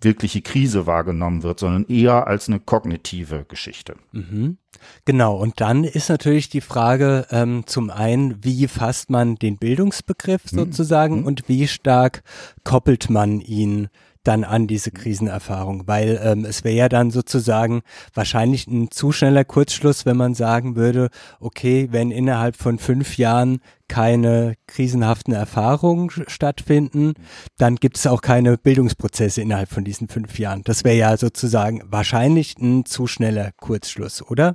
wirkliche 0.00 0.42
Krise 0.42 0.86
wahrgenommen 0.86 1.42
wird, 1.42 1.60
sondern 1.60 1.86
eher 1.86 2.26
als 2.26 2.48
eine 2.48 2.60
kognitive 2.60 3.44
Geschichte. 3.48 3.96
Mhm. 4.12 4.56
Genau, 5.04 5.36
und 5.36 5.60
dann 5.60 5.84
ist 5.84 6.08
natürlich 6.08 6.48
die 6.48 6.62
Frage 6.62 7.26
ähm, 7.30 7.64
zum 7.66 7.90
einen, 7.90 8.42
wie 8.42 8.66
fasst 8.66 9.10
man 9.10 9.36
den 9.36 9.58
Bildungsbegriff 9.58 10.52
mhm. 10.52 10.56
sozusagen 10.56 11.20
mhm. 11.20 11.26
und 11.26 11.48
wie 11.48 11.68
stark 11.68 12.22
koppelt 12.64 13.10
man 13.10 13.40
ihn 13.40 13.88
dann 14.24 14.44
an 14.44 14.66
diese 14.66 14.90
Krisenerfahrung, 14.90 15.86
weil 15.86 16.20
ähm, 16.22 16.44
es 16.44 16.64
wäre 16.64 16.76
ja 16.76 16.88
dann 16.88 17.10
sozusagen 17.10 17.82
wahrscheinlich 18.14 18.66
ein 18.66 18.90
zu 18.90 19.12
schneller 19.12 19.44
Kurzschluss, 19.44 20.04
wenn 20.04 20.16
man 20.16 20.34
sagen 20.34 20.76
würde, 20.76 21.08
okay, 21.38 21.88
wenn 21.90 22.10
innerhalb 22.10 22.56
von 22.56 22.78
fünf 22.78 23.16
Jahren 23.16 23.60
keine 23.88 24.54
krisenhaften 24.66 25.34
Erfahrungen 25.34 26.10
stattfinden, 26.28 27.14
dann 27.58 27.76
gibt 27.76 27.96
es 27.96 28.06
auch 28.06 28.20
keine 28.20 28.56
Bildungsprozesse 28.56 29.40
innerhalb 29.42 29.70
von 29.70 29.84
diesen 29.84 30.08
fünf 30.08 30.38
Jahren. 30.38 30.62
Das 30.64 30.84
wäre 30.84 30.96
ja 30.96 31.16
sozusagen 31.16 31.82
wahrscheinlich 31.86 32.56
ein 32.58 32.84
zu 32.84 33.06
schneller 33.06 33.50
Kurzschluss, 33.56 34.22
oder? 34.22 34.54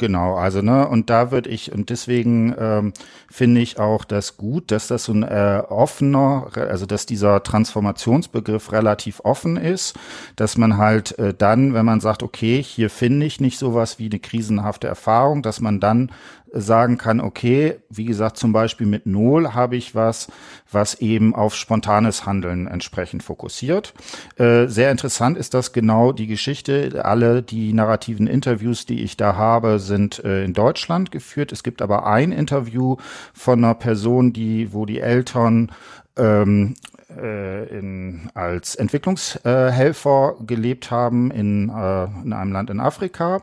Genau, 0.00 0.36
also 0.36 0.62
ne, 0.62 0.88
und 0.88 1.10
da 1.10 1.30
würde 1.30 1.50
ich, 1.50 1.72
und 1.72 1.90
deswegen 1.90 2.54
ähm, 2.58 2.94
finde 3.30 3.60
ich 3.60 3.78
auch 3.78 4.06
das 4.06 4.38
gut, 4.38 4.70
dass 4.70 4.86
das 4.86 5.04
so 5.04 5.12
ein 5.12 5.22
äh, 5.24 5.62
offener, 5.68 6.46
also 6.54 6.86
dass 6.86 7.04
dieser 7.04 7.42
Transformationsbegriff 7.42 8.72
relativ 8.72 9.20
offen 9.24 9.58
ist, 9.58 9.94
dass 10.36 10.56
man 10.56 10.78
halt 10.78 11.18
äh, 11.18 11.34
dann, 11.34 11.74
wenn 11.74 11.84
man 11.84 12.00
sagt, 12.00 12.22
okay, 12.22 12.62
hier 12.62 12.88
finde 12.88 13.26
ich 13.26 13.42
nicht 13.42 13.58
sowas 13.58 13.98
wie 13.98 14.06
eine 14.06 14.20
krisenhafte 14.20 14.88
Erfahrung, 14.88 15.42
dass 15.42 15.60
man 15.60 15.80
dann 15.80 16.10
sagen 16.52 16.98
kann, 16.98 17.20
okay, 17.20 17.76
wie 17.88 18.04
gesagt, 18.04 18.36
zum 18.36 18.52
Beispiel 18.52 18.86
mit 18.86 19.06
Null 19.06 19.54
habe 19.54 19.76
ich 19.76 19.94
was, 19.94 20.28
was 20.70 20.94
eben 21.00 21.34
auf 21.34 21.54
spontanes 21.54 22.26
Handeln 22.26 22.66
entsprechend 22.66 23.22
fokussiert. 23.22 23.94
Äh, 24.36 24.66
sehr 24.66 24.90
interessant 24.90 25.38
ist 25.38 25.54
das 25.54 25.72
genau 25.72 26.12
die 26.12 26.26
Geschichte. 26.26 27.04
Alle 27.04 27.42
die 27.42 27.72
narrativen 27.72 28.26
Interviews, 28.26 28.86
die 28.86 29.02
ich 29.02 29.16
da 29.16 29.36
habe, 29.36 29.78
sind 29.78 30.22
äh, 30.24 30.44
in 30.44 30.52
Deutschland 30.52 31.10
geführt. 31.10 31.52
Es 31.52 31.62
gibt 31.62 31.82
aber 31.82 32.06
ein 32.06 32.32
Interview 32.32 32.96
von 33.32 33.64
einer 33.64 33.74
Person, 33.74 34.32
die, 34.32 34.72
wo 34.72 34.86
die 34.86 35.00
Eltern 35.00 35.70
ähm, 36.16 36.74
äh, 36.89 36.89
in, 37.16 38.30
als 38.34 38.74
Entwicklungshelfer 38.74 40.36
gelebt 40.46 40.90
haben 40.90 41.30
in, 41.30 41.68
äh, 41.68 42.04
in 42.24 42.32
einem 42.32 42.52
Land 42.52 42.70
in 42.70 42.80
Afrika. 42.80 43.42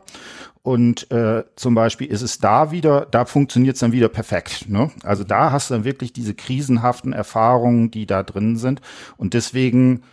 Und 0.63 1.09
äh, 1.11 1.45
zum 1.55 1.75
Beispiel 1.75 2.07
ist 2.07 2.21
es 2.21 2.39
da 2.39 2.71
wieder, 2.71 3.07
da 3.09 3.23
funktioniert 3.23 3.75
es 3.75 3.79
dann 3.79 3.93
wieder 3.93 4.09
perfekt. 4.09 4.67
Ne? 4.67 4.91
Also 5.03 5.23
da 5.23 5.51
hast 5.51 5.69
du 5.69 5.75
dann 5.75 5.85
wirklich 5.85 6.11
diese 6.11 6.33
krisenhaften 6.33 7.13
Erfahrungen, 7.13 7.89
die 7.89 8.05
da 8.05 8.21
drin 8.23 8.57
sind. 8.57 8.81
Und 9.15 9.33
deswegen 9.33 10.03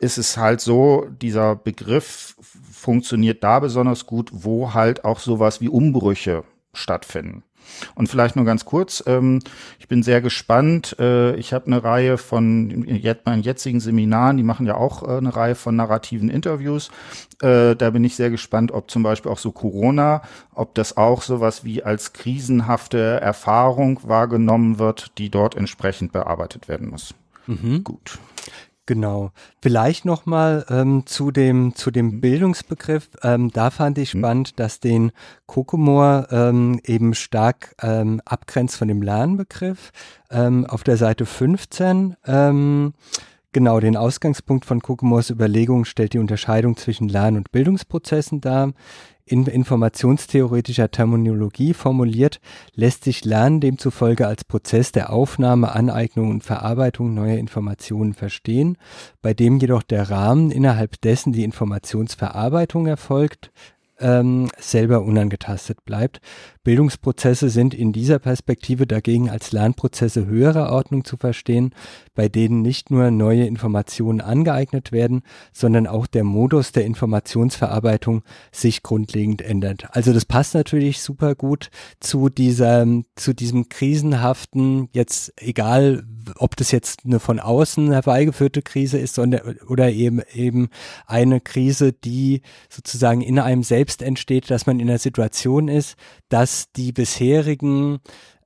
ist 0.00 0.18
es 0.18 0.36
halt 0.36 0.60
so, 0.60 1.06
dieser 1.22 1.54
Begriff 1.54 2.34
funktioniert 2.72 3.44
da 3.44 3.60
besonders 3.60 4.06
gut, 4.06 4.30
wo 4.32 4.74
halt 4.74 5.04
auch 5.04 5.20
sowas 5.20 5.60
wie 5.60 5.68
Umbrüche 5.68 6.42
stattfinden. 6.72 7.44
Und 7.94 8.08
vielleicht 8.08 8.36
nur 8.36 8.44
ganz 8.44 8.64
kurz, 8.64 9.02
ähm, 9.06 9.40
ich 9.78 9.88
bin 9.88 10.02
sehr 10.02 10.20
gespannt. 10.20 10.96
Äh, 10.98 11.36
ich 11.36 11.52
habe 11.52 11.66
eine 11.66 11.82
Reihe 11.82 12.18
von 12.18 12.84
jetzt, 12.86 13.26
meinen 13.26 13.42
jetzigen 13.42 13.80
Seminaren, 13.80 14.36
die 14.36 14.42
machen 14.42 14.66
ja 14.66 14.76
auch 14.76 15.02
äh, 15.02 15.16
eine 15.16 15.34
Reihe 15.34 15.54
von 15.54 15.76
narrativen 15.76 16.28
Interviews. 16.28 16.90
Äh, 17.42 17.76
da 17.76 17.90
bin 17.90 18.04
ich 18.04 18.16
sehr 18.16 18.30
gespannt, 18.30 18.72
ob 18.72 18.90
zum 18.90 19.02
Beispiel 19.02 19.30
auch 19.30 19.38
so 19.38 19.52
Corona, 19.52 20.22
ob 20.54 20.74
das 20.74 20.96
auch 20.96 21.22
sowas 21.22 21.64
wie 21.64 21.82
als 21.82 22.12
krisenhafte 22.12 23.20
Erfahrung 23.20 24.00
wahrgenommen 24.04 24.78
wird, 24.78 25.12
die 25.18 25.30
dort 25.30 25.54
entsprechend 25.54 26.12
bearbeitet 26.12 26.68
werden 26.68 26.88
muss. 26.88 27.14
Mhm. 27.46 27.84
Gut. 27.84 28.18
Genau. 28.86 29.32
Vielleicht 29.60 30.04
nochmal 30.04 30.64
ähm, 30.70 31.06
zu 31.06 31.32
dem 31.32 31.74
zu 31.74 31.90
dem 31.90 32.06
mhm. 32.06 32.20
Bildungsbegriff. 32.20 33.10
Ähm, 33.22 33.50
da 33.50 33.70
fand 33.70 33.98
ich 33.98 34.14
mhm. 34.14 34.20
spannend, 34.20 34.60
dass 34.60 34.78
den 34.78 35.10
Kokomor 35.46 36.28
ähm, 36.30 36.80
eben 36.84 37.14
stark 37.14 37.74
ähm, 37.82 38.22
abgrenzt 38.24 38.76
von 38.76 38.86
dem 38.86 39.02
Lernbegriff. 39.02 39.90
Ähm, 40.30 40.66
auf 40.66 40.84
der 40.84 40.96
Seite 40.96 41.26
15 41.26 42.16
ähm, 42.26 42.94
Genau, 43.52 43.80
den 43.80 43.96
Ausgangspunkt 43.96 44.66
von 44.66 44.82
Kokomors 44.82 45.30
Überlegung 45.30 45.86
stellt 45.86 46.12
die 46.12 46.18
Unterscheidung 46.18 46.76
zwischen 46.76 47.08
Lern- 47.08 47.38
und 47.38 47.52
Bildungsprozessen 47.52 48.42
dar 48.42 48.74
in 49.26 49.44
informationstheoretischer 49.44 50.90
Terminologie 50.90 51.74
formuliert, 51.74 52.40
lässt 52.74 53.04
sich 53.04 53.24
Lernen 53.24 53.60
demzufolge 53.60 54.26
als 54.26 54.44
Prozess 54.44 54.92
der 54.92 55.12
Aufnahme, 55.12 55.74
Aneignung 55.74 56.30
und 56.30 56.44
Verarbeitung 56.44 57.12
neuer 57.12 57.36
Informationen 57.36 58.14
verstehen, 58.14 58.78
bei 59.22 59.34
dem 59.34 59.58
jedoch 59.58 59.82
der 59.82 60.08
Rahmen, 60.10 60.52
innerhalb 60.52 61.00
dessen 61.00 61.32
die 61.32 61.42
Informationsverarbeitung 61.42 62.86
erfolgt, 62.86 63.50
ähm, 63.98 64.48
selber 64.58 65.02
unangetastet 65.02 65.84
bleibt. 65.84 66.20
Bildungsprozesse 66.66 67.48
sind 67.48 67.74
in 67.74 67.92
dieser 67.92 68.18
Perspektive 68.18 68.88
dagegen 68.88 69.30
als 69.30 69.52
Lernprozesse 69.52 70.26
höherer 70.26 70.72
Ordnung 70.72 71.04
zu 71.04 71.16
verstehen, 71.16 71.72
bei 72.16 72.28
denen 72.28 72.60
nicht 72.60 72.90
nur 72.90 73.12
neue 73.12 73.46
Informationen 73.46 74.20
angeeignet 74.20 74.90
werden, 74.90 75.22
sondern 75.52 75.86
auch 75.86 76.08
der 76.08 76.24
Modus 76.24 76.72
der 76.72 76.84
Informationsverarbeitung 76.84 78.24
sich 78.50 78.82
grundlegend 78.82 79.42
ändert. 79.42 79.86
Also 79.92 80.12
das 80.12 80.24
passt 80.24 80.54
natürlich 80.54 81.02
super 81.02 81.36
gut 81.36 81.70
zu 82.00 82.30
dieser, 82.30 82.84
zu 83.14 83.32
diesem 83.32 83.68
krisenhaften, 83.68 84.88
jetzt 84.90 85.34
egal, 85.40 86.02
ob 86.34 86.56
das 86.56 86.72
jetzt 86.72 87.02
eine 87.04 87.20
von 87.20 87.38
außen 87.38 87.92
herbeigeführte 87.92 88.62
Krise 88.62 88.98
ist 88.98 89.14
sondern, 89.14 89.56
oder 89.68 89.92
eben, 89.92 90.20
eben 90.32 90.70
eine 91.06 91.40
Krise, 91.40 91.92
die 91.92 92.42
sozusagen 92.68 93.20
in 93.20 93.38
einem 93.38 93.62
selbst 93.62 94.02
entsteht, 94.02 94.50
dass 94.50 94.66
man 94.66 94.80
in 94.80 94.88
einer 94.88 94.98
Situation 94.98 95.68
ist, 95.68 95.94
dass 96.28 96.55
die 96.64 96.92
bisherigen 96.92 97.98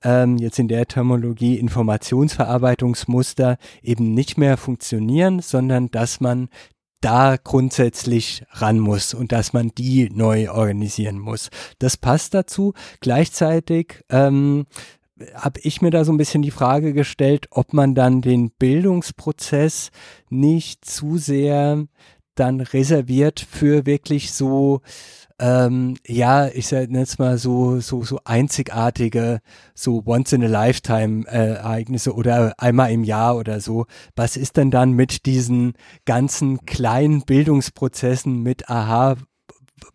ähm, 0.02 0.38
jetzt 0.38 0.58
in 0.58 0.68
der 0.68 0.86
Terminologie 0.86 1.58
Informationsverarbeitungsmuster 1.58 3.58
eben 3.82 4.14
nicht 4.14 4.38
mehr 4.38 4.56
funktionieren, 4.56 5.40
sondern 5.40 5.90
dass 5.90 6.20
man 6.20 6.48
da 7.00 7.36
grundsätzlich 7.42 8.44
ran 8.50 8.78
muss 8.78 9.14
und 9.14 9.32
dass 9.32 9.52
man 9.52 9.70
die 9.76 10.10
neu 10.10 10.50
organisieren 10.50 11.18
muss. 11.18 11.50
Das 11.78 11.96
passt 11.96 12.34
dazu. 12.34 12.74
Gleichzeitig 13.00 14.04
ähm, 14.10 14.66
habe 15.34 15.60
ich 15.62 15.82
mir 15.82 15.90
da 15.90 16.04
so 16.04 16.12
ein 16.12 16.18
bisschen 16.18 16.42
die 16.42 16.50
Frage 16.50 16.92
gestellt, 16.92 17.46
ob 17.50 17.72
man 17.72 17.94
dann 17.94 18.20
den 18.20 18.50
Bildungsprozess 18.50 19.90
nicht 20.28 20.84
zu 20.84 21.18
sehr 21.18 21.86
dann 22.34 22.60
reserviert 22.60 23.40
für 23.40 23.86
wirklich 23.86 24.32
so 24.32 24.80
ähm, 25.40 25.96
ja, 26.06 26.48
ich 26.48 26.66
sage 26.68 26.92
jetzt 26.92 27.18
mal 27.18 27.38
so, 27.38 27.80
so, 27.80 28.04
so 28.04 28.20
einzigartige, 28.24 29.40
so 29.74 30.02
once 30.04 30.34
in 30.34 30.44
a 30.44 30.46
lifetime 30.46 31.26
äh, 31.26 31.54
Ereignisse 31.54 32.14
oder 32.14 32.52
einmal 32.58 32.92
im 32.92 33.04
Jahr 33.04 33.36
oder 33.36 33.60
so. 33.60 33.86
Was 34.14 34.36
ist 34.36 34.58
denn 34.58 34.70
dann 34.70 34.92
mit 34.92 35.24
diesen 35.24 35.72
ganzen 36.04 36.66
kleinen 36.66 37.22
Bildungsprozessen 37.22 38.42
mit 38.42 38.68
Aha, 38.68 39.16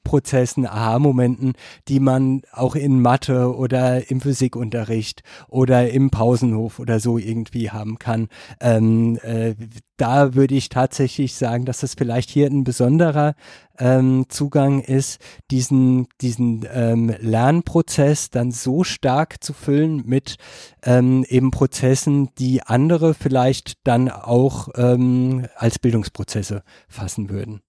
Prozessen, 0.05 0.65
Aha-Momenten, 0.65 1.53
die 1.89 1.99
man 1.99 2.43
auch 2.53 2.75
in 2.75 3.01
Mathe 3.01 3.53
oder 3.53 4.09
im 4.09 4.21
Physikunterricht 4.21 5.23
oder 5.49 5.89
im 5.89 6.11
Pausenhof 6.11 6.79
oder 6.79 7.01
so 7.01 7.17
irgendwie 7.17 7.71
haben 7.71 7.99
kann. 7.99 8.29
Ähm, 8.61 9.19
äh, 9.23 9.55
da 9.97 10.35
würde 10.35 10.55
ich 10.55 10.69
tatsächlich 10.69 11.35
sagen, 11.35 11.65
dass 11.65 11.79
das 11.79 11.95
vielleicht 11.95 12.29
hier 12.29 12.47
ein 12.47 12.63
besonderer 12.63 13.35
ähm, 13.79 14.25
Zugang 14.29 14.79
ist, 14.81 15.19
diesen, 15.51 16.07
diesen 16.21 16.65
ähm, 16.71 17.13
Lernprozess 17.19 18.29
dann 18.29 18.51
so 18.51 18.83
stark 18.83 19.43
zu 19.43 19.53
füllen 19.53 20.03
mit 20.05 20.35
ähm, 20.83 21.25
eben 21.27 21.51
Prozessen, 21.51 22.29
die 22.37 22.61
andere 22.61 23.13
vielleicht 23.13 23.85
dann 23.85 24.09
auch 24.09 24.69
ähm, 24.75 25.47
als 25.55 25.79
Bildungsprozesse 25.79 26.63
fassen 26.87 27.29
würden. 27.29 27.61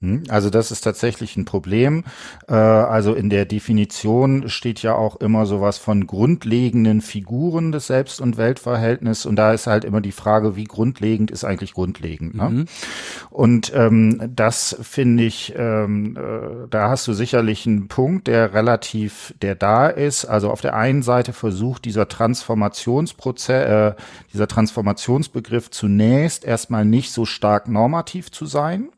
Hm? 0.00 0.22
Also 0.28 0.48
das 0.48 0.70
ist 0.70 0.82
tatsächlich 0.82 1.36
ein 1.36 1.44
Problem. 1.44 2.04
Äh, 2.48 2.54
also 2.54 3.14
in 3.14 3.30
der 3.30 3.46
Definition 3.46 4.48
steht 4.48 4.80
ja 4.82 4.94
auch 4.94 5.16
immer 5.16 5.44
sowas 5.44 5.78
von 5.78 6.06
grundlegenden 6.06 7.00
Figuren 7.00 7.72
des 7.72 7.88
Selbst- 7.88 8.20
und 8.20 8.36
Weltverhältnisses 8.36 9.26
und 9.26 9.34
da 9.34 9.52
ist 9.52 9.66
halt 9.66 9.84
immer 9.84 10.00
die 10.00 10.12
Frage, 10.12 10.54
wie 10.54 10.64
grundlegend 10.64 11.32
ist 11.32 11.44
eigentlich 11.44 11.72
grundlegend. 11.74 12.36
Ne? 12.36 12.48
Mhm. 12.48 12.64
Und 13.30 13.72
ähm, 13.74 14.30
das 14.34 14.76
finde 14.82 15.24
ich, 15.24 15.54
ähm, 15.56 16.16
äh, 16.16 16.68
da 16.70 16.90
hast 16.90 17.08
du 17.08 17.12
sicherlich 17.12 17.66
einen 17.66 17.88
Punkt, 17.88 18.28
der 18.28 18.54
relativ, 18.54 19.34
der 19.42 19.56
da 19.56 19.88
ist. 19.88 20.26
Also 20.26 20.50
auf 20.50 20.60
der 20.60 20.76
einen 20.76 21.02
Seite 21.02 21.32
versucht 21.32 21.84
dieser 21.84 22.06
Transformationsprozess, 22.06 23.48
äh, 23.48 23.94
dieser 24.32 24.46
Transformationsbegriff 24.46 25.70
zunächst 25.70 26.44
erstmal 26.44 26.84
nicht 26.84 27.10
so 27.10 27.24
stark 27.24 27.66
normativ 27.66 28.30
zu 28.30 28.46
sein 28.46 28.90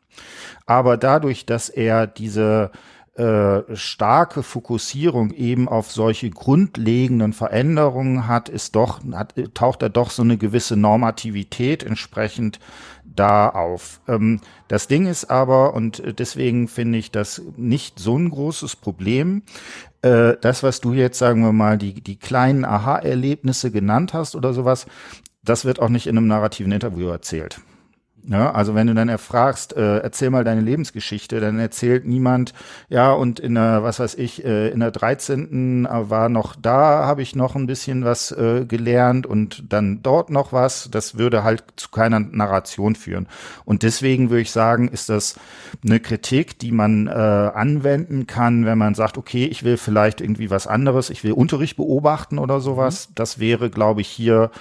aber 0.71 0.95
dadurch, 0.95 1.45
dass 1.45 1.67
er 1.67 2.07
diese 2.07 2.71
äh, 3.15 3.75
starke 3.75 4.41
Fokussierung 4.41 5.31
eben 5.31 5.67
auf 5.67 5.91
solche 5.91 6.29
grundlegenden 6.29 7.33
Veränderungen 7.33 8.25
hat, 8.25 8.47
ist 8.47 8.77
doch, 8.77 9.01
hat, 9.11 9.33
taucht 9.53 9.81
er 9.81 9.89
doch 9.89 10.11
so 10.11 10.21
eine 10.21 10.37
gewisse 10.37 10.77
Normativität 10.77 11.83
entsprechend 11.83 12.59
da 13.03 13.49
auf. 13.49 13.99
Ähm, 14.07 14.39
das 14.69 14.87
Ding 14.87 15.07
ist 15.07 15.25
aber, 15.29 15.73
und 15.73 16.01
deswegen 16.19 16.69
finde 16.69 16.99
ich 16.99 17.11
das 17.11 17.41
nicht 17.57 17.99
so 17.99 18.17
ein 18.17 18.29
großes 18.29 18.77
Problem, 18.77 19.43
äh, 20.03 20.35
das, 20.39 20.63
was 20.63 20.79
du 20.79 20.93
jetzt, 20.93 21.19
sagen 21.19 21.41
wir 21.41 21.51
mal, 21.51 21.77
die, 21.77 22.01
die 22.01 22.15
kleinen 22.15 22.63
Aha-Erlebnisse 22.63 23.71
genannt 23.71 24.13
hast 24.13 24.37
oder 24.37 24.53
sowas, 24.53 24.85
das 25.43 25.65
wird 25.65 25.81
auch 25.81 25.89
nicht 25.89 26.07
in 26.07 26.17
einem 26.17 26.27
narrativen 26.27 26.71
Interview 26.71 27.09
erzählt. 27.09 27.59
Ja, 28.27 28.51
also 28.51 28.75
wenn 28.75 28.85
du 28.85 28.93
dann 28.93 29.09
erfragst, 29.09 29.75
äh, 29.75 29.97
erzähl 29.97 30.29
mal 30.29 30.43
deine 30.43 30.61
Lebensgeschichte, 30.61 31.39
dann 31.39 31.57
erzählt 31.57 32.05
niemand, 32.05 32.53
ja, 32.87 33.11
und 33.13 33.39
in 33.39 33.55
der, 33.55 33.83
was 33.83 33.99
weiß 33.99 34.15
ich, 34.15 34.45
äh, 34.45 34.69
in 34.69 34.79
der 34.79 34.91
13. 34.91 35.87
war 35.89 36.29
noch 36.29 36.55
da, 36.55 37.05
habe 37.05 37.23
ich 37.23 37.35
noch 37.35 37.55
ein 37.55 37.65
bisschen 37.65 38.05
was 38.05 38.31
äh, 38.31 38.65
gelernt 38.65 39.25
und 39.25 39.63
dann 39.73 40.03
dort 40.03 40.29
noch 40.29 40.53
was. 40.53 40.89
Das 40.91 41.17
würde 41.17 41.43
halt 41.43 41.63
zu 41.77 41.89
keiner 41.89 42.19
Narration 42.19 42.95
führen. 42.95 43.27
Und 43.65 43.81
deswegen 43.81 44.29
würde 44.29 44.41
ich 44.41 44.51
sagen, 44.51 44.87
ist 44.87 45.09
das 45.09 45.35
eine 45.83 45.99
Kritik, 45.99 46.59
die 46.59 46.71
man 46.71 47.07
äh, 47.07 47.11
anwenden 47.11 48.27
kann, 48.27 48.65
wenn 48.65 48.77
man 48.77 48.93
sagt, 48.93 49.17
okay, 49.17 49.45
ich 49.45 49.63
will 49.63 49.77
vielleicht 49.77 50.21
irgendwie 50.21 50.51
was 50.51 50.67
anderes, 50.67 51.09
ich 51.09 51.23
will 51.23 51.31
Unterricht 51.31 51.75
beobachten 51.75 52.37
oder 52.37 52.59
sowas. 52.61 53.09
Mhm. 53.09 53.15
Das 53.15 53.39
wäre, 53.39 53.71
glaube 53.71 54.01
ich, 54.01 54.09
hier 54.09 54.51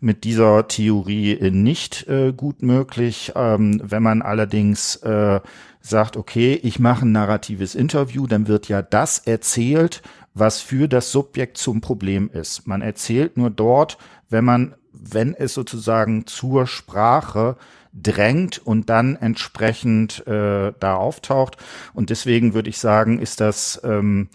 mit 0.00 0.24
dieser 0.24 0.66
Theorie 0.66 1.32
äh, 1.32 1.50
nicht 1.50 2.08
äh, 2.08 2.32
gut 2.32 2.62
möglich. 2.62 3.32
Ähm, 3.36 3.80
wenn 3.84 4.02
man 4.02 4.22
allerdings 4.22 4.96
äh, 4.96 5.40
sagt, 5.80 6.16
okay, 6.16 6.58
ich 6.62 6.78
mache 6.78 7.06
ein 7.06 7.12
narratives 7.12 7.74
Interview, 7.74 8.26
dann 8.26 8.48
wird 8.48 8.68
ja 8.68 8.82
das 8.82 9.18
erzählt, 9.18 10.02
was 10.34 10.60
für 10.60 10.88
das 10.88 11.12
Subjekt 11.12 11.58
zum 11.58 11.80
Problem 11.80 12.30
ist. 12.32 12.66
Man 12.66 12.82
erzählt 12.82 13.36
nur 13.36 13.50
dort, 13.50 13.98
wenn 14.28 14.44
man, 14.44 14.74
wenn 14.92 15.34
es 15.34 15.54
sozusagen 15.54 16.26
zur 16.26 16.66
Sprache 16.66 17.56
drängt 17.92 18.64
und 18.64 18.88
dann 18.88 19.16
entsprechend 19.16 20.26
äh, 20.26 20.72
da 20.78 20.94
auftaucht. 20.94 21.56
Und 21.92 22.10
deswegen 22.10 22.54
würde 22.54 22.70
ich 22.70 22.78
sagen, 22.78 23.18
ist 23.18 23.40
das 23.40 23.80
ähm, 23.84 24.28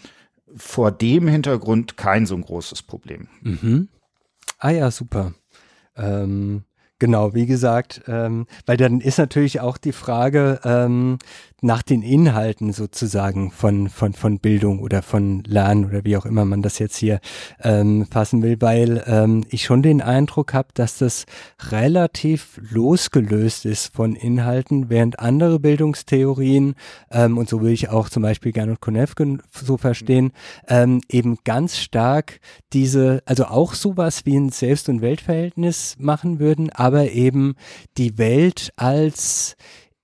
vor 0.54 0.92
dem 0.92 1.26
Hintergrund 1.26 1.96
kein 1.96 2.26
so 2.26 2.34
ein 2.34 2.42
großes 2.42 2.82
Problem. 2.82 3.28
Mhm. 3.40 3.88
Ah 4.58 4.70
ja, 4.70 4.90
super. 4.90 5.34
Ähm, 5.96 6.64
genau, 6.98 7.34
wie 7.34 7.46
gesagt, 7.46 8.02
ähm, 8.06 8.46
weil 8.66 8.76
dann 8.76 9.00
ist 9.00 9.18
natürlich 9.18 9.60
auch 9.60 9.78
die 9.78 9.92
Frage, 9.92 10.60
ähm, 10.64 11.18
nach 11.62 11.82
den 11.82 12.02
Inhalten 12.02 12.72
sozusagen 12.72 13.50
von, 13.50 13.88
von, 13.88 14.12
von 14.12 14.38
Bildung 14.38 14.80
oder 14.80 15.00
von 15.00 15.42
Lernen 15.44 15.86
oder 15.86 16.04
wie 16.04 16.16
auch 16.16 16.26
immer 16.26 16.44
man 16.44 16.60
das 16.60 16.78
jetzt 16.78 16.96
hier 16.96 17.18
ähm, 17.62 18.06
fassen 18.10 18.42
will, 18.42 18.56
weil 18.60 19.02
ähm, 19.06 19.44
ich 19.48 19.64
schon 19.64 19.82
den 19.82 20.02
Eindruck 20.02 20.52
habe, 20.52 20.68
dass 20.74 20.98
das 20.98 21.24
relativ 21.70 22.60
losgelöst 22.70 23.64
ist 23.64 23.94
von 23.94 24.16
Inhalten, 24.16 24.90
während 24.90 25.18
andere 25.18 25.58
Bildungstheorien, 25.58 26.74
ähm, 27.10 27.38
und 27.38 27.48
so 27.48 27.62
will 27.62 27.72
ich 27.72 27.88
auch 27.88 28.10
zum 28.10 28.22
Beispiel 28.22 28.52
Gernot 28.52 28.80
Konevke 28.80 29.38
so 29.50 29.78
verstehen, 29.78 30.32
ähm, 30.68 31.00
eben 31.08 31.38
ganz 31.44 31.78
stark 31.78 32.40
diese, 32.74 33.22
also 33.24 33.46
auch 33.46 33.72
sowas 33.72 34.26
wie 34.26 34.36
ein 34.36 34.50
Selbst- 34.50 34.90
und 34.90 35.00
Weltverhältnis 35.00 35.96
machen 35.98 36.38
würden, 36.38 36.70
aber 36.70 37.10
eben 37.12 37.54
die 37.96 38.18
Welt 38.18 38.72
als 38.76 39.56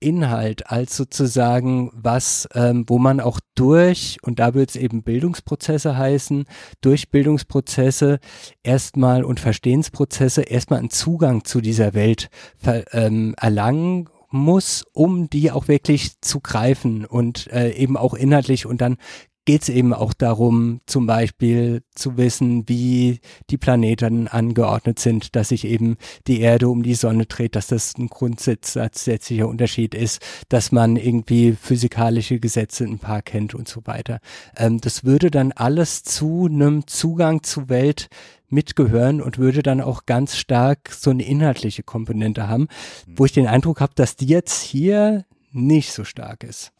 Inhalt 0.03 0.69
als 0.69 0.95
sozusagen 0.97 1.91
was, 1.93 2.47
ähm, 2.53 2.85
wo 2.87 2.99
man 2.99 3.19
auch 3.19 3.39
durch, 3.55 4.17
und 4.21 4.39
da 4.39 4.53
wird 4.53 4.71
es 4.71 4.75
eben 4.75 5.03
Bildungsprozesse 5.03 5.97
heißen, 5.97 6.45
durch 6.81 7.09
Bildungsprozesse 7.09 8.19
erstmal 8.61 9.23
und 9.23 9.39
Verstehensprozesse 9.39 10.41
erstmal 10.41 10.79
einen 10.79 10.89
Zugang 10.89 11.45
zu 11.45 11.61
dieser 11.61 11.93
Welt 11.93 12.29
ähm, 12.91 13.33
erlangen 13.39 14.09
muss, 14.29 14.83
um 14.93 15.29
die 15.29 15.51
auch 15.51 15.67
wirklich 15.67 16.19
zu 16.21 16.39
greifen 16.39 17.05
und 17.05 17.47
äh, 17.53 17.71
eben 17.71 17.97
auch 17.97 18.15
inhaltlich 18.15 18.65
und 18.65 18.81
dann 18.81 18.97
geht 19.45 19.63
es 19.63 19.69
eben 19.69 19.93
auch 19.93 20.13
darum, 20.13 20.81
zum 20.85 21.05
Beispiel 21.05 21.83
zu 21.95 22.17
wissen, 22.17 22.67
wie 22.69 23.19
die 23.49 23.57
Planeten 23.57 24.27
angeordnet 24.27 24.99
sind, 24.99 25.35
dass 25.35 25.49
sich 25.49 25.65
eben 25.65 25.97
die 26.27 26.39
Erde 26.39 26.69
um 26.69 26.83
die 26.83 26.95
Sonne 26.95 27.25
dreht, 27.25 27.55
dass 27.55 27.67
das 27.67 27.95
ein 27.97 28.07
grundsätzlicher 28.07 29.47
Unterschied 29.47 29.95
ist, 29.95 30.21
dass 30.49 30.71
man 30.71 30.95
irgendwie 30.95 31.53
physikalische 31.53 32.39
Gesetze 32.39 32.85
ein 32.85 32.99
paar 32.99 33.21
kennt 33.21 33.53
und 33.53 33.67
so 33.67 33.81
weiter. 33.85 34.19
Ähm, 34.55 34.79
das 34.79 35.03
würde 35.03 35.29
dann 35.29 35.51
alles 35.51 36.03
zu 36.03 36.47
einem 36.49 36.87
Zugang 36.87 37.43
zur 37.43 37.69
Welt 37.69 38.07
mitgehören 38.49 39.21
und 39.21 39.37
würde 39.37 39.63
dann 39.63 39.81
auch 39.81 40.05
ganz 40.05 40.37
stark 40.37 40.91
so 40.91 41.09
eine 41.09 41.25
inhaltliche 41.25 41.83
Komponente 41.83 42.47
haben, 42.47 42.67
wo 43.07 43.25
ich 43.25 43.33
den 43.33 43.47
Eindruck 43.47 43.81
habe, 43.81 43.93
dass 43.95 44.15
die 44.15 44.27
jetzt 44.27 44.61
hier 44.61 45.25
nicht 45.51 45.91
so 45.91 46.03
stark 46.03 46.43
ist. 46.43 46.71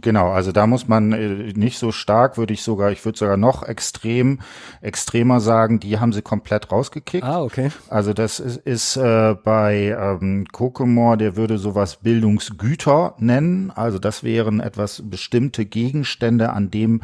Genau, 0.00 0.30
also 0.30 0.52
da 0.52 0.66
muss 0.66 0.88
man 0.88 1.12
äh, 1.12 1.52
nicht 1.54 1.78
so 1.78 1.92
stark, 1.92 2.36
würde 2.36 2.52
ich 2.52 2.62
sogar, 2.62 2.90
ich 2.90 3.04
würde 3.04 3.18
sogar 3.18 3.36
noch 3.36 3.62
extrem, 3.62 4.40
extremer 4.80 5.40
sagen, 5.40 5.80
die 5.80 5.98
haben 5.98 6.12
sie 6.12 6.22
komplett 6.22 6.72
rausgekickt. 6.72 7.24
Ah, 7.24 7.42
okay. 7.42 7.70
Also 7.88 8.12
das 8.12 8.40
ist, 8.40 8.56
ist 8.58 8.96
äh, 8.96 9.34
bei 9.42 9.96
ähm, 9.98 10.46
Kokemore, 10.50 11.16
der 11.16 11.36
würde 11.36 11.58
sowas 11.58 11.96
Bildungsgüter 11.96 13.14
nennen. 13.18 13.70
Also 13.74 13.98
das 13.98 14.24
wären 14.24 14.60
etwas 14.60 15.02
bestimmte 15.04 15.64
Gegenstände, 15.64 16.50
an 16.50 16.70
dem 16.70 17.00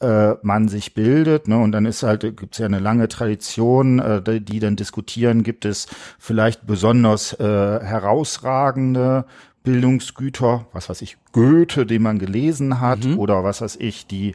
äh, 0.00 0.34
man 0.42 0.68
sich 0.68 0.94
bildet. 0.94 1.48
Ne? 1.48 1.58
Und 1.58 1.72
dann 1.72 1.86
ist 1.86 2.02
halt, 2.02 2.20
gibt 2.22 2.54
es 2.54 2.58
ja 2.58 2.66
eine 2.66 2.78
lange 2.78 3.08
Tradition, 3.08 3.98
äh, 3.98 4.22
die, 4.22 4.44
die 4.44 4.60
dann 4.60 4.76
diskutieren, 4.76 5.42
gibt 5.42 5.64
es 5.64 5.86
vielleicht 6.18 6.66
besonders 6.66 7.32
äh, 7.34 7.44
herausragende 7.44 9.24
Bildungsgüter, 9.64 10.66
was 10.72 10.90
weiß 10.90 11.00
ich, 11.02 11.16
Goethe, 11.32 11.86
den 11.86 12.02
man 12.02 12.18
gelesen 12.18 12.80
hat, 12.80 13.04
mhm. 13.04 13.18
oder 13.18 13.42
was 13.44 13.62
weiß 13.62 13.76
ich, 13.76 14.06
die, 14.06 14.34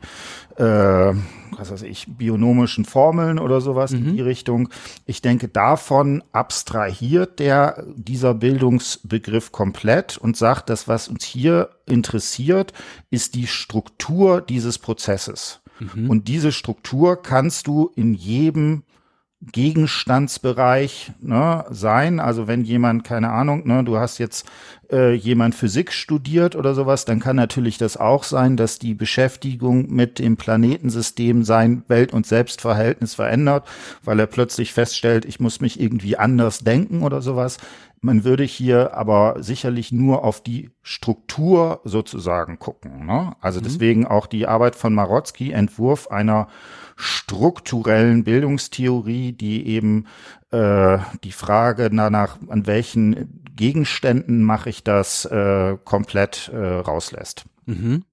äh, 0.57 0.63
was 0.63 1.71
weiß 1.71 1.83
ich, 1.83 2.07
bionomischen 2.17 2.83
Formeln 2.83 3.37
oder 3.37 3.61
sowas 3.61 3.91
mhm. 3.91 3.97
in 3.99 4.15
die 4.15 4.21
Richtung. 4.21 4.69
Ich 5.05 5.21
denke, 5.21 5.47
davon 5.47 6.23
abstrahiert 6.31 7.39
der 7.39 7.85
dieser 7.95 8.33
Bildungsbegriff 8.33 9.51
komplett 9.51 10.17
und 10.17 10.35
sagt, 10.35 10.69
das, 10.69 10.87
was 10.87 11.07
uns 11.07 11.23
hier 11.23 11.69
interessiert, 11.85 12.73
ist 13.11 13.35
die 13.35 13.47
Struktur 13.47 14.41
dieses 14.41 14.79
Prozesses. 14.79 15.61
Mhm. 15.79 16.09
Und 16.09 16.27
diese 16.27 16.51
Struktur 16.51 17.21
kannst 17.21 17.67
du 17.67 17.91
in 17.95 18.15
jedem 18.15 18.83
Gegenstandsbereich 19.41 21.13
ne, 21.21 21.63
sein. 21.69 22.19
Also 22.19 22.47
wenn 22.47 22.63
jemand, 22.65 23.05
keine 23.05 23.29
Ahnung, 23.29 23.65
ne, 23.65 23.85
du 23.85 23.97
hast 23.97 24.17
jetzt 24.17 24.45
äh, 24.91 25.13
jemand 25.13 25.55
Physik 25.55 25.93
studiert 25.93 26.57
oder 26.57 26.73
sowas, 26.73 27.05
dann 27.05 27.21
kann 27.21 27.37
natürlich 27.37 27.77
das 27.77 27.95
auch 27.95 28.25
sein, 28.25 28.57
dass 28.57 28.79
die 28.79 28.93
Beschäftigung 28.93 29.89
mit 29.93 30.19
dem 30.19 30.35
Planetensystem 30.35 31.43
sein 31.43 31.83
Welt- 31.87 32.13
und 32.13 32.27
Selbstverhältnis 32.27 33.15
verändert, 33.15 33.65
weil 34.03 34.19
er 34.19 34.27
plötzlich 34.27 34.73
feststellt, 34.73 35.23
ich 35.23 35.39
muss 35.39 35.61
mich 35.61 35.79
irgendwie 35.79 36.17
anders 36.17 36.59
denken 36.59 37.03
oder 37.03 37.21
sowas. 37.21 37.59
Man 38.01 38.25
würde 38.25 38.43
hier 38.43 38.93
aber 38.93 39.35
sicherlich 39.39 39.91
nur 39.91 40.23
auf 40.23 40.41
die 40.41 40.71
Struktur 40.81 41.79
sozusagen 41.83 42.59
gucken. 42.59 43.05
Ne? 43.05 43.35
Also 43.39 43.59
mhm. 43.59 43.63
deswegen 43.63 44.05
auch 44.05 44.25
die 44.25 44.47
Arbeit 44.47 44.75
von 44.75 44.93
Marotzki, 44.93 45.51
Entwurf 45.51 46.07
einer 46.07 46.47
strukturellen 46.99 48.25
Bildungstheorie, 48.25 49.31
die 49.31 49.65
eben 49.67 50.07
äh, 50.51 50.97
die 51.23 51.31
Frage 51.31 51.89
danach, 51.89 52.37
an 52.49 52.67
welchen 52.67 53.41
Gegenständen 53.55 54.43
mache 54.43 54.69
ich 54.69 54.83
das, 54.83 55.23
äh, 55.25 55.77
komplett 55.85 56.49
äh, 56.53 56.57
rauslässt. 56.57 57.45
Mhm. 57.65 58.03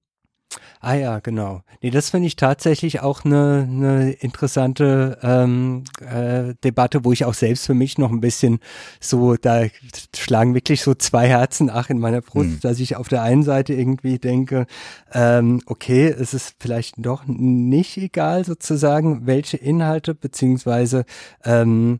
Ah 0.79 0.93
ja, 0.93 1.19
genau. 1.19 1.61
Nee, 1.81 1.89
das 1.89 2.11
finde 2.11 2.27
ich 2.27 2.35
tatsächlich 2.35 3.01
auch 3.01 3.25
eine, 3.25 3.67
eine 3.69 4.11
interessante 4.11 5.17
ähm, 5.23 5.83
äh, 5.99 6.53
Debatte, 6.63 7.03
wo 7.03 7.11
ich 7.11 7.25
auch 7.25 7.33
selbst 7.33 7.65
für 7.65 7.73
mich 7.73 7.97
noch 7.97 8.11
ein 8.11 8.21
bisschen 8.21 8.59
so, 8.99 9.35
da 9.35 9.63
schlagen 10.15 10.53
wirklich 10.53 10.81
so 10.81 10.93
zwei 10.93 11.27
Herzen 11.27 11.69
ach 11.69 11.89
in 11.89 11.99
meiner 11.99 12.21
Brust, 12.21 12.49
hm. 12.49 12.59
dass 12.61 12.79
ich 12.79 12.95
auf 12.95 13.07
der 13.07 13.23
einen 13.23 13.43
Seite 13.43 13.73
irgendwie 13.73 14.19
denke, 14.19 14.67
ähm, 15.13 15.61
okay, 15.65 16.07
es 16.07 16.33
ist 16.33 16.55
vielleicht 16.59 16.95
doch 16.97 17.23
nicht 17.25 17.97
egal 17.97 18.45
sozusagen, 18.45 19.25
welche 19.25 19.57
Inhalte, 19.57 20.13
beziehungsweise 20.13 21.05
ähm, 21.43 21.99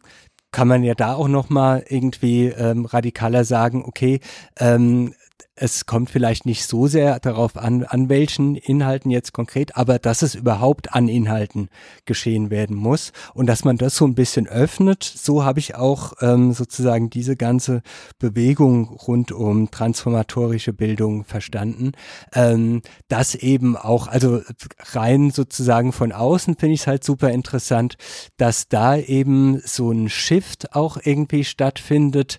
kann 0.52 0.68
man 0.68 0.84
ja 0.84 0.96
da 0.96 1.14
auch 1.14 1.28
noch 1.28 1.50
mal 1.50 1.84
irgendwie 1.88 2.46
ähm, 2.46 2.86
radikaler 2.86 3.44
sagen, 3.44 3.84
okay, 3.86 4.20
ähm, 4.60 5.14
es 5.60 5.88
kommt 5.88 6.10
vielleicht 6.10 6.46
nicht 6.46 6.66
so 6.66 6.88
sehr 6.88 7.20
darauf 7.20 7.58
an, 7.58 7.84
an 7.84 8.10
welchen 8.10 8.56
Inhalten 8.56 9.10
jetzt 9.10 9.34
konkret, 9.34 9.76
aber 9.76 9.98
dass 9.98 10.22
es 10.22 10.36
überhaupt 10.36 10.94
an 10.94 11.08
Inhalten 11.08 11.70
geschehen 12.06 12.52
werden 12.52 12.76
muss 12.76 13.12
und 13.34 13.48
dass 13.48 13.66
man 13.66 13.78
das 13.78 13.96
so 13.96 14.06
ein 14.06 14.14
bisschen 14.14 14.48
öffnet. 14.48 15.04
So 15.04 15.44
habe 15.44 15.60
ich 15.60 15.76
auch 15.76 16.14
ähm, 16.22 16.54
sozusagen 16.54 17.10
diese 17.10 17.36
ganze 17.36 17.82
Bewegung 18.20 18.90
rund 18.90 19.32
um 19.32 19.72
transformatorische 19.72 20.74
Bildung 20.74 21.26
verstanden. 21.26 21.94
Ähm, 22.34 22.82
dass 23.08 23.34
eben 23.34 23.76
auch, 23.76 24.08
also 24.08 24.42
rein 24.80 25.32
sozusagen 25.32 25.92
von 25.92 26.12
außen 26.12 26.56
finde 26.56 26.76
ich 26.76 26.82
es 26.82 26.88
halt 26.88 27.04
super 27.04 27.32
interessant, 27.32 27.98
dass 28.38 28.68
da 28.68 28.96
eben 28.96 29.60
so 29.66 29.92
ein 29.92 30.10
Shift 30.10 30.76
auch 30.76 30.98
irgendwie 31.04 31.44
stattfindet 31.44 32.38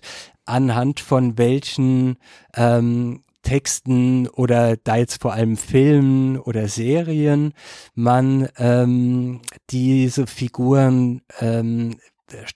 anhand 0.49 0.99
von 0.99 1.37
welchen 1.37 2.17
ähm, 2.55 3.23
Texten 3.43 4.27
oder 4.27 4.77
da 4.77 4.97
jetzt 4.97 5.21
vor 5.21 5.33
allem 5.33 5.57
Filmen 5.57 6.37
oder 6.37 6.67
Serien 6.67 7.53
man 7.95 8.49
ähm, 8.57 9.41
diese 9.69 10.27
Figuren 10.27 11.21
ähm, 11.39 11.95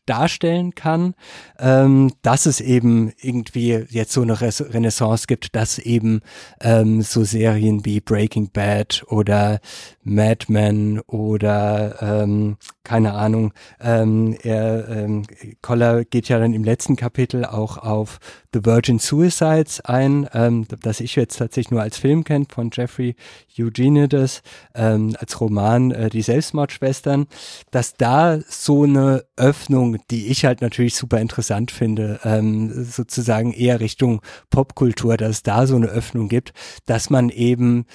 darstellen 0.05 0.75
kann, 0.75 1.15
ähm, 1.59 2.11
dass 2.21 2.45
es 2.45 2.61
eben 2.61 3.11
irgendwie 3.19 3.85
jetzt 3.89 4.11
so 4.11 4.21
eine 4.21 4.39
Renaissance 4.39 5.27
gibt, 5.27 5.55
dass 5.55 5.79
eben 5.79 6.21
ähm, 6.61 7.01
so 7.01 7.23
Serien 7.23 7.85
wie 7.85 7.99
Breaking 7.99 8.49
Bad 8.51 9.03
oder 9.07 9.59
Mad 10.03 10.45
Men 10.49 10.99
oder 11.01 12.01
ähm, 12.01 12.57
keine 12.83 13.13
Ahnung, 13.13 13.53
ähm, 13.79 14.35
er, 14.43 14.89
ähm, 14.89 15.23
Koller 15.61 16.03
geht 16.03 16.27
ja 16.27 16.37
dann 16.37 16.53
im 16.53 16.63
letzten 16.63 16.95
Kapitel 16.95 17.45
auch 17.45 17.77
auf 17.77 18.19
The 18.53 18.65
Virgin 18.65 18.99
Suicides 18.99 19.79
ein, 19.81 20.27
ähm, 20.33 20.65
das 20.81 20.99
ich 20.99 21.15
jetzt 21.15 21.37
tatsächlich 21.37 21.71
nur 21.71 21.81
als 21.81 21.97
Film 21.97 22.23
kennt 22.25 22.51
von 22.51 22.69
Jeffrey 22.73 23.15
Eugenides, 23.57 24.41
ähm, 24.75 25.15
als 25.17 25.39
Roman 25.39 25.91
äh, 25.91 26.09
Die 26.09 26.21
Selbstmordschwestern, 26.21 27.27
dass 27.71 27.95
da 27.95 28.39
so 28.47 28.83
eine 28.83 29.23
Öffnung, 29.37 29.97
die 30.11 30.27
ich 30.27 30.43
halt 30.43 30.61
natürlich 30.61 30.95
super 30.95 31.19
interessant 31.19 31.71
finde, 31.71 32.19
ähm, 32.25 32.83
sozusagen 32.83 33.53
eher 33.53 33.79
Richtung 33.79 34.21
Popkultur, 34.49 35.15
dass 35.15 35.29
es 35.29 35.43
da 35.43 35.67
so 35.67 35.75
eine 35.77 35.87
Öffnung 35.87 36.27
gibt, 36.27 36.51
dass 36.85 37.09
man 37.09 37.29
eben 37.29 37.85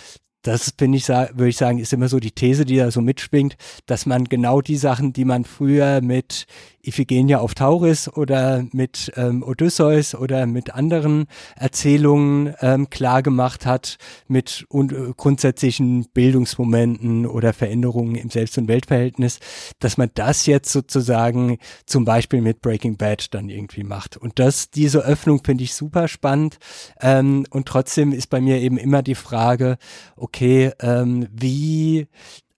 das 0.49 0.73
bin 0.73 0.95
ich, 0.95 1.09
würde 1.09 1.49
ich 1.49 1.59
sagen, 1.59 1.79
ist 1.79 1.93
immer 1.93 2.09
so 2.09 2.19
die 2.19 2.31
These, 2.31 2.65
die 2.65 2.79
da 2.79 2.91
so 2.91 3.03
mitschwingt, 3.03 3.57
dass 3.87 4.07
man 4.07 4.25
genau 4.25 4.63
die 4.63 4.77
Sachen, 4.77 5.13
die 5.13 5.27
man 5.27 5.45
früher 5.45 6.01
mit 6.01 6.47
Iphigenia 6.89 7.39
auf 7.39 7.55
Tauris 7.55 8.09
oder 8.09 8.65
mit 8.73 9.13
ähm, 9.17 9.43
Odysseus 9.43 10.15
oder 10.15 10.47
mit 10.47 10.75
anderen 10.75 11.27
Erzählungen 11.57 12.55
ähm, 12.61 12.91
klar 12.91 13.23
gemacht 13.23 13.67
hat, 13.67 13.99
mit 14.27 14.65
und, 14.69 14.93
äh, 14.93 15.13
grundsätzlichen 15.17 16.09
Bildungsmomenten 16.13 17.27
oder 17.27 17.53
Veränderungen 17.53 18.15
im 18.15 18.31
Selbst- 18.31 18.59
und 18.59 18.69
Weltverhältnis, 18.69 19.39
dass 19.79 19.97
man 19.97 20.11
das 20.15 20.47
jetzt 20.47 20.73
sozusagen 20.73 21.59
zum 21.87 22.05
Beispiel 22.05 22.41
mit 22.41 22.61
Breaking 22.63 22.97
Bad 22.97 23.35
dann 23.35 23.49
irgendwie 23.49 23.85
macht. 23.85 24.17
Und 24.17 24.39
das, 24.39 24.71
diese 24.71 25.05
Öffnung 25.05 25.43
finde 25.45 25.65
ich 25.65 25.75
super 25.75 26.09
spannend. 26.09 26.59
Ähm, 27.01 27.47
und 27.51 27.67
trotzdem 27.67 28.13
ist 28.13 28.31
bei 28.31 28.41
mir 28.41 28.61
eben 28.61 28.79
immer 28.79 29.03
die 29.03 29.15
Frage, 29.15 29.79
okay, 30.17 30.73
ähm, 30.81 31.29
wie 31.33 32.09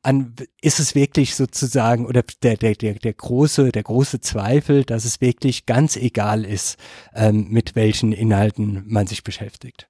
an, 0.02 0.34
ist 0.62 0.80
es 0.80 0.94
wirklich 0.94 1.34
sozusagen, 1.34 2.06
oder 2.06 2.22
der, 2.42 2.56
der, 2.56 2.74
der, 2.74 2.94
der 2.94 3.12
große, 3.12 3.70
der 3.70 3.82
große 3.82 4.20
Zweifel, 4.20 4.84
dass 4.84 5.04
es 5.04 5.20
wirklich 5.20 5.66
ganz 5.66 5.96
egal 5.96 6.44
ist, 6.44 6.78
ähm, 7.14 7.48
mit 7.50 7.76
welchen 7.76 8.12
Inhalten 8.12 8.82
man 8.86 9.06
sich 9.06 9.22
beschäftigt. 9.24 9.89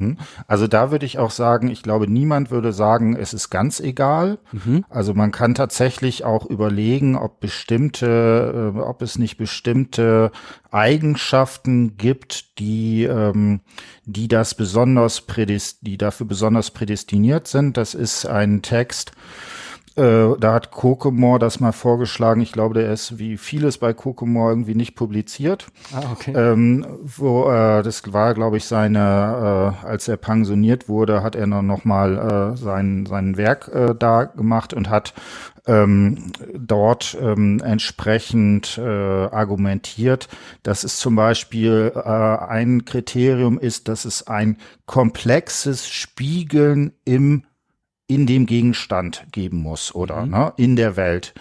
Hm? 0.00 0.16
Also 0.46 0.66
da 0.66 0.90
würde 0.90 1.04
ich 1.04 1.18
auch 1.18 1.30
sagen, 1.30 1.68
ich 1.68 1.82
glaube, 1.82 2.10
niemand 2.10 2.50
würde 2.50 2.72
sagen, 2.72 3.14
es 3.16 3.34
ist 3.34 3.50
ganz 3.50 3.80
egal. 3.80 4.38
Mhm. 4.50 4.84
Also 4.88 5.12
man 5.12 5.30
kann 5.30 5.54
tatsächlich 5.54 6.24
auch 6.24 6.46
überlegen, 6.46 7.16
ob 7.16 7.40
bestimmte, 7.40 8.72
äh, 8.74 8.78
ob 8.80 9.02
es 9.02 9.18
nicht 9.18 9.36
bestimmte 9.36 10.32
Eigenschaften 10.70 11.98
gibt, 11.98 12.58
die, 12.58 13.04
ähm, 13.04 13.60
die 14.06 14.26
das 14.26 14.54
besonders 14.54 15.20
prädest 15.20 15.78
die 15.82 15.98
dafür 15.98 16.26
besonders 16.26 16.70
prädestiniert 16.70 17.46
sind. 17.46 17.76
Das 17.76 17.94
ist 17.94 18.24
ein 18.24 18.62
Text, 18.62 19.12
äh, 19.96 20.36
da 20.38 20.54
hat 20.54 20.70
Kokemore 20.70 21.38
das 21.38 21.58
mal 21.58 21.72
vorgeschlagen. 21.72 22.40
Ich 22.40 22.52
glaube, 22.52 22.74
der 22.74 22.92
ist 22.92 23.18
wie 23.18 23.36
vieles 23.36 23.78
bei 23.78 23.92
Kokemore 23.92 24.52
irgendwie 24.52 24.76
nicht 24.76 24.94
publiziert. 24.94 25.66
Ah, 25.92 26.02
okay. 26.12 26.32
Ähm, 26.34 26.86
wo, 27.02 27.50
äh, 27.50 27.82
das 27.82 28.12
war, 28.12 28.34
glaube 28.34 28.56
ich, 28.56 28.66
seine, 28.66 29.74
äh, 29.82 29.86
als 29.86 30.06
er 30.06 30.16
pensioniert 30.16 30.88
wurde, 30.88 31.22
hat 31.22 31.34
er 31.34 31.46
noch, 31.46 31.84
mal 31.84 32.52
äh, 32.54 32.56
sein, 32.56 33.06
sein 33.06 33.36
Werk 33.36 33.68
äh, 33.68 33.94
da 33.98 34.24
gemacht 34.24 34.74
und 34.74 34.90
hat 34.90 35.14
ähm, 35.66 36.32
dort 36.56 37.16
ähm, 37.20 37.60
entsprechend 37.64 38.78
argumentiert, 38.78 40.28
dass 40.62 40.84
es 40.84 40.98
zum 40.98 41.16
Beispiel 41.16 41.92
ein 41.94 42.84
Kriterium 42.84 43.58
ist, 43.58 43.88
dass 43.88 44.04
es 44.04 44.26
ein 44.26 44.56
komplexes 44.86 45.88
Spiegeln 45.88 46.92
im 47.04 47.44
in 48.10 48.26
dem 48.26 48.46
Gegenstand 48.46 49.24
geben 49.30 49.58
muss 49.62 49.94
oder 49.94 50.26
mhm. 50.26 50.32
ne, 50.32 50.52
in 50.56 50.74
der 50.74 50.96
Welt. 50.96 51.32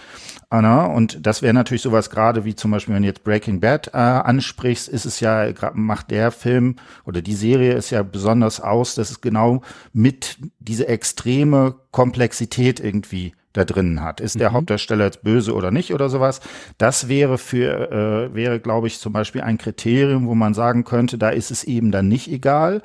Anna, 0.51 0.85
und 0.85 1.25
das 1.25 1.41
wäre 1.41 1.53
natürlich 1.53 1.81
sowas 1.81 2.09
gerade 2.09 2.45
wie 2.45 2.55
zum 2.55 2.71
Beispiel, 2.71 2.93
wenn 2.95 3.01
du 3.01 3.07
jetzt 3.07 3.23
Breaking 3.23 3.59
Bad 3.59 3.87
äh, 3.93 3.97
ansprichst, 3.97 4.87
ist 4.87 5.05
es 5.05 5.19
ja, 5.19 5.51
macht 5.73 6.11
der 6.11 6.31
Film 6.31 6.75
oder 7.05 7.21
die 7.21 7.35
Serie 7.35 7.73
ist 7.73 7.89
ja 7.89 8.03
besonders 8.03 8.59
aus, 8.59 8.95
dass 8.95 9.09
es 9.09 9.21
genau 9.21 9.61
mit 9.93 10.37
diese 10.59 10.87
extreme 10.87 11.75
Komplexität 11.91 12.79
irgendwie 12.79 13.33
da 13.53 13.65
drinnen 13.65 14.03
hat. 14.03 14.21
Ist 14.21 14.39
der 14.39 14.51
mhm. 14.51 14.55
Hauptdarsteller 14.55 15.05
jetzt 15.05 15.23
böse 15.23 15.53
oder 15.53 15.71
nicht 15.71 15.93
oder 15.93 16.09
sowas? 16.09 16.39
Das 16.77 17.07
wäre 17.07 17.37
für, 17.37 17.91
äh, 17.91 18.33
wäre, 18.33 18.59
glaube 18.59 18.87
ich, 18.87 18.99
zum 18.99 19.11
Beispiel 19.11 19.41
ein 19.41 19.57
Kriterium, 19.57 20.27
wo 20.27 20.35
man 20.35 20.53
sagen 20.53 20.83
könnte, 20.83 21.17
da 21.17 21.29
ist 21.29 21.49
es 21.49 21.63
eben 21.63 21.91
dann 21.91 22.07
nicht 22.07 22.31
egal. 22.31 22.81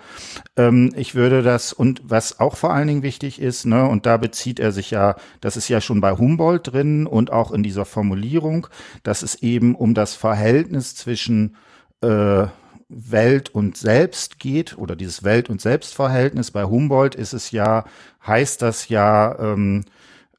Ähm, 0.56 0.92
ich 0.96 1.14
würde 1.14 1.42
das, 1.42 1.72
und 1.72 2.02
was 2.04 2.40
auch 2.40 2.56
vor 2.56 2.72
allen 2.72 2.88
Dingen 2.88 3.02
wichtig 3.02 3.40
ist, 3.40 3.66
ne, 3.66 3.86
und 3.86 4.06
da 4.06 4.16
bezieht 4.16 4.58
er 4.58 4.72
sich 4.72 4.90
ja, 4.90 5.16
das 5.40 5.56
ist 5.56 5.68
ja 5.68 5.80
schon 5.80 6.00
bei 6.00 6.12
Humboldt 6.12 6.72
drin 6.72 7.06
und 7.06 7.30
auch 7.30 7.52
in 7.52 7.62
dieser 7.62 7.84
Formulierung, 7.84 8.66
dass 9.02 9.22
es 9.22 9.36
eben 9.36 9.74
um 9.74 9.92
das 9.92 10.14
Verhältnis 10.14 10.94
zwischen 10.94 11.56
äh, 12.00 12.46
Welt 12.88 13.54
und 13.54 13.76
Selbst 13.76 14.38
geht 14.38 14.78
oder 14.78 14.96
dieses 14.96 15.24
Welt- 15.24 15.50
und 15.50 15.60
Selbstverhältnis. 15.60 16.50
Bei 16.50 16.64
Humboldt 16.64 17.14
ist 17.14 17.32
es 17.32 17.50
ja, 17.50 17.84
heißt 18.26 18.62
das 18.62 18.88
ja, 18.88 19.36
ähm, 19.38 19.82
äh, 19.82 19.90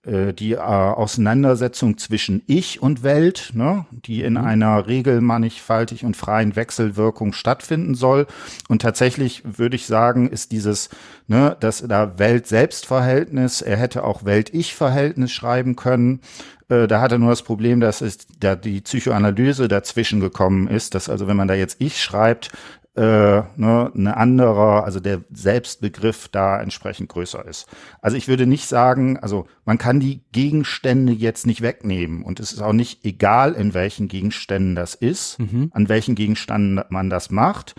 die 0.06 0.54
äh, 0.54 0.58
Auseinandersetzung 0.58 1.98
zwischen 1.98 2.44
Ich 2.48 2.82
und 2.82 3.04
Welt, 3.04 3.52
ne, 3.54 3.86
die 3.92 4.22
in 4.22 4.34
mhm. 4.34 4.46
einer 4.46 4.88
regelmannigfaltig 4.88 6.06
und 6.06 6.16
freien 6.16 6.56
Wechselwirkung 6.56 7.34
stattfinden 7.34 7.96
soll. 7.96 8.28
Und 8.70 8.82
tatsächlich 8.82 9.42
würde 9.46 9.76
ich 9.76 9.88
sagen, 9.88 10.30
ist 10.30 10.52
dieses, 10.52 10.90
ne, 11.28 11.58
das 11.60 11.84
da 11.88 12.20
Welt-Selbst-Verhältnis, 12.20 13.62
er 13.62 13.78
hätte 13.78 14.04
auch 14.04 14.26
Welt-Ich-Verhältnis 14.26 15.32
schreiben 15.32 15.76
können. 15.76 16.22
Äh, 16.70 16.88
da 16.88 17.02
hat 17.02 17.12
er 17.12 17.18
nur 17.18 17.30
das 17.30 17.44
Problem, 17.44 17.80
dass 17.80 18.02
es 18.02 18.28
da 18.40 18.56
die 18.56 18.82
Psychoanalyse 18.82 19.68
dazwischen 19.68 20.20
gekommen 20.20 20.68
ist, 20.68 20.96
dass 20.96 21.10
also 21.10 21.28
wenn 21.28 21.38
man 21.38 21.48
da 21.48 21.54
jetzt 21.54 21.78
ich 21.80 22.02
schreibt, 22.02 22.52
äh, 22.96 23.44
ne, 23.56 23.92
eine 23.94 24.18
andere, 24.18 24.84
also 24.84 25.00
der 25.00 25.22
Selbstbegriff 25.32 26.30
da 26.30 26.62
entsprechend 26.62 27.10
größer 27.10 27.46
ist. 27.46 27.68
Also 28.02 28.16
ich 28.16 28.28
würde 28.28 28.48
nicht 28.48 28.68
sagen, 28.68 29.18
also 29.18 29.48
man 29.66 29.78
kann 29.78 30.00
die 30.00 30.22
Gegenstände 30.32 31.12
jetzt 31.12 31.46
nicht 31.46 31.62
wegnehmen 31.62 32.24
und 32.24 32.40
es 32.40 32.54
ist 32.54 32.62
auch 32.62 32.74
nicht 32.74 33.04
egal, 33.04 33.54
in 33.54 33.74
welchen 33.74 34.08
Gegenständen 34.08 34.76
das 34.76 34.96
ist, 34.96 35.40
mhm. 35.40 35.70
an 35.74 35.90
welchen 35.90 36.16
Gegenständen 36.16 36.84
man 36.90 37.10
das 37.10 37.30
macht. 37.30 37.76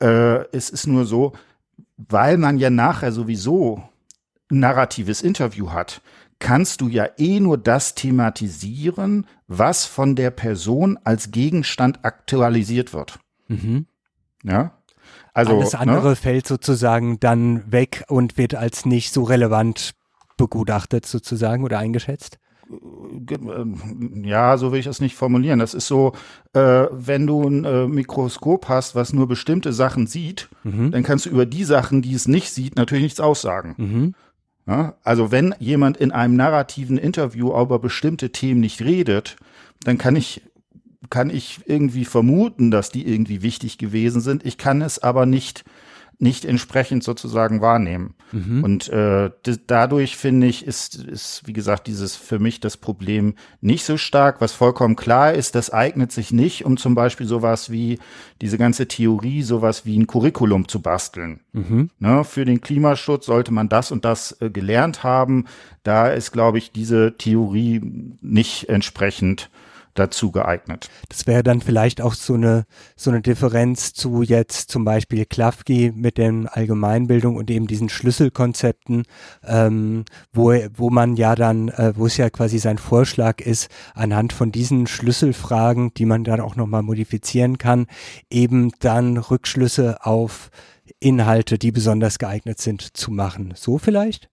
Äh, 0.00 0.46
es 0.52 0.70
ist 0.70 0.86
nur 0.86 1.06
so, 1.06 1.32
weil 1.96 2.38
man 2.38 2.58
ja 2.58 2.70
nachher 2.70 3.12
sowieso 3.12 3.82
ein 4.50 4.60
narratives 4.60 5.22
Interview 5.22 5.70
hat, 5.72 6.02
kannst 6.38 6.80
du 6.80 6.88
ja 6.88 7.08
eh 7.18 7.40
nur 7.40 7.56
das 7.58 7.94
thematisieren, 7.94 9.26
was 9.46 9.86
von 9.86 10.16
der 10.16 10.30
Person 10.30 10.98
als 11.04 11.30
Gegenstand 11.30 12.04
aktualisiert 12.04 12.92
wird. 12.92 13.20
Mhm. 13.48 13.86
Ja. 14.42 14.72
Also, 15.34 15.58
Alles 15.58 15.74
andere 15.74 16.10
ne? 16.10 16.16
fällt 16.16 16.46
sozusagen 16.46 17.18
dann 17.18 17.70
weg 17.70 18.04
und 18.08 18.36
wird 18.36 18.54
als 18.54 18.84
nicht 18.84 19.12
so 19.12 19.22
relevant 19.22 19.92
begutachtet 20.36 21.06
sozusagen 21.06 21.64
oder 21.64 21.78
eingeschätzt? 21.78 22.38
Äh, 22.70 24.28
ja, 24.28 24.56
so 24.56 24.72
will 24.72 24.80
ich 24.80 24.86
es 24.86 25.00
nicht 25.00 25.16
formulieren. 25.16 25.58
Das 25.58 25.74
ist 25.74 25.86
so, 25.86 26.12
äh, 26.52 26.86
wenn 26.90 27.26
du 27.26 27.42
ein 27.42 27.64
äh, 27.64 27.86
Mikroskop 27.86 28.68
hast, 28.68 28.94
was 28.94 29.12
nur 29.12 29.28
bestimmte 29.28 29.72
Sachen 29.72 30.06
sieht, 30.06 30.48
mhm. 30.64 30.90
dann 30.90 31.02
kannst 31.02 31.26
du 31.26 31.30
über 31.30 31.46
die 31.46 31.64
Sachen, 31.64 32.02
die 32.02 32.14
es 32.14 32.28
nicht 32.28 32.50
sieht, 32.50 32.76
natürlich 32.76 33.04
nichts 33.04 33.20
aussagen. 33.20 33.74
Mhm. 33.76 34.14
Ja? 34.66 34.94
Also 35.02 35.30
wenn 35.30 35.54
jemand 35.58 35.96
in 35.96 36.12
einem 36.12 36.36
narrativen 36.36 36.98
Interview 36.98 37.58
über 37.58 37.78
bestimmte 37.78 38.30
Themen 38.30 38.60
nicht 38.60 38.82
redet, 38.82 39.36
dann 39.84 39.98
kann 39.98 40.16
ich 40.16 40.42
kann 41.10 41.30
ich 41.30 41.60
irgendwie 41.66 42.04
vermuten, 42.04 42.70
dass 42.70 42.90
die 42.90 43.06
irgendwie 43.06 43.42
wichtig 43.42 43.78
gewesen 43.78 44.20
sind. 44.20 44.44
Ich 44.46 44.58
kann 44.58 44.82
es 44.82 44.98
aber 44.98 45.26
nicht 45.26 45.64
nicht 46.22 46.44
entsprechend 46.44 47.02
sozusagen 47.02 47.60
wahrnehmen. 47.60 48.14
Mhm. 48.30 48.62
Und 48.62 48.88
äh, 48.90 49.30
dadurch 49.66 50.16
finde 50.16 50.46
ich, 50.46 50.64
ist, 50.64 50.94
ist, 50.94 51.42
wie 51.46 51.52
gesagt, 51.52 51.88
dieses 51.88 52.14
für 52.14 52.38
mich 52.38 52.60
das 52.60 52.76
Problem 52.76 53.34
nicht 53.60 53.84
so 53.84 53.96
stark. 53.96 54.40
Was 54.40 54.52
vollkommen 54.52 54.94
klar 54.94 55.32
ist, 55.32 55.56
das 55.56 55.70
eignet 55.70 56.12
sich 56.12 56.30
nicht, 56.30 56.64
um 56.64 56.76
zum 56.76 56.94
Beispiel 56.94 57.26
sowas 57.26 57.72
wie 57.72 57.98
diese 58.40 58.56
ganze 58.56 58.86
Theorie, 58.86 59.42
sowas 59.42 59.84
wie 59.84 59.98
ein 59.98 60.06
Curriculum 60.06 60.68
zu 60.68 60.80
basteln. 60.80 61.40
Mhm. 61.52 61.90
Ne, 61.98 62.22
für 62.22 62.44
den 62.44 62.60
Klimaschutz 62.60 63.26
sollte 63.26 63.52
man 63.52 63.68
das 63.68 63.90
und 63.90 64.04
das 64.04 64.40
äh, 64.40 64.48
gelernt 64.48 65.02
haben. 65.02 65.46
Da 65.82 66.06
ist, 66.06 66.30
glaube 66.30 66.58
ich, 66.58 66.70
diese 66.70 67.16
Theorie 67.18 67.80
nicht 68.20 68.68
entsprechend 68.68 69.50
dazu 69.94 70.32
geeignet. 70.32 70.88
Das 71.08 71.26
wäre 71.26 71.42
dann 71.42 71.60
vielleicht 71.60 72.00
auch 72.00 72.14
so 72.14 72.34
eine, 72.34 72.64
so 72.96 73.10
eine 73.10 73.20
Differenz 73.20 73.92
zu 73.92 74.22
jetzt 74.22 74.70
zum 74.70 74.84
Beispiel 74.84 75.24
Klafki 75.26 75.92
mit 75.94 76.18
den 76.18 76.48
Allgemeinbildung 76.48 77.36
und 77.36 77.50
eben 77.50 77.66
diesen 77.66 77.88
Schlüsselkonzepten, 77.88 79.04
ähm, 79.44 80.04
wo, 80.32 80.52
wo 80.74 80.90
man 80.90 81.16
ja 81.16 81.34
dann, 81.34 81.68
äh, 81.68 81.92
wo 81.96 82.06
es 82.06 82.16
ja 82.16 82.30
quasi 82.30 82.58
sein 82.58 82.78
Vorschlag 82.78 83.40
ist, 83.40 83.68
anhand 83.94 84.32
von 84.32 84.52
diesen 84.52 84.86
Schlüsselfragen, 84.86 85.92
die 85.94 86.06
man 86.06 86.24
dann 86.24 86.40
auch 86.40 86.56
nochmal 86.56 86.82
modifizieren 86.82 87.58
kann, 87.58 87.86
eben 88.30 88.72
dann 88.80 89.16
Rückschlüsse 89.16 90.04
auf 90.04 90.50
Inhalte, 91.00 91.58
die 91.58 91.72
besonders 91.72 92.18
geeignet 92.18 92.60
sind, 92.60 92.96
zu 92.96 93.10
machen. 93.10 93.54
So 93.56 93.78
vielleicht? 93.78 94.31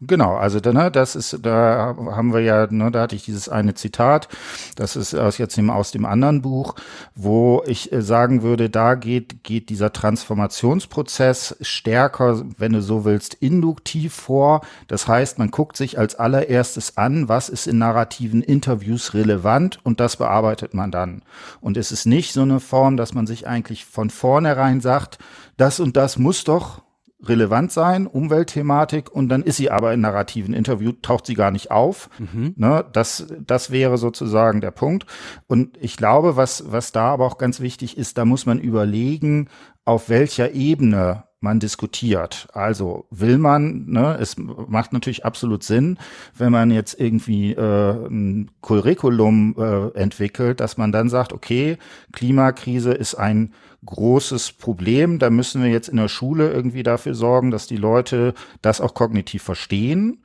Genau, 0.00 0.34
also 0.34 0.58
ne, 0.58 0.90
das 0.90 1.14
ist, 1.14 1.38
da 1.42 1.94
haben 1.96 2.32
wir 2.32 2.40
ja, 2.40 2.66
ne, 2.68 2.90
da 2.90 3.02
hatte 3.02 3.14
ich 3.14 3.24
dieses 3.24 3.48
eine 3.48 3.74
Zitat, 3.74 4.28
das 4.74 4.96
ist 4.96 5.14
aus 5.14 5.38
jetzt 5.38 5.58
aus 5.58 5.92
dem 5.92 6.04
anderen 6.04 6.42
Buch, 6.42 6.74
wo 7.14 7.62
ich 7.66 7.92
äh, 7.92 8.02
sagen 8.02 8.42
würde, 8.42 8.68
da 8.68 8.96
geht, 8.96 9.44
geht 9.44 9.68
dieser 9.70 9.92
Transformationsprozess 9.92 11.56
stärker, 11.60 12.44
wenn 12.58 12.72
du 12.72 12.82
so 12.82 13.04
willst, 13.04 13.34
induktiv 13.34 14.12
vor. 14.14 14.62
Das 14.88 15.06
heißt, 15.06 15.38
man 15.38 15.52
guckt 15.52 15.76
sich 15.76 15.96
als 15.96 16.16
allererstes 16.16 16.96
an, 16.96 17.28
was 17.28 17.48
ist 17.48 17.68
in 17.68 17.78
narrativen 17.78 18.42
Interviews 18.42 19.14
relevant 19.14 19.78
und 19.84 20.00
das 20.00 20.16
bearbeitet 20.16 20.74
man 20.74 20.90
dann. 20.90 21.22
Und 21.60 21.76
es 21.76 21.92
ist 21.92 22.04
nicht 22.04 22.32
so 22.32 22.42
eine 22.42 22.58
Form, 22.58 22.96
dass 22.96 23.14
man 23.14 23.28
sich 23.28 23.46
eigentlich 23.46 23.84
von 23.84 24.10
vornherein 24.10 24.80
sagt, 24.80 25.18
das 25.56 25.78
und 25.78 25.96
das 25.96 26.18
muss 26.18 26.42
doch 26.42 26.83
relevant 27.28 27.72
sein, 27.72 28.06
Umweltthematik, 28.06 29.10
und 29.10 29.28
dann 29.28 29.42
ist 29.42 29.56
sie 29.56 29.70
aber 29.70 29.92
in 29.92 30.00
narrativen 30.00 30.54
Interview, 30.54 30.92
taucht 31.02 31.26
sie 31.26 31.34
gar 31.34 31.50
nicht 31.50 31.70
auf. 31.70 32.08
Mhm. 32.18 32.54
Ne, 32.56 32.84
das, 32.92 33.26
das 33.46 33.70
wäre 33.70 33.98
sozusagen 33.98 34.60
der 34.60 34.70
Punkt. 34.70 35.06
Und 35.46 35.76
ich 35.80 35.96
glaube, 35.96 36.36
was, 36.36 36.64
was 36.70 36.92
da 36.92 37.12
aber 37.12 37.26
auch 37.26 37.38
ganz 37.38 37.60
wichtig 37.60 37.98
ist, 37.98 38.18
da 38.18 38.24
muss 38.24 38.46
man 38.46 38.58
überlegen, 38.58 39.48
auf 39.84 40.08
welcher 40.08 40.52
Ebene 40.52 41.24
man 41.44 41.60
diskutiert. 41.60 42.48
Also 42.52 43.06
will 43.10 43.38
man, 43.38 43.86
ne, 43.86 44.16
es 44.18 44.36
macht 44.36 44.92
natürlich 44.92 45.24
absolut 45.24 45.62
Sinn, 45.62 45.98
wenn 46.36 46.50
man 46.50 46.72
jetzt 46.72 46.98
irgendwie 46.98 47.52
äh, 47.52 48.08
ein 48.08 48.50
Curriculum 48.62 49.54
äh, 49.56 49.96
entwickelt, 49.96 50.58
dass 50.58 50.76
man 50.76 50.90
dann 50.90 51.08
sagt, 51.08 51.32
okay, 51.32 51.78
Klimakrise 52.12 52.92
ist 52.92 53.14
ein 53.14 53.52
großes 53.84 54.52
Problem. 54.52 55.18
Da 55.18 55.30
müssen 55.30 55.62
wir 55.62 55.70
jetzt 55.70 55.88
in 55.88 55.98
der 55.98 56.08
Schule 56.08 56.50
irgendwie 56.50 56.82
dafür 56.82 57.14
sorgen, 57.14 57.50
dass 57.50 57.66
die 57.66 57.76
Leute 57.76 58.34
das 58.62 58.80
auch 58.80 58.94
kognitiv 58.94 59.42
verstehen. 59.42 60.22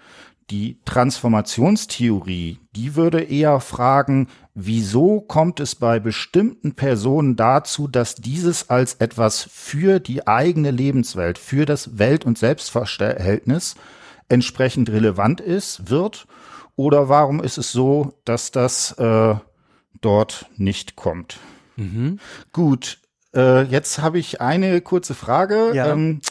Die 0.50 0.80
Transformationstheorie, 0.86 2.60
die 2.76 2.96
würde 2.96 3.22
eher 3.22 3.60
fragen, 3.60 4.28
wieso 4.56 5.22
kommt 5.22 5.60
es 5.60 5.76
bei 5.76 6.00
bestimmten 6.00 6.74
Personen 6.74 7.36
dazu, 7.36 7.88
dass 7.88 8.16
dieses 8.16 8.70
als 8.70 8.96
etwas 8.96 9.48
für 9.52 10.00
die 10.00 10.26
eigene 10.26 10.72
Lebenswelt, 10.72 11.38
für 11.38 11.66
das 11.66 12.00
Welt- 12.00 12.26
und 12.26 12.40
Selbstverhältnis 12.40 13.76
entsprechend 14.28 14.90
relevant 14.90 15.40
ist, 15.40 15.92
wird? 15.92 16.26
Oder 16.76 17.10
warum 17.10 17.44
ist 17.44 17.58
es 17.58 17.72
so, 17.72 18.14
dass 18.26 18.50
das 18.50 18.94
äh, 18.94 19.36
dort 20.02 20.48
nicht 20.58 20.96
kommt? 20.96 21.38
Mhm. 21.76 22.20
Gut, 22.54 23.00
äh, 23.36 23.64
jetzt 23.64 24.02
habe 24.02 24.18
ich 24.18 24.42
eine 24.42 24.82
kurze 24.82 25.14
Frage. 25.14 25.72
Ja. 25.74 25.92
Ähm, 25.92 26.22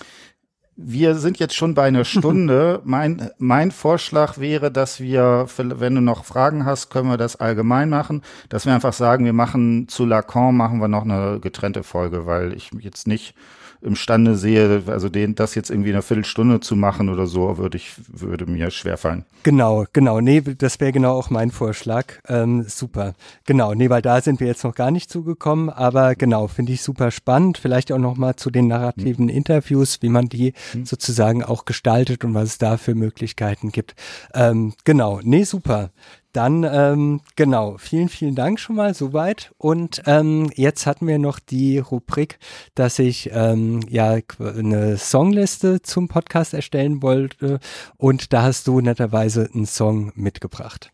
wir 0.80 1.16
sind 1.16 1.40
jetzt 1.40 1.56
schon 1.56 1.74
bei 1.74 1.88
einer 1.88 2.04
Stunde. 2.06 2.80
mein, 2.84 3.30
mein 3.38 3.72
Vorschlag 3.72 4.38
wäre, 4.38 4.70
dass 4.70 5.00
wir, 5.00 5.46
wenn 5.56 5.96
du 5.96 6.00
noch 6.00 6.24
Fragen 6.24 6.64
hast, 6.64 6.88
können 6.88 7.10
wir 7.10 7.16
das 7.16 7.36
allgemein 7.36 7.90
machen, 7.90 8.22
dass 8.48 8.64
wir 8.64 8.74
einfach 8.74 8.92
sagen, 8.92 9.24
wir 9.24 9.32
machen 9.32 9.88
zu 9.88 10.06
Lacan 10.06 10.56
machen 10.56 10.80
wir 10.80 10.88
noch 10.88 11.02
eine 11.02 11.40
getrennte 11.40 11.82
Folge, 11.82 12.26
weil 12.26 12.52
ich 12.54 12.70
jetzt 12.78 13.08
nicht 13.08 13.34
imstande 13.80 14.36
sehe, 14.36 14.82
also 14.86 15.08
den, 15.08 15.34
das 15.34 15.54
jetzt 15.54 15.70
irgendwie 15.70 15.90
in 15.90 15.94
einer 15.94 16.02
Viertelstunde 16.02 16.60
zu 16.60 16.76
machen 16.76 17.08
oder 17.08 17.26
so, 17.26 17.58
würde 17.58 17.76
ich, 17.76 17.92
würde 18.08 18.46
mir 18.46 18.70
schwerfallen. 18.70 19.24
Genau, 19.44 19.84
genau. 19.92 20.20
Nee, 20.20 20.40
das 20.40 20.80
wäre 20.80 20.92
genau 20.92 21.12
auch 21.12 21.30
mein 21.30 21.50
Vorschlag. 21.50 22.06
Ähm, 22.28 22.64
super. 22.64 23.14
Genau. 23.46 23.74
Nee, 23.74 23.88
weil 23.88 24.02
da 24.02 24.20
sind 24.20 24.40
wir 24.40 24.46
jetzt 24.46 24.64
noch 24.64 24.74
gar 24.74 24.90
nicht 24.90 25.10
zugekommen, 25.10 25.70
aber 25.70 26.14
genau, 26.16 26.48
finde 26.48 26.72
ich 26.72 26.82
super 26.82 27.10
spannend. 27.10 27.58
Vielleicht 27.58 27.92
auch 27.92 27.98
nochmal 27.98 28.36
zu 28.36 28.50
den 28.50 28.66
narrativen 28.66 29.28
hm. 29.28 29.36
Interviews, 29.36 30.02
wie 30.02 30.08
man 30.08 30.28
die 30.28 30.54
hm. 30.72 30.84
sozusagen 30.84 31.44
auch 31.44 31.64
gestaltet 31.64 32.24
und 32.24 32.34
was 32.34 32.48
es 32.50 32.58
da 32.58 32.76
für 32.76 32.94
Möglichkeiten 32.94 33.70
gibt. 33.70 33.94
Ähm, 34.34 34.74
genau. 34.84 35.20
Nee, 35.22 35.44
super. 35.44 35.90
Dann, 36.38 36.62
ähm, 36.62 37.20
genau, 37.34 37.78
vielen, 37.78 38.08
vielen 38.08 38.36
Dank 38.36 38.60
schon 38.60 38.76
mal 38.76 38.94
soweit. 38.94 39.50
Und 39.58 40.02
ähm, 40.06 40.52
jetzt 40.54 40.86
hatten 40.86 41.08
wir 41.08 41.18
noch 41.18 41.40
die 41.40 41.78
Rubrik, 41.78 42.38
dass 42.76 43.00
ich 43.00 43.30
ähm, 43.32 43.80
ja 43.88 44.18
eine 44.38 44.98
Songliste 44.98 45.82
zum 45.82 46.06
Podcast 46.06 46.54
erstellen 46.54 47.02
wollte. 47.02 47.58
Und 47.96 48.32
da 48.32 48.44
hast 48.44 48.68
du 48.68 48.80
netterweise 48.80 49.50
einen 49.52 49.66
Song 49.66 50.12
mitgebracht. 50.14 50.92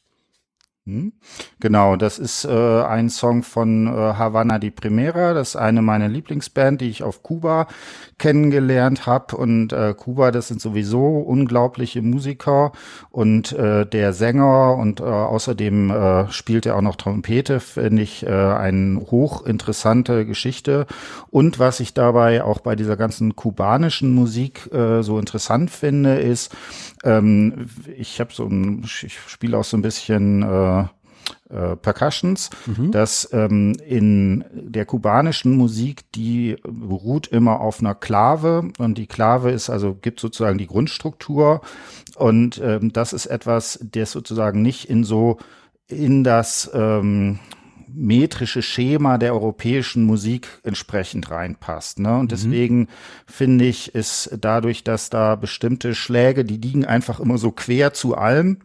Hm? 0.87 1.14
Genau, 1.61 1.97
das 1.97 2.18
ist 2.18 2.45
äh, 2.45 2.82
ein 2.82 3.09
Song 3.09 3.43
von 3.43 3.87
äh, 3.87 3.91
Havana 3.91 4.59
di 4.59 4.70
Primera. 4.70 5.32
Das 5.32 5.51
ist 5.51 5.57
eine 5.57 5.80
meiner 5.80 6.09
Lieblingsband, 6.09 6.82
die 6.82 6.91
ich 6.91 7.03
auf 7.03 7.22
Kuba 7.22 7.68
kennengelernt 8.18 9.07
habe. 9.07 9.35
Und 9.35 9.72
äh, 9.72 9.95
Kuba, 9.97 10.30
das 10.30 10.49
sind 10.49 10.61
sowieso 10.61 11.20
unglaubliche 11.20 12.03
Musiker. 12.03 12.72
Und 13.11 13.53
äh, 13.53 13.87
der 13.87 14.12
Sänger 14.12 14.76
und 14.76 15.01
äh, 15.01 15.05
außerdem 15.05 15.91
äh, 15.91 16.30
spielt 16.30 16.66
er 16.66 16.76
auch 16.76 16.82
noch 16.82 16.97
Trompete, 16.97 17.61
finde 17.61 18.03
ich 18.03 18.26
äh, 18.26 18.28
eine 18.28 19.01
hochinteressante 19.11 20.26
Geschichte. 20.26 20.85
Und 21.30 21.59
was 21.59 21.80
ich 21.80 21.95
dabei 21.95 22.45
auch 22.45 22.61
bei 22.61 22.76
dieser 22.76 22.99
ganzen 22.99 23.37
kubanischen 23.37 24.14
Musik 24.14 24.70
äh, 24.70 25.03
so 25.03 25.18
interessant 25.18 25.70
finde, 25.70 26.16
ist, 26.16 26.55
ähm, 27.05 27.66
ich 27.96 28.20
habe 28.20 28.32
so 28.32 28.46
ein, 28.46 28.82
ich 28.82 29.18
spiele 29.26 29.59
auch 29.59 29.64
so 29.64 29.76
ein 29.76 29.82
bisschen 29.82 30.42
äh, 30.42 30.84
äh, 31.50 31.76
Percussions, 31.76 32.50
mhm. 32.66 32.90
dass 32.90 33.28
ähm, 33.32 33.74
in 33.86 34.44
der 34.52 34.86
kubanischen 34.86 35.57
Musik, 35.57 36.11
die 36.12 36.57
beruht 36.66 37.26
immer 37.28 37.61
auf 37.61 37.80
einer 37.80 37.94
Klave 37.94 38.70
und 38.78 38.98
die 38.98 39.07
Klave 39.07 39.50
ist 39.50 39.70
also, 39.70 39.94
gibt 39.94 40.20
sozusagen 40.20 40.59
die 40.59 40.66
Grundstruktur 40.66 41.61
und 42.16 42.61
ähm, 42.62 42.92
das 42.92 43.12
ist 43.12 43.26
etwas, 43.26 43.78
das 43.82 44.12
sozusagen 44.12 44.62
nicht 44.62 44.88
in 44.88 45.05
so 45.05 45.38
in 45.86 46.24
das 46.24 46.70
ähm, 46.74 47.38
metrische 47.95 48.62
Schema 48.62 49.18
der 49.18 49.32
europäischen 49.32 50.05
Musik 50.05 50.49
entsprechend 50.62 51.30
reinpasst. 51.30 51.99
Ne? 51.99 52.14
Und 52.14 52.24
mhm. 52.24 52.28
deswegen 52.28 52.78
mhm. 52.78 52.88
finde 53.26 53.64
ich, 53.64 53.95
ist 53.95 54.36
dadurch, 54.40 54.84
dass 54.84 55.11
da 55.11 55.36
bestimmte 55.36 55.95
Schläge, 55.95 56.45
die 56.45 56.57
liegen 56.57 56.84
einfach 56.84 57.20
immer 57.20 57.38
so 57.38 57.51
quer 57.51 57.92
zu 57.92 58.16
allem. 58.16 58.59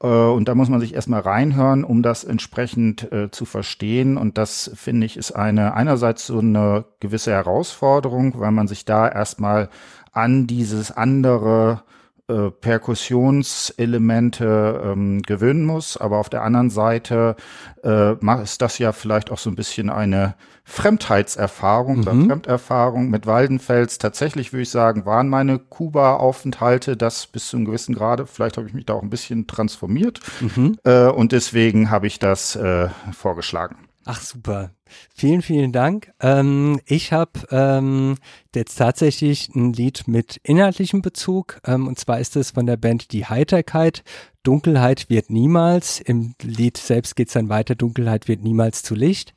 Äh, 0.00 0.06
und 0.06 0.48
da 0.48 0.54
muss 0.54 0.68
man 0.68 0.80
sich 0.80 0.94
erstmal 0.94 1.20
reinhören, 1.20 1.84
um 1.84 2.02
das 2.02 2.24
entsprechend 2.24 3.10
äh, 3.12 3.30
zu 3.30 3.44
verstehen. 3.44 4.16
Und 4.16 4.38
das 4.38 4.70
finde 4.74 5.06
ich 5.06 5.16
ist 5.16 5.32
eine 5.32 5.74
einerseits 5.74 6.26
so 6.26 6.38
eine 6.38 6.84
gewisse 7.00 7.32
Herausforderung, 7.32 8.38
weil 8.38 8.52
man 8.52 8.68
sich 8.68 8.84
da 8.84 9.08
erstmal 9.08 9.68
an 10.12 10.46
dieses 10.46 10.90
andere 10.90 11.82
äh, 12.30 12.50
Perkussionselemente 12.50 14.82
ähm, 14.84 15.22
gewöhnen 15.22 15.64
muss. 15.64 15.96
Aber 15.96 16.18
auf 16.18 16.28
der 16.28 16.42
anderen 16.42 16.68
Seite 16.70 17.34
äh, 17.82 18.12
ist 18.42 18.60
das 18.62 18.78
ja 18.78 18.92
vielleicht 18.92 19.32
auch 19.32 19.38
so 19.38 19.50
ein 19.50 19.56
bisschen 19.56 19.90
eine 19.90 20.36
Fremdheitserfahrung 20.64 21.96
mhm. 21.96 22.02
oder 22.02 22.12
Fremderfahrung 22.12 23.10
mit 23.10 23.26
Waldenfels. 23.26 23.98
Tatsächlich 23.98 24.52
würde 24.52 24.62
ich 24.62 24.70
sagen, 24.70 25.04
waren 25.04 25.28
meine 25.28 25.58
Kuba-Aufenthalte 25.58 26.96
das 26.96 27.26
bis 27.26 27.48
zu 27.48 27.56
einem 27.56 27.66
gewissen 27.66 27.94
Grade. 27.94 28.26
Vielleicht 28.26 28.56
habe 28.56 28.68
ich 28.68 28.74
mich 28.74 28.86
da 28.86 28.94
auch 28.94 29.02
ein 29.02 29.10
bisschen 29.10 29.48
transformiert. 29.48 30.20
Mhm. 30.40 30.78
Äh, 30.84 31.06
und 31.06 31.32
deswegen 31.32 31.90
habe 31.90 32.06
ich 32.06 32.20
das 32.20 32.54
äh, 32.56 32.88
vorgeschlagen. 33.12 33.89
Ach 34.12 34.20
super. 34.20 34.72
Vielen, 35.14 35.40
vielen 35.40 35.70
Dank. 35.70 36.12
Ähm, 36.18 36.80
ich 36.84 37.12
habe 37.12 37.46
ähm, 37.52 38.16
jetzt 38.52 38.74
tatsächlich 38.74 39.48
ein 39.54 39.72
Lied 39.72 40.08
mit 40.08 40.40
inhaltlichem 40.42 41.00
Bezug. 41.00 41.60
Ähm, 41.64 41.86
und 41.86 41.96
zwar 41.96 42.18
ist 42.18 42.34
es 42.34 42.50
von 42.50 42.66
der 42.66 42.76
Band 42.76 43.12
Die 43.12 43.26
Heiterkeit. 43.26 44.02
Dunkelheit 44.42 45.10
wird 45.10 45.30
niemals. 45.30 46.00
Im 46.00 46.34
Lied 46.42 46.76
selbst 46.76 47.14
geht 47.14 47.28
es 47.28 47.34
dann 47.34 47.50
weiter. 47.50 47.76
Dunkelheit 47.76 48.26
wird 48.26 48.42
niemals 48.42 48.82
zu 48.82 48.96
Licht. 48.96 49.32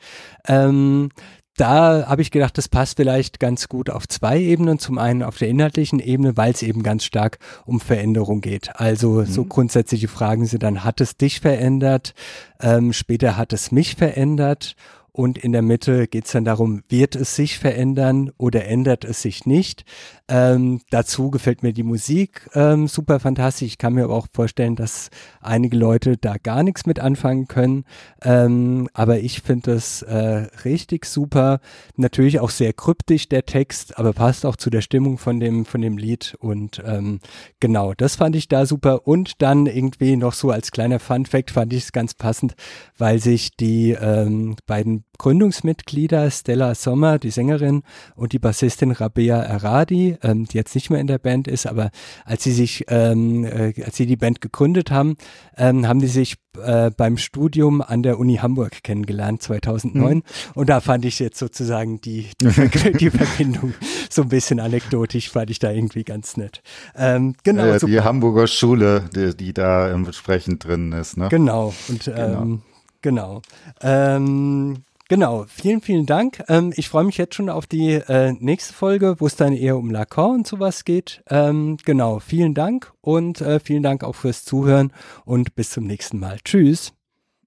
Ähm, 0.47 1.09
da 1.58 2.08
habe 2.08 2.22
ich 2.22 2.32
gedacht, 2.32 2.58
das 2.58 2.68
passt 2.68 2.97
vielleicht 2.97 3.39
ganz 3.39 3.70
gut 3.70 3.89
auf 3.89 4.08
zwei 4.08 4.39
Ebenen. 4.39 4.80
Zum 4.80 4.97
einen 4.97 5.22
auf 5.22 5.38
der 5.38 5.49
inhaltlichen 5.49 5.99
Ebene, 5.99 6.36
weil 6.36 6.51
es 6.51 6.64
eben 6.64 6.82
ganz 6.82 7.04
stark 7.04 7.38
um 7.66 7.80
Veränderung 7.80 8.41
geht. 8.41 8.72
Also 8.76 9.22
mhm. 9.22 9.26
so 9.26 9.45
grundsätzliche 9.45 10.08
Fragen 10.08 10.45
sind 10.45 10.64
dann, 10.64 10.84
hat 10.84 10.99
es 10.99 11.16
dich 11.16 11.41
verändert? 11.41 12.14
Ähm, 12.60 12.93
später 12.93 13.38
hat 13.38 13.54
es 13.54 13.72
mich 13.72 13.95
verändert? 13.95 14.76
Und 15.16 15.38
in 15.38 15.51
der 15.51 15.61
Mitte 15.61 16.07
geht 16.07 16.26
es 16.26 16.32
dann 16.32 16.43
darum, 16.43 16.82
wird 16.89 17.16
es 17.16 17.36
sich 17.36 17.59
verändern 17.59 18.32
oder 18.38 18.66
ändert 18.66 19.05
es 19.05 19.22
sich 19.22 19.45
nicht? 19.45 19.86
Ähm, 20.28 20.82
dazu 20.89 21.30
gefällt 21.30 21.61
mir 21.61 21.72
die 21.72 21.84
Musik 21.84 22.49
ähm, 22.55 22.88
super 22.88 23.20
fantastisch. 23.20 23.68
Ich 23.68 23.78
kann 23.78 23.93
mir 23.93 24.05
aber 24.05 24.16
auch 24.16 24.26
vorstellen, 24.34 24.76
dass 24.76 25.11
einige 25.39 25.78
Leute 25.78 26.18
da 26.18 26.38
gar 26.38 26.64
nichts 26.64 26.88
mit 26.88 26.99
anfangen 26.99 27.47
können. 27.47 27.86
Ähm, 28.24 28.89
aber 28.93 29.20
ich 29.20 29.41
finde 29.41 29.74
das 29.74 30.01
äh, 30.01 30.47
richtig 30.66 31.05
super. 31.05 31.59
Natürlich 31.95 32.39
auch 32.39 32.49
sehr 32.49 32.74
kryptisch 32.74 33.30
der 33.30 33.45
Text, 33.45 33.99
aber 33.99 34.14
passt 34.14 34.47
auch 34.47 34.55
zu 34.55 34.72
der 34.72 34.82
Stimmung 34.82 35.20
von 35.20 35.39
dem, 35.39 35.66
von 35.66 35.82
dem 35.82 35.99
Lied. 35.99 36.36
Und 36.39 36.82
ähm, 36.86 37.20
genau, 37.59 37.93
das 37.93 38.16
fand 38.16 38.36
ich 38.36 38.47
da 38.47 38.66
super. 38.66 39.05
Und 39.07 39.43
dann 39.43 39.68
irgendwie 39.68 40.16
noch 40.16 40.34
so 40.34 40.49
als 40.49 40.72
kleiner 40.72 40.99
Fun 40.99 41.28
Fact 41.28 41.51
fand 41.51 41.72
ich 41.72 41.84
es 41.84 41.91
ganz 41.91 42.16
passend, 42.16 42.55
weil 42.97 43.20
sich 43.20 43.55
die 43.55 43.91
ähm, 43.91 44.55
beiden 44.66 45.03
Gründungsmitglieder 45.18 46.30
Stella 46.32 46.76
Sommer, 46.76 47.20
die 47.20 47.30
Sängerin, 47.30 47.84
und 48.16 48.34
die 48.34 48.39
Bassistin 48.39 48.91
Rabea 48.91 49.41
Aradi, 49.41 50.18
ähm, 50.24 50.45
die 50.45 50.57
jetzt 50.57 50.76
nicht 50.76 50.89
mehr 50.89 50.99
in 50.99 51.07
der 51.07 51.20
Band 51.20 51.47
ist, 51.47 51.66
aber 51.66 51.91
als 52.26 52.43
sie 52.43 52.51
sich, 52.51 52.86
ähm, 52.89 53.45
äh, 53.45 53.74
als 53.84 53.97
sie 53.97 54.05
die 54.05 54.18
Band 54.18 54.41
gegründet 54.41 54.91
haben, 54.91 55.16
ähm, 55.57 55.88
haben 55.88 55.99
die 55.99 56.07
sich 56.07 56.38
äh, 56.61 56.91
beim 56.91 57.18
Studium 57.18 57.82
an 57.82 58.03
der 58.03 58.20
Uni 58.20 58.36
Hamburg 58.36 58.84
kennengelernt, 58.84 59.41
2009. 59.41 60.18
Mhm. 60.18 60.24
Und 60.53 60.70
da 60.70 60.82
fand 60.82 61.05
ich 61.05 61.20
jetzt 61.20 61.39
sozusagen 61.39 61.99
die, 62.01 62.30
die, 62.41 62.91
die, 62.99 63.09
Verbindung 63.09 63.74
so 64.09 64.24
ein 64.24 64.30
bisschen 64.30 64.59
anekdotisch, 64.59 65.32
fand 65.32 65.49
ich 65.49 65.59
da 65.59 65.72
irgendwie 65.72 66.03
ganz 66.03 66.38
nett. 66.38 66.61
Ähm, 66.95 67.36
genau. 67.43 67.66
Ja, 67.66 67.80
die 67.80 68.01
Hamburger 68.01 68.47
Schule, 68.47 69.09
die, 69.16 69.36
die 69.36 69.53
da 69.53 69.89
entsprechend 69.89 70.66
drin 70.66 70.91
ist. 70.91 71.18
Ne? 71.18 71.30
Genau. 71.30 71.74
Und 71.89 72.05
genau. 72.05 72.41
Ähm, 72.41 72.61
genau. 73.01 73.41
Ähm, 73.82 74.84
Genau, 75.14 75.45
vielen, 75.47 75.80
vielen 75.80 76.07
Dank. 76.07 76.43
Ähm, 76.47 76.74
ich 76.76 76.89
freue 76.89 77.03
mich 77.03 77.20
jetzt 77.20 77.36
schon 77.36 77.47
auf 77.47 77.68
die 77.68 77.91
äh, 77.91 78.32
nächste 78.39 78.74
Folge, 78.74 79.18
wo 79.20 79.28
es 79.28 79.36
dann 79.36 79.53
eher 79.53 79.78
um 79.78 79.91
Lacan 79.91 80.38
und 80.38 80.47
sowas 80.47 80.86
geht. 80.86 81.22
Ähm, 81.30 81.78
genau, 81.86 82.18
vielen 82.18 82.55
Dank 82.55 82.91
und 83.01 83.39
äh, 83.39 83.59
vielen 83.59 83.84
Dank 83.84 84.03
auch 84.03 84.16
fürs 84.16 84.43
Zuhören 84.43 84.91
und 85.24 85.53
bis 85.53 85.70
zum 85.70 85.86
nächsten 85.86 86.18
Mal. 86.20 86.39
Tschüss. 86.43 86.93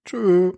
Tschüss. 0.04 0.54